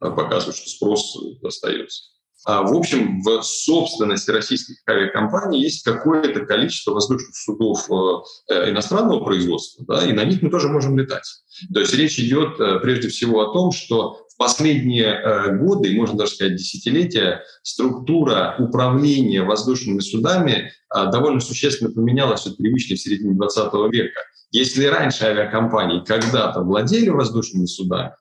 общем, 0.01 0.53
что 0.53 0.70
спрос 0.70 1.18
остается. 1.43 2.11
А, 2.45 2.62
в 2.62 2.74
общем, 2.74 3.22
в 3.22 3.43
собственности 3.43 4.30
российских 4.30 4.76
авиакомпаний 4.88 5.61
есть 5.61 5.84
какое-то 5.84 6.45
количество 6.45 6.93
воздушных 6.93 7.36
судов 7.36 7.88
э, 7.88 8.70
иностранного 8.70 9.24
производства, 9.24 9.84
да, 9.86 10.05
и 10.05 10.12
на 10.12 10.24
них 10.24 10.43
мы 10.43 10.51
тоже 10.51 10.68
можем 10.68 10.99
летать. 10.99 11.24
То 11.72 11.80
есть 11.80 11.95
речь 11.95 12.18
идет 12.18 12.59
э, 12.59 12.80
прежде 12.80 13.09
всего 13.09 13.43
о 13.43 13.53
том, 13.53 13.70
что 13.70 14.26
в 14.28 14.36
последние 14.36 15.07
э, 15.07 15.57
годы, 15.57 15.95
можно 15.95 16.18
даже 16.18 16.32
сказать 16.32 16.57
десятилетия, 16.57 17.45
структура 17.62 18.57
управления 18.59 19.43
воздушными 19.43 20.01
судами 20.01 20.72
довольно 20.93 21.40
существенно 21.40 21.90
поменялась 21.90 22.47
от 22.47 22.59
привычной 22.59 22.97
в 22.97 23.01
середине 23.01 23.34
20 23.34 23.72
века. 23.90 24.20
Если 24.53 24.84
раньше 24.84 25.24
авиакомпании 25.24 26.05
когда-то 26.05 26.61
владели 26.61 27.09
воздушными 27.09 27.64
судами, 27.64 28.12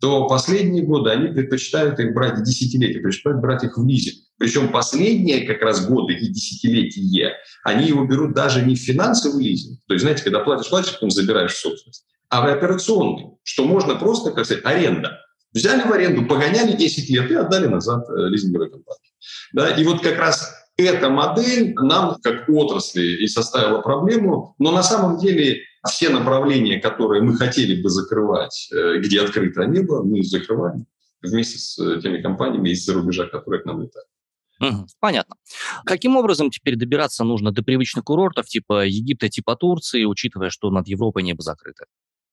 то 0.00 0.28
последние 0.28 0.84
годы 0.84 1.10
они 1.10 1.28
предпочитают 1.28 1.98
их 1.98 2.12
брать 2.12 2.42
десятилетия, 2.42 3.00
предпочитают 3.00 3.40
брать 3.40 3.64
их 3.64 3.78
в 3.78 3.86
лизинг. 3.86 4.16
Причем 4.38 4.70
последние 4.70 5.46
как 5.46 5.62
раз 5.62 5.86
годы 5.86 6.12
и 6.12 6.28
десятилетия 6.28 7.36
они 7.64 7.88
его 7.88 8.04
берут 8.04 8.34
даже 8.34 8.62
не 8.62 8.76
в 8.76 8.78
финансовый 8.78 9.42
лизинг, 9.42 9.80
то 9.88 9.94
есть, 9.94 10.02
знаете, 10.02 10.22
когда 10.22 10.40
платишь, 10.40 10.68
платишь, 10.68 10.92
потом 10.92 11.10
забираешь 11.10 11.56
собственность, 11.56 12.04
а 12.28 12.42
в 12.42 12.46
операционный, 12.46 13.38
что 13.42 13.64
можно 13.64 13.94
просто, 13.96 14.32
как 14.32 14.44
сказать, 14.44 14.64
аренда. 14.66 15.18
Взяли 15.54 15.88
в 15.88 15.92
аренду, 15.92 16.26
погоняли 16.26 16.76
10 16.76 17.08
лет 17.08 17.30
и 17.30 17.34
отдали 17.34 17.66
назад 17.66 18.04
э, 18.10 18.28
лизинговой 18.28 18.70
компании. 18.70 19.10
Да? 19.54 19.70
И 19.70 19.82
вот 19.84 20.02
как 20.02 20.18
раз 20.18 20.52
эта 20.76 21.08
модель 21.08 21.74
нам, 21.74 22.16
как 22.22 22.48
отрасли, 22.48 23.22
и 23.22 23.26
составила 23.26 23.80
проблему, 23.80 24.54
но 24.58 24.70
на 24.70 24.82
самом 24.82 25.18
деле 25.18 25.62
все 25.86 26.08
направления, 26.08 26.80
которые 26.80 27.22
мы 27.22 27.36
хотели 27.36 27.80
бы 27.80 27.88
закрывать, 27.88 28.68
э, 28.72 28.98
где 28.98 29.20
открыто 29.20 29.64
не 29.64 29.80
было, 29.80 30.02
мы 30.02 30.22
закрываем 30.22 30.86
вместе 31.22 31.58
с 31.58 31.78
э, 31.78 32.00
теми 32.00 32.20
компаниями 32.22 32.70
из-за 32.70 32.94
рубежа, 32.94 33.26
которые 33.26 33.62
к 33.62 33.66
нам 33.66 33.82
летают. 33.82 34.08
Угу, 34.60 34.86
понятно. 34.98 35.36
Каким 35.84 36.16
образом 36.16 36.50
теперь 36.50 36.76
добираться 36.76 37.22
нужно 37.24 37.52
до 37.52 37.62
привычных 37.62 38.04
курортов 38.04 38.46
типа 38.46 38.86
Египта, 38.86 39.28
типа 39.28 39.54
Турции, 39.54 40.04
учитывая, 40.04 40.50
что 40.50 40.70
над 40.70 40.88
Европой 40.88 41.22
небо 41.22 41.42
закрыто? 41.42 41.84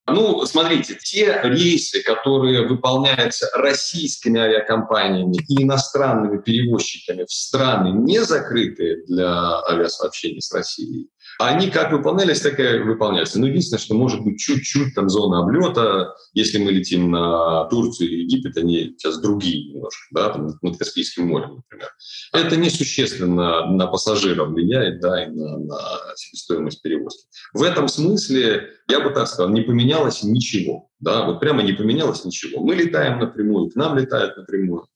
Ну, 0.08 0.46
смотрите, 0.46 0.96
те 1.04 1.40
рейсы, 1.44 2.04
которые 2.04 2.68
выполняются 2.68 3.48
российскими 3.56 4.40
авиакомпаниями 4.40 5.38
и 5.48 5.64
иностранными 5.64 6.40
перевозчиками 6.40 7.24
в 7.24 7.32
страны, 7.32 7.90
не 7.90 8.24
закрытые 8.24 9.04
для 9.08 9.62
авиасообщений 9.68 10.42
с 10.42 10.52
Россией, 10.54 11.10
они 11.40 11.70
как 11.70 11.92
выполнялись, 11.92 12.42
так 12.42 12.60
и 12.60 12.80
выполняются. 12.80 13.40
Но 13.40 13.48
единственное, 13.48 13.80
что 13.80 13.96
может 13.96 14.22
быть 14.22 14.40
чуть-чуть 14.40 14.96
там 14.96 15.10
зона 15.10 15.44
облета, 15.44 16.16
если 16.34 16.58
мы 16.58 16.72
летим 16.72 17.12
на 17.12 17.66
Турцию 17.66 18.10
или 18.10 18.24
Египет, 18.24 18.58
они 18.58 18.96
сейчас 18.98 19.20
другие 19.20 19.74
немножко, 19.74 20.06
да, 20.12 20.30
там 20.30 20.50
над 20.62 20.78
Каспийским 20.78 21.28
морем, 21.28 21.56
например. 21.56 21.90
Это 22.34 22.58
несущественно 22.58 23.66
на 23.68 23.88
пассажиров 23.88 24.50
влияет, 24.50 25.00
да, 25.02 25.26
и 25.26 25.28
на, 25.28 25.58
на 25.58 25.80
себестоимость 26.16 26.82
перевозки. 26.82 27.28
В 27.54 27.64
этом 27.64 27.88
смысле, 27.88 28.70
я 28.90 29.00
бы 29.00 29.10
так 29.10 29.28
сказал, 29.28 29.50
не 29.50 29.62
поменялось 29.62 30.24
ничего, 30.24 30.90
да, 31.06 31.24
вот 31.26 31.40
прямо 31.40 31.62
не 31.62 31.74
поменялось 31.74 32.26
ничего. 32.26 32.62
Мы 32.62 32.74
летаем 32.74 33.20
напрямую, 33.20 33.70
к 33.70 33.76
нам 33.76 33.96
летают 33.96 34.36
напрямую. 34.38 34.88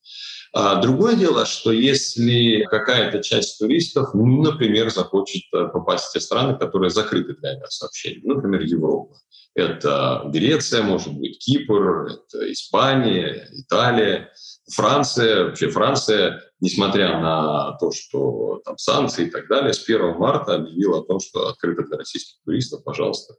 А 0.52 0.82
другое 0.82 1.16
дело, 1.16 1.46
что 1.46 1.72
если 1.72 2.64
какая-то 2.64 3.22
часть 3.22 3.60
туристов, 3.60 4.16
ну, 4.16 4.42
например, 4.42 4.90
захочет 4.90 5.44
э, 5.54 5.68
попасть 5.68 6.06
в 6.06 6.14
те 6.14 6.20
страны, 6.20 6.58
которые 6.58 6.90
закрыты 6.90 7.36
для 7.36 7.52
авиасообщений, 7.52 8.24
например, 8.24 8.62
Европа, 8.62 9.18
это 9.54 10.24
Греция, 10.26 10.82
может 10.82 11.14
быть, 11.14 11.38
Кипр, 11.38 12.08
это 12.08 12.52
Испания, 12.52 13.48
Италия, 13.52 14.32
Франция. 14.72 15.46
Вообще 15.46 15.70
Франция, 15.70 16.42
несмотря 16.60 17.20
на 17.20 17.78
то, 17.80 17.92
что 17.92 18.62
там 18.66 18.78
санкции 18.78 19.28
и 19.28 19.30
так 19.30 19.48
далее, 19.48 19.74
с 19.74 19.84
1 19.84 20.18
марта 20.18 20.56
объявила 20.56 21.00
о 21.00 21.04
том, 21.04 21.20
что 21.20 21.48
открыто 21.48 21.84
для 21.84 21.98
российских 21.98 22.38
туристов, 22.46 22.84
пожалуйста. 22.84 23.36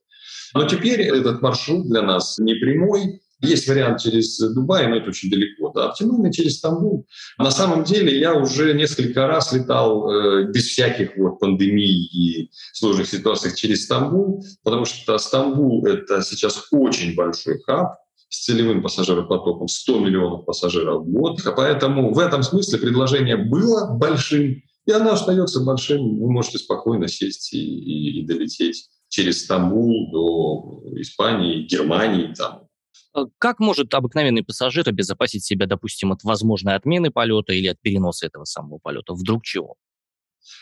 Но 0.54 0.66
теперь 0.66 1.00
этот 1.02 1.42
маршрут 1.42 1.88
для 1.88 2.02
нас 2.02 2.38
не 2.38 2.54
прямой, 2.54 3.20
Есть 3.42 3.68
вариант 3.68 4.02
через 4.02 4.38
Дубай, 4.38 4.86
но 4.86 4.96
это 4.96 5.08
очень 5.08 5.30
далеко. 5.30 5.72
Да. 5.74 5.86
Оптимально 5.86 6.30
через 6.30 6.58
Стамбул. 6.58 7.06
На 7.38 7.50
самом 7.50 7.84
деле 7.84 8.18
я 8.18 8.34
уже 8.34 8.74
несколько 8.74 9.26
раз 9.26 9.52
летал 9.52 10.10
э, 10.10 10.44
без 10.52 10.66
всяких 10.66 11.16
вот 11.16 11.40
пандемий 11.40 12.04
и 12.04 12.50
сложных 12.74 13.08
ситуаций 13.08 13.56
через 13.56 13.84
Стамбул, 13.84 14.44
потому 14.62 14.84
что 14.84 15.16
Стамбул– 15.16 15.86
это 15.86 16.20
сейчас 16.20 16.66
очень 16.70 17.14
большой 17.14 17.60
хаб, 17.62 17.94
с 18.30 18.44
целевым 18.44 18.82
пассажиропотоком 18.82 19.68
100 19.68 20.00
миллионов 20.00 20.46
пассажиров 20.46 21.02
в 21.02 21.10
год. 21.10 21.40
Поэтому 21.56 22.14
в 22.14 22.18
этом 22.18 22.42
смысле 22.42 22.78
предложение 22.78 23.36
было 23.36 23.92
большим, 23.92 24.62
и 24.86 24.92
оно 24.92 25.12
остается 25.12 25.60
большим. 25.62 26.18
Вы 26.18 26.30
можете 26.30 26.56
спокойно 26.56 27.08
сесть 27.08 27.52
и, 27.52 27.58
и, 27.58 28.20
и 28.20 28.26
долететь 28.26 28.88
через 29.08 29.44
Стамбул 29.44 30.10
до 30.10 31.00
Испании, 31.00 31.66
Германии, 31.66 32.32
там, 32.32 32.70
Э, 33.16 33.24
как 33.38 33.58
может 33.58 33.92
обыкновенный 33.94 34.44
пассажир 34.44 34.88
обезопасить 34.88 35.44
себя, 35.44 35.66
допустим, 35.66 36.12
от 36.12 36.22
возможной 36.22 36.74
отмены 36.74 37.10
полета 37.10 37.52
или 37.52 37.66
от 37.66 37.80
переноса 37.80 38.26
этого 38.26 38.44
самого 38.44 38.78
полета? 38.78 39.14
Вдруг 39.14 39.42
чего? 39.42 39.76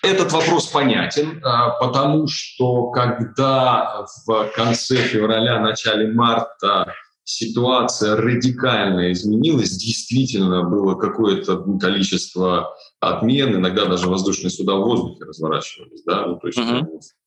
Этот 0.03 0.33
вопрос 0.33 0.67
понятен, 0.67 1.41
а, 1.45 1.71
потому 1.79 2.27
что 2.27 2.91
когда 2.91 4.07
в 4.27 4.51
конце 4.55 4.97
февраля, 4.97 5.61
начале 5.61 6.13
марта 6.13 6.95
ситуация 7.29 8.17
радикально 8.17 9.13
изменилась, 9.13 9.77
действительно 9.77 10.65
было 10.65 10.95
какое-то 10.95 11.59
количество 11.79 12.75
отмен, 13.01 13.55
иногда 13.55 13.85
даже 13.85 14.09
воздушные 14.09 14.51
суда 14.51 14.77
в 14.77 14.85
воздухе 14.85 15.25
разворачивались, 15.25 16.03
да, 16.05 16.27
ну, 16.27 16.39
то 16.39 16.47
есть 16.47 16.59
uh-huh 16.59 16.87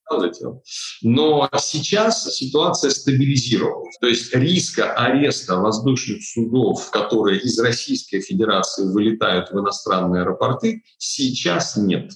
залетел. 0.10 0.62
Но 1.02 1.50
сейчас 1.58 2.36
ситуация 2.36 2.92
стабилизировалась. 2.92 3.98
То 4.02 4.08
есть 4.08 4.36
риска 4.36 4.92
ареста 4.92 5.56
воздушных 5.56 6.22
судов, 6.22 6.92
которые 6.92 7.40
из 7.40 7.58
Российской 7.60 8.20
Федерации 8.20 8.92
вылетают 8.92 9.52
в 9.52 9.58
иностранные 9.58 10.24
аэропорты, 10.24 10.84
сейчас 10.98 11.78
нет. 11.78 12.12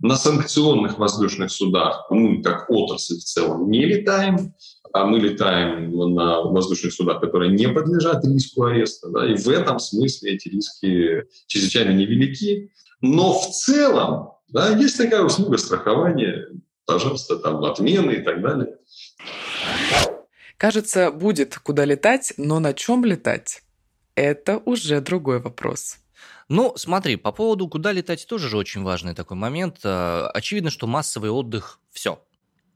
На 0.00 0.16
санкционных 0.16 0.98
воздушных 0.98 1.50
судах 1.50 2.06
мы, 2.10 2.42
как 2.42 2.68
отрасль 2.68 3.14
в 3.14 3.24
целом, 3.24 3.70
не 3.70 3.84
летаем, 3.84 4.54
а 5.02 5.06
мы 5.06 5.18
летаем 5.18 5.90
на 6.14 6.42
воздушных 6.42 6.92
судах, 6.92 7.20
которые 7.20 7.52
не 7.52 7.68
подлежат 7.68 8.24
риску 8.24 8.64
ареста. 8.64 9.08
Да, 9.10 9.26
и 9.26 9.36
в 9.36 9.48
этом 9.48 9.78
смысле 9.78 10.34
эти 10.34 10.48
риски 10.48 11.24
чрезвычайно 11.46 11.90
невелики. 11.90 12.70
Но 13.00 13.38
в 13.38 13.50
целом 13.50 14.32
да, 14.48 14.70
есть 14.76 14.96
такая 14.96 15.22
услуга 15.22 15.58
страхования 15.58 16.46
пожалуйста, 16.86 17.36
там 17.36 17.62
отмены 17.64 18.12
и 18.12 18.22
так 18.22 18.40
далее. 18.40 18.78
Кажется, 20.56 21.10
будет 21.10 21.58
куда 21.58 21.84
летать, 21.84 22.32
но 22.38 22.60
на 22.60 22.72
чем 22.72 23.04
летать? 23.04 23.62
Это 24.14 24.58
уже 24.64 25.00
другой 25.02 25.40
вопрос. 25.40 25.98
Ну, 26.48 26.72
смотри, 26.76 27.16
по 27.16 27.32
поводу 27.32 27.68
куда 27.68 27.92
летать 27.92 28.26
тоже 28.26 28.48
же 28.48 28.56
очень 28.56 28.82
важный 28.82 29.14
такой 29.14 29.36
момент. 29.36 29.80
Э, 29.84 30.28
очевидно, 30.32 30.70
что 30.70 30.86
массовый 30.86 31.30
отдых– 31.30 31.80
все 31.90 32.22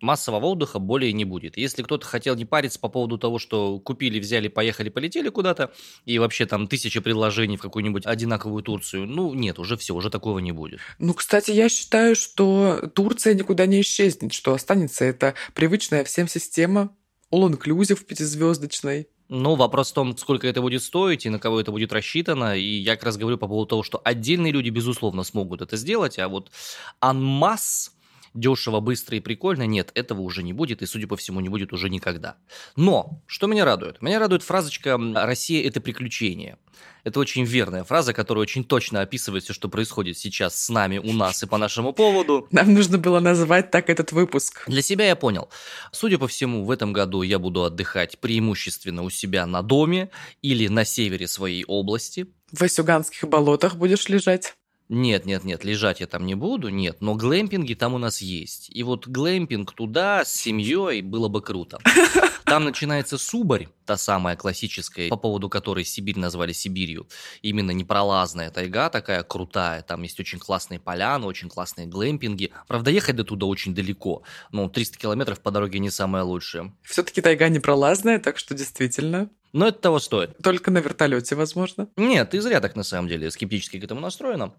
массового 0.00 0.46
отдыха 0.46 0.78
более 0.78 1.12
не 1.12 1.24
будет. 1.24 1.56
Если 1.56 1.82
кто-то 1.82 2.06
хотел 2.06 2.34
не 2.36 2.44
париться 2.44 2.78
по 2.78 2.88
поводу 2.88 3.18
того, 3.18 3.38
что 3.38 3.78
купили, 3.78 4.18
взяли, 4.18 4.48
поехали, 4.48 4.88
полетели 4.88 5.28
куда-то, 5.28 5.72
и 6.04 6.18
вообще 6.18 6.46
там 6.46 6.66
тысячи 6.66 7.00
предложений 7.00 7.58
в 7.58 7.62
какую-нибудь 7.62 8.06
одинаковую 8.06 8.62
Турцию, 8.62 9.06
ну 9.06 9.34
нет, 9.34 9.58
уже 9.58 9.76
все, 9.76 9.94
уже 9.94 10.10
такого 10.10 10.38
не 10.38 10.52
будет. 10.52 10.80
Ну, 10.98 11.14
кстати, 11.14 11.50
я 11.50 11.68
считаю, 11.68 12.16
что 12.16 12.90
Турция 12.94 13.34
никуда 13.34 13.66
не 13.66 13.80
исчезнет, 13.80 14.32
что 14.32 14.54
останется 14.54 15.04
это 15.04 15.34
привычная 15.54 16.04
всем 16.04 16.28
система, 16.28 16.94
all-inclusive 17.32 18.04
пятизвездочной. 18.04 19.08
Ну, 19.28 19.54
вопрос 19.54 19.92
в 19.92 19.94
том, 19.94 20.16
сколько 20.16 20.48
это 20.48 20.60
будет 20.60 20.82
стоить 20.82 21.24
и 21.24 21.30
на 21.30 21.38
кого 21.38 21.60
это 21.60 21.70
будет 21.70 21.92
рассчитано. 21.92 22.56
И 22.56 22.64
я 22.64 22.96
как 22.96 23.04
раз 23.04 23.16
говорю 23.16 23.38
по 23.38 23.46
поводу 23.46 23.68
того, 23.68 23.82
что 23.84 24.00
отдельные 24.02 24.52
люди, 24.52 24.70
безусловно, 24.70 25.22
смогут 25.22 25.62
это 25.62 25.76
сделать, 25.76 26.18
а 26.18 26.28
вот 26.28 26.50
анмасс 26.98 27.92
дешево, 28.34 28.80
быстро 28.80 29.16
и 29.16 29.20
прикольно. 29.20 29.66
Нет, 29.66 29.90
этого 29.94 30.20
уже 30.20 30.42
не 30.42 30.52
будет, 30.52 30.82
и, 30.82 30.86
судя 30.86 31.06
по 31.06 31.16
всему, 31.16 31.40
не 31.40 31.48
будет 31.48 31.72
уже 31.72 31.88
никогда. 31.90 32.36
Но, 32.76 33.22
что 33.26 33.46
меня 33.46 33.64
радует? 33.64 34.02
Меня 34.02 34.18
радует 34.18 34.42
фразочка 34.42 34.98
«Россия– 35.14 35.66
это 35.68 35.80
приключение». 35.80 36.58
Это 37.04 37.20
очень 37.20 37.44
верная 37.44 37.84
фраза, 37.84 38.12
которая 38.12 38.42
очень 38.42 38.64
точно 38.64 39.00
описывает 39.00 39.44
все, 39.44 39.52
что 39.52 39.68
происходит 39.68 40.18
сейчас 40.18 40.58
с 40.58 40.68
нами, 40.68 40.98
у 40.98 41.12
нас 41.12 41.42
и 41.42 41.46
по 41.46 41.56
нашему 41.56 41.92
поводу. 41.92 42.46
Нам 42.50 42.74
нужно 42.74 42.98
было 42.98 43.20
назвать 43.20 43.70
так 43.70 43.88
этот 43.88 44.12
выпуск. 44.12 44.64
Для 44.66 44.82
себя 44.82 45.06
я 45.06 45.16
понял. 45.16 45.48
Судя 45.92 46.18
по 46.18 46.28
всему, 46.28 46.64
в 46.64 46.70
этом 46.70 46.92
году 46.92 47.22
я 47.22 47.38
буду 47.38 47.64
отдыхать 47.64 48.18
преимущественно 48.18 49.02
у 49.02 49.10
себя 49.10 49.46
на 49.46 49.62
доме 49.62 50.10
или 50.42 50.68
на 50.68 50.84
севере 50.84 51.26
своей 51.26 51.64
области. 51.64 52.26
В 52.52 52.60
Васюганских 52.60 53.28
болотах 53.28 53.76
будешь 53.76 54.08
лежать? 54.08 54.54
Нет, 54.92 55.24
нет, 55.24 55.44
нет, 55.44 55.62
лежать 55.62 56.00
я 56.00 56.08
там 56.08 56.26
не 56.26 56.34
буду, 56.34 56.68
нет, 56.68 56.96
но 57.00 57.14
глэмпинги 57.14 57.74
там 57.74 57.94
у 57.94 57.98
нас 57.98 58.20
есть. 58.20 58.68
И 58.74 58.82
вот 58.82 59.06
глэмпинг 59.06 59.72
туда 59.72 60.24
с 60.24 60.34
семьей 60.34 61.00
было 61.00 61.28
бы 61.28 61.40
круто. 61.42 61.78
Там 62.50 62.64
начинается 62.64 63.16
Субарь, 63.16 63.68
та 63.86 63.96
самая 63.96 64.34
классическая, 64.34 65.08
по 65.08 65.16
поводу 65.16 65.48
которой 65.48 65.84
Сибирь 65.84 66.18
назвали 66.18 66.50
Сибирью. 66.50 67.06
Именно 67.42 67.70
непролазная 67.70 68.50
тайга 68.50 68.90
такая 68.90 69.22
крутая, 69.22 69.82
там 69.82 70.02
есть 70.02 70.18
очень 70.18 70.40
классные 70.40 70.80
поляны, 70.80 71.26
очень 71.26 71.48
классные 71.48 71.86
глэмпинги. 71.86 72.50
Правда, 72.66 72.90
ехать 72.90 73.14
до 73.14 73.22
туда 73.22 73.46
очень 73.46 73.72
далеко, 73.72 74.24
ну, 74.50 74.68
300 74.68 74.98
километров 74.98 75.38
по 75.38 75.52
дороге 75.52 75.78
не 75.78 75.90
самое 75.90 76.24
лучшее. 76.24 76.74
Все-таки 76.82 77.20
тайга 77.20 77.48
непролазная, 77.48 78.18
так 78.18 78.36
что 78.36 78.52
действительно. 78.52 79.30
Но 79.52 79.68
это 79.68 79.78
того 79.78 80.00
стоит. 80.00 80.36
Только 80.42 80.72
на 80.72 80.78
вертолете, 80.78 81.36
возможно. 81.36 81.88
Нет, 81.96 82.30
ты 82.30 82.40
зря 82.40 82.60
так 82.60 82.74
на 82.74 82.82
самом 82.82 83.08
деле 83.08 83.30
скептически 83.30 83.78
к 83.78 83.84
этому 83.84 84.00
настроена. 84.00 84.52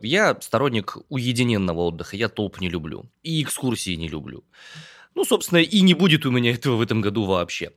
Я 0.00 0.36
сторонник 0.38 0.98
уединенного 1.08 1.80
отдыха, 1.80 2.14
я 2.14 2.28
толп 2.28 2.60
не 2.60 2.68
люблю. 2.68 3.10
И 3.22 3.42
экскурсии 3.42 3.94
не 3.94 4.08
люблю. 4.08 4.44
Ну, 5.14 5.24
собственно, 5.24 5.58
и 5.58 5.80
не 5.82 5.94
будет 5.94 6.24
у 6.24 6.30
меня 6.30 6.52
этого 6.52 6.76
в 6.76 6.80
этом 6.80 7.00
году 7.00 7.24
вообще. 7.24 7.72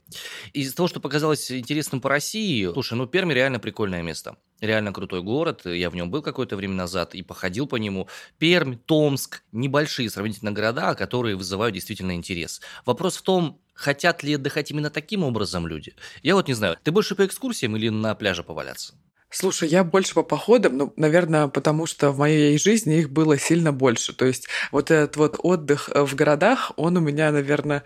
Из 0.52 0.72
того, 0.72 0.88
что 0.88 1.00
показалось 1.00 1.52
интересным 1.52 2.00
по 2.00 2.08
России, 2.08 2.70
слушай, 2.72 2.94
ну, 2.94 3.06
Перми 3.06 3.34
реально 3.34 3.58
прикольное 3.58 4.02
место. 4.02 4.36
Реально 4.60 4.92
крутой 4.92 5.22
город. 5.22 5.62
Я 5.66 5.90
в 5.90 5.94
нем 5.94 6.10
был 6.10 6.22
какое-то 6.22 6.56
время 6.56 6.74
назад 6.74 7.14
и 7.14 7.22
походил 7.22 7.66
по 7.66 7.76
нему. 7.76 8.08
Пермь, 8.38 8.76
Томск, 8.76 9.42
небольшие 9.52 10.08
сравнительно 10.08 10.52
города, 10.52 10.94
которые 10.94 11.36
вызывают 11.36 11.74
действительно 11.74 12.14
интерес. 12.14 12.62
Вопрос 12.86 13.16
в 13.16 13.22
том, 13.22 13.60
хотят 13.74 14.22
ли 14.22 14.34
отдыхать 14.34 14.70
именно 14.70 14.88
таким 14.88 15.22
образом 15.22 15.66
люди. 15.66 15.94
Я 16.22 16.34
вот 16.34 16.48
не 16.48 16.54
знаю, 16.54 16.78
ты 16.82 16.90
больше 16.90 17.14
по 17.14 17.26
экскурсиям 17.26 17.76
или 17.76 17.90
на 17.90 18.14
пляже 18.14 18.42
поваляться? 18.42 18.94
Слушай, 19.30 19.68
я 19.68 19.84
больше 19.84 20.14
по 20.14 20.22
походам, 20.22 20.76
ну, 20.76 20.92
наверное, 20.96 21.48
потому 21.48 21.86
что 21.86 22.10
в 22.12 22.18
моей 22.18 22.58
жизни 22.58 22.98
их 22.98 23.10
было 23.10 23.38
сильно 23.38 23.72
больше. 23.72 24.14
То 24.14 24.24
есть 24.24 24.48
вот 24.70 24.90
этот 24.90 25.16
вот 25.16 25.36
отдых 25.42 25.90
в 25.92 26.14
городах, 26.14 26.72
он 26.76 26.96
у 26.96 27.00
меня, 27.00 27.32
наверное, 27.32 27.82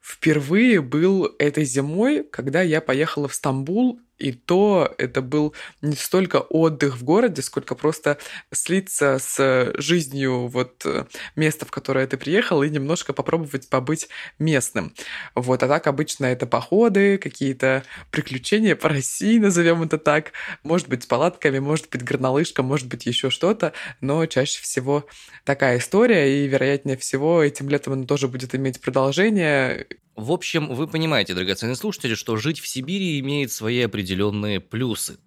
впервые 0.00 0.80
был 0.80 1.34
этой 1.38 1.64
зимой, 1.64 2.24
когда 2.24 2.60
я 2.62 2.80
поехала 2.80 3.28
в 3.28 3.34
Стамбул 3.34 4.00
и 4.22 4.32
то 4.32 4.94
это 4.98 5.20
был 5.20 5.52
не 5.80 5.96
столько 5.96 6.36
отдых 6.36 6.96
в 6.96 7.02
городе, 7.02 7.42
сколько 7.42 7.74
просто 7.74 8.18
слиться 8.52 9.18
с 9.18 9.72
жизнью 9.78 10.46
вот 10.46 10.82
э, 10.84 11.06
места, 11.34 11.66
в 11.66 11.72
которое 11.72 12.06
ты 12.06 12.16
приехал, 12.16 12.62
и 12.62 12.70
немножко 12.70 13.12
попробовать 13.12 13.68
побыть 13.68 14.08
местным. 14.38 14.94
Вот, 15.34 15.62
а 15.64 15.68
так 15.68 15.88
обычно 15.88 16.26
это 16.26 16.46
походы, 16.46 17.18
какие-то 17.18 17.82
приключения 18.12 18.76
по 18.76 18.88
России, 18.88 19.38
назовем 19.38 19.82
это 19.82 19.98
так. 19.98 20.32
Может 20.62 20.88
быть, 20.88 21.02
с 21.02 21.06
палатками, 21.06 21.58
может 21.58 21.90
быть, 21.90 22.04
горнолыжка, 22.04 22.62
может 22.62 22.86
быть, 22.86 23.06
еще 23.06 23.28
что-то, 23.28 23.72
но 24.00 24.24
чаще 24.26 24.62
всего 24.62 25.06
такая 25.44 25.78
история, 25.78 26.44
и, 26.44 26.46
вероятнее 26.46 26.96
всего, 26.96 27.42
этим 27.42 27.68
летом 27.68 27.94
она 27.94 28.04
тоже 28.04 28.28
будет 28.28 28.54
иметь 28.54 28.80
продолжение. 28.80 29.86
В 30.14 30.30
общем, 30.32 30.74
вы 30.74 30.86
понимаете, 30.86 31.34
драгоценные 31.34 31.76
слушатели, 31.76 32.14
что 32.14 32.36
жить 32.36 32.60
в 32.60 32.68
Сибири 32.68 33.18
имеет 33.20 33.50
свои 33.50 33.80
определенные 33.80 34.60
плюсы. 34.60 35.18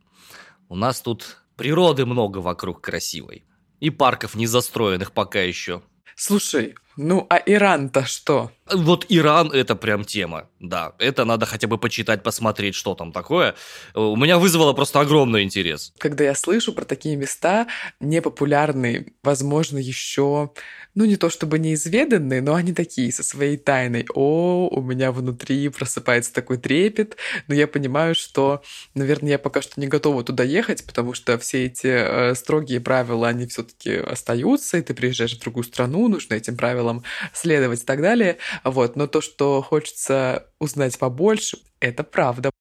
У 0.69 0.75
нас 0.75 1.01
тут 1.01 1.43
природы 1.55 2.05
много 2.05 2.39
вокруг 2.39 2.81
красивой. 2.81 3.45
И 3.79 3.89
парков 3.89 4.35
не 4.35 4.47
застроенных 4.47 5.11
пока 5.11 5.41
еще. 5.41 5.81
Слушай, 6.15 6.75
ну 6.97 7.25
а 7.29 7.41
Иран-то 7.45 8.05
что? 8.05 8.51
Вот 8.71 9.05
Иран 9.09 9.51
это 9.51 9.75
прям 9.75 10.03
тема, 10.03 10.49
да. 10.59 10.93
Это 10.97 11.23
надо 11.23 11.45
хотя 11.45 11.67
бы 11.67 11.77
почитать, 11.77 12.23
посмотреть, 12.23 12.73
что 12.73 12.95
там 12.95 13.11
такое. 13.11 13.53
У 13.93 14.15
меня 14.15 14.39
вызвало 14.39 14.73
просто 14.73 15.01
огромный 15.01 15.43
интерес. 15.43 15.93
Когда 15.99 16.23
я 16.23 16.33
слышу 16.33 16.73
про 16.73 16.83
такие 16.83 17.15
места, 17.15 17.67
непопулярные, 17.99 19.13
возможно, 19.21 19.77
еще, 19.77 20.49
ну 20.95 21.05
не 21.05 21.15
то 21.15 21.29
чтобы 21.29 21.59
неизведанные, 21.59 22.41
но 22.41 22.55
они 22.55 22.73
такие, 22.73 23.11
со 23.11 23.23
своей 23.23 23.57
тайной. 23.57 24.07
О, 24.15 24.67
у 24.71 24.81
меня 24.81 25.11
внутри 25.11 25.69
просыпается 25.69 26.33
такой 26.33 26.57
трепет, 26.57 27.17
но 27.47 27.53
я 27.53 27.67
понимаю, 27.67 28.15
что, 28.15 28.63
наверное, 28.95 29.31
я 29.31 29.39
пока 29.39 29.61
что 29.61 29.79
не 29.79 29.87
готова 29.87 30.23
туда 30.23 30.43
ехать, 30.43 30.85
потому 30.87 31.13
что 31.13 31.37
все 31.37 31.65
эти 31.65 31.87
э, 31.87 32.33
строгие 32.33 32.79
правила, 32.79 33.27
они 33.27 33.45
все-таки 33.45 33.93
остаются, 33.95 34.77
и 34.77 34.81
ты 34.81 34.95
приезжаешь 34.95 35.35
в 35.35 35.41
другую 35.41 35.65
страну, 35.65 36.07
нужно 36.07 36.33
этим 36.33 36.57
правилам 36.57 36.84
правилам 36.85 37.03
следовать 37.33 37.81
и 37.81 37.85
так 37.85 38.01
далее. 38.01 38.37
Вот. 38.63 38.95
Но 38.95 39.07
то, 39.07 39.21
что 39.21 39.61
хочется 39.61 40.47
узнать 40.59 40.97
побольше, 40.97 41.57
это 41.79 42.03
правда. 42.03 42.51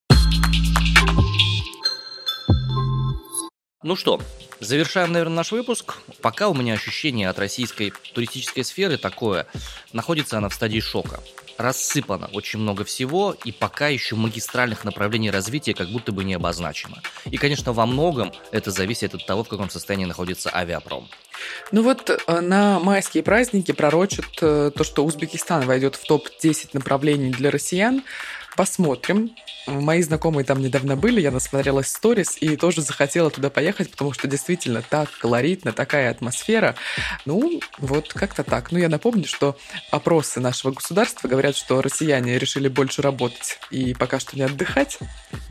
Ну 3.82 3.96
что, 3.96 4.18
завершаем, 4.60 5.12
наверное, 5.12 5.36
наш 5.36 5.52
выпуск. 5.52 5.96
Пока 6.22 6.48
у 6.48 6.54
меня 6.54 6.72
ощущение 6.72 7.28
от 7.28 7.38
российской 7.38 7.92
туристической 8.14 8.64
сферы 8.64 8.96
такое. 8.96 9.46
Находится 9.92 10.38
она 10.38 10.48
в 10.48 10.54
стадии 10.54 10.80
шока. 10.80 11.20
Рассыпано 11.58 12.28
очень 12.32 12.58
много 12.58 12.84
всего, 12.84 13.36
и 13.44 13.52
пока 13.52 13.88
еще 13.88 14.16
магистральных 14.16 14.84
направлений 14.84 15.30
развития 15.30 15.74
как 15.74 15.88
будто 15.88 16.12
бы 16.12 16.24
не 16.24 16.34
обозначено. 16.34 17.02
И, 17.26 17.36
конечно, 17.36 17.72
во 17.72 17.86
многом 17.86 18.32
это 18.50 18.70
зависит 18.70 19.14
от 19.14 19.26
того, 19.26 19.44
в 19.44 19.48
каком 19.48 19.70
состоянии 19.70 20.04
находится 20.04 20.50
авиапром. 20.54 21.08
Ну 21.72 21.82
вот 21.82 22.10
э, 22.10 22.40
на 22.40 22.78
майские 22.78 23.22
праздники 23.22 23.72
пророчат 23.72 24.26
э, 24.40 24.70
то, 24.74 24.84
что 24.84 25.04
Узбекистан 25.04 25.66
войдет 25.66 25.96
в 25.96 26.06
топ-10 26.06 26.70
направлений 26.72 27.30
для 27.30 27.50
россиян. 27.50 28.02
Посмотрим. 28.56 29.34
Мои 29.66 30.02
знакомые 30.02 30.44
там 30.44 30.60
недавно 30.60 30.94
были, 30.94 31.20
я 31.20 31.30
насмотрелась 31.30 31.88
сторис 31.88 32.36
и 32.40 32.56
тоже 32.56 32.82
захотела 32.82 33.30
туда 33.30 33.48
поехать, 33.48 33.90
потому 33.90 34.12
что 34.12 34.28
действительно 34.28 34.82
так 34.82 35.10
колоритно, 35.18 35.72
такая 35.72 36.10
атмосфера. 36.10 36.74
Ну, 37.24 37.60
вот 37.78 38.12
как-то 38.12 38.44
так. 38.44 38.70
Ну, 38.72 38.78
я 38.78 38.88
напомню, 38.88 39.26
что 39.26 39.56
опросы 39.90 40.40
нашего 40.40 40.72
государства 40.72 41.28
говорят, 41.28 41.56
что 41.56 41.80
россияне 41.80 42.38
решили 42.38 42.68
больше 42.68 43.00
работать 43.00 43.58
и 43.70 43.94
пока 43.94 44.20
что 44.20 44.36
не 44.36 44.42
отдыхать. 44.42 44.98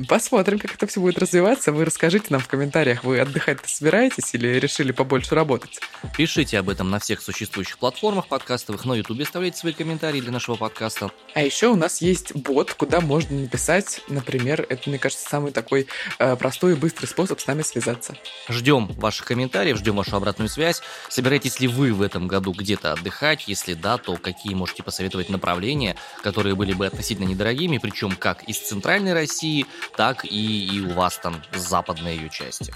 Посмотрим, 0.07 0.59
как 0.59 0.75
это 0.75 0.85
все 0.87 1.01
будет 1.01 1.17
развиваться. 1.17 1.71
Вы 1.71 1.85
расскажите 1.85 2.27
нам 2.29 2.39
в 2.39 2.47
комментариях, 2.47 3.03
вы 3.03 3.19
отдыхать-то 3.19 3.67
собираетесь 3.67 4.33
или 4.33 4.59
решили 4.59 4.91
побольше 4.91 5.33
работать? 5.35 5.79
Пишите 6.15 6.59
об 6.59 6.69
этом 6.69 6.91
на 6.91 6.99
всех 6.99 7.21
существующих 7.21 7.79
платформах 7.79 8.27
подкастовых, 8.27 8.85
на 8.85 8.93
YouTube 8.93 9.21
оставляйте 9.21 9.57
свои 9.57 9.73
комментарии 9.73 10.21
для 10.21 10.31
нашего 10.31 10.55
подкаста. 10.55 11.11
А 11.33 11.41
еще 11.41 11.67
у 11.67 11.75
нас 11.75 12.01
есть 12.01 12.35
бот, 12.35 12.73
куда 12.73 12.92
можно 13.01 13.37
написать 13.37 14.01
например, 14.07 14.65
это, 14.69 14.89
мне 14.89 14.99
кажется, 14.99 15.27
самый 15.27 15.51
такой 15.51 15.87
э, 16.19 16.35
простой 16.35 16.73
и 16.73 16.75
быстрый 16.75 17.07
способ 17.07 17.39
с 17.39 17.47
нами 17.47 17.61
связаться. 17.61 18.15
Ждем 18.49 18.87
ваших 18.93 19.25
комментариев, 19.25 19.77
ждем 19.77 19.95
вашу 19.95 20.15
обратную 20.15 20.49
связь. 20.49 20.81
Собираетесь 21.09 21.59
ли 21.59 21.67
вы 21.67 21.93
в 21.93 22.01
этом 22.01 22.27
году 22.27 22.53
где-то 22.53 22.93
отдыхать? 22.93 23.47
Если 23.47 23.73
да, 23.73 23.97
то 23.97 24.15
какие 24.15 24.53
можете 24.53 24.83
посоветовать 24.83 25.29
направления, 25.29 25.95
которые 26.21 26.55
были 26.55 26.73
бы 26.73 26.85
относительно 26.85 27.25
недорогими, 27.25 27.77
причем 27.77 28.15
как 28.15 28.43
из 28.43 28.59
центральной 28.59 29.13
России, 29.13 29.65
так 29.97 30.25
и, 30.25 30.65
и 30.67 30.81
у 30.81 30.93
вас 30.93 31.17
там 31.17 31.41
западной 31.53 32.15
ее 32.15 32.29
части. 32.29 32.73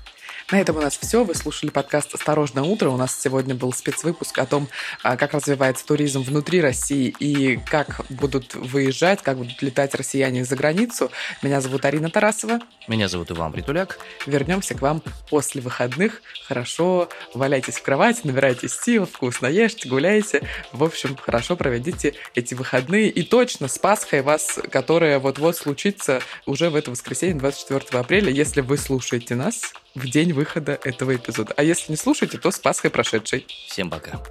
На 0.52 0.62
этом 0.62 0.78
у 0.78 0.82
нас 0.82 0.98
все. 0.98 1.26
Вы 1.26 1.36
слушали 1.36 1.70
подкаст 1.70 2.14
«Осторожно 2.16 2.64
утро». 2.64 2.90
У 2.90 2.96
нас 2.96 3.20
сегодня 3.20 3.54
был 3.54 3.74
спецвыпуск 3.74 4.40
о 4.40 4.46
том, 4.46 4.70
а, 5.04 5.18
как 5.18 5.34
развивается 5.34 5.86
туризм 5.86 6.22
внутри 6.22 6.62
России 6.62 7.14
и 7.20 7.58
как 7.58 8.02
будут 8.10 8.56
выезжать, 8.56 9.22
как 9.22 9.38
будут 9.38 9.62
летать 9.62 9.94
россияне 9.94 10.07
за 10.12 10.56
границу. 10.56 11.12
Меня 11.42 11.62
зовут 11.62 11.86
Арина 11.86 12.10
Тарасова. 12.10 12.60
Меня 12.88 13.08
зовут 13.08 13.32
Иван 13.32 13.52
Притуляк. 13.52 14.00
Вернемся 14.26 14.74
к 14.74 14.82
вам 14.82 15.02
после 15.30 15.62
выходных. 15.62 16.22
Хорошо, 16.48 17.10
валяйтесь 17.34 17.76
в 17.76 17.84
кровати, 17.84 18.22
набирайте 18.24 18.70
сил, 18.70 19.06
вкусно 19.06 19.48
ешьте, 19.48 19.90
гуляйте. 19.90 20.42
В 20.72 20.84
общем, 20.84 21.16
хорошо 21.16 21.56
проведите 21.56 22.14
эти 22.36 22.54
выходные. 22.54 23.10
И 23.10 23.24
точно 23.24 23.68
с 23.68 23.78
Пасхой 23.78 24.22
вас, 24.22 24.60
которая 24.72 25.20
вот-вот 25.20 25.58
случится 25.58 26.22
уже 26.46 26.70
в 26.70 26.76
это 26.76 26.92
воскресенье, 26.92 27.36
24 27.36 28.00
апреля, 28.00 28.32
если 28.32 28.62
вы 28.62 28.78
слушаете 28.78 29.36
нас 29.36 29.74
в 29.96 30.10
день 30.10 30.34
выхода 30.34 30.80
этого 30.84 31.16
эпизода. 31.16 31.54
А 31.58 31.64
если 31.64 31.92
не 31.92 31.98
слушаете, 31.98 32.38
то 32.38 32.52
с 32.52 32.60
Пасхой 32.60 32.92
прошедшей. 32.92 33.46
Всем 33.68 33.90
пока. 33.90 34.22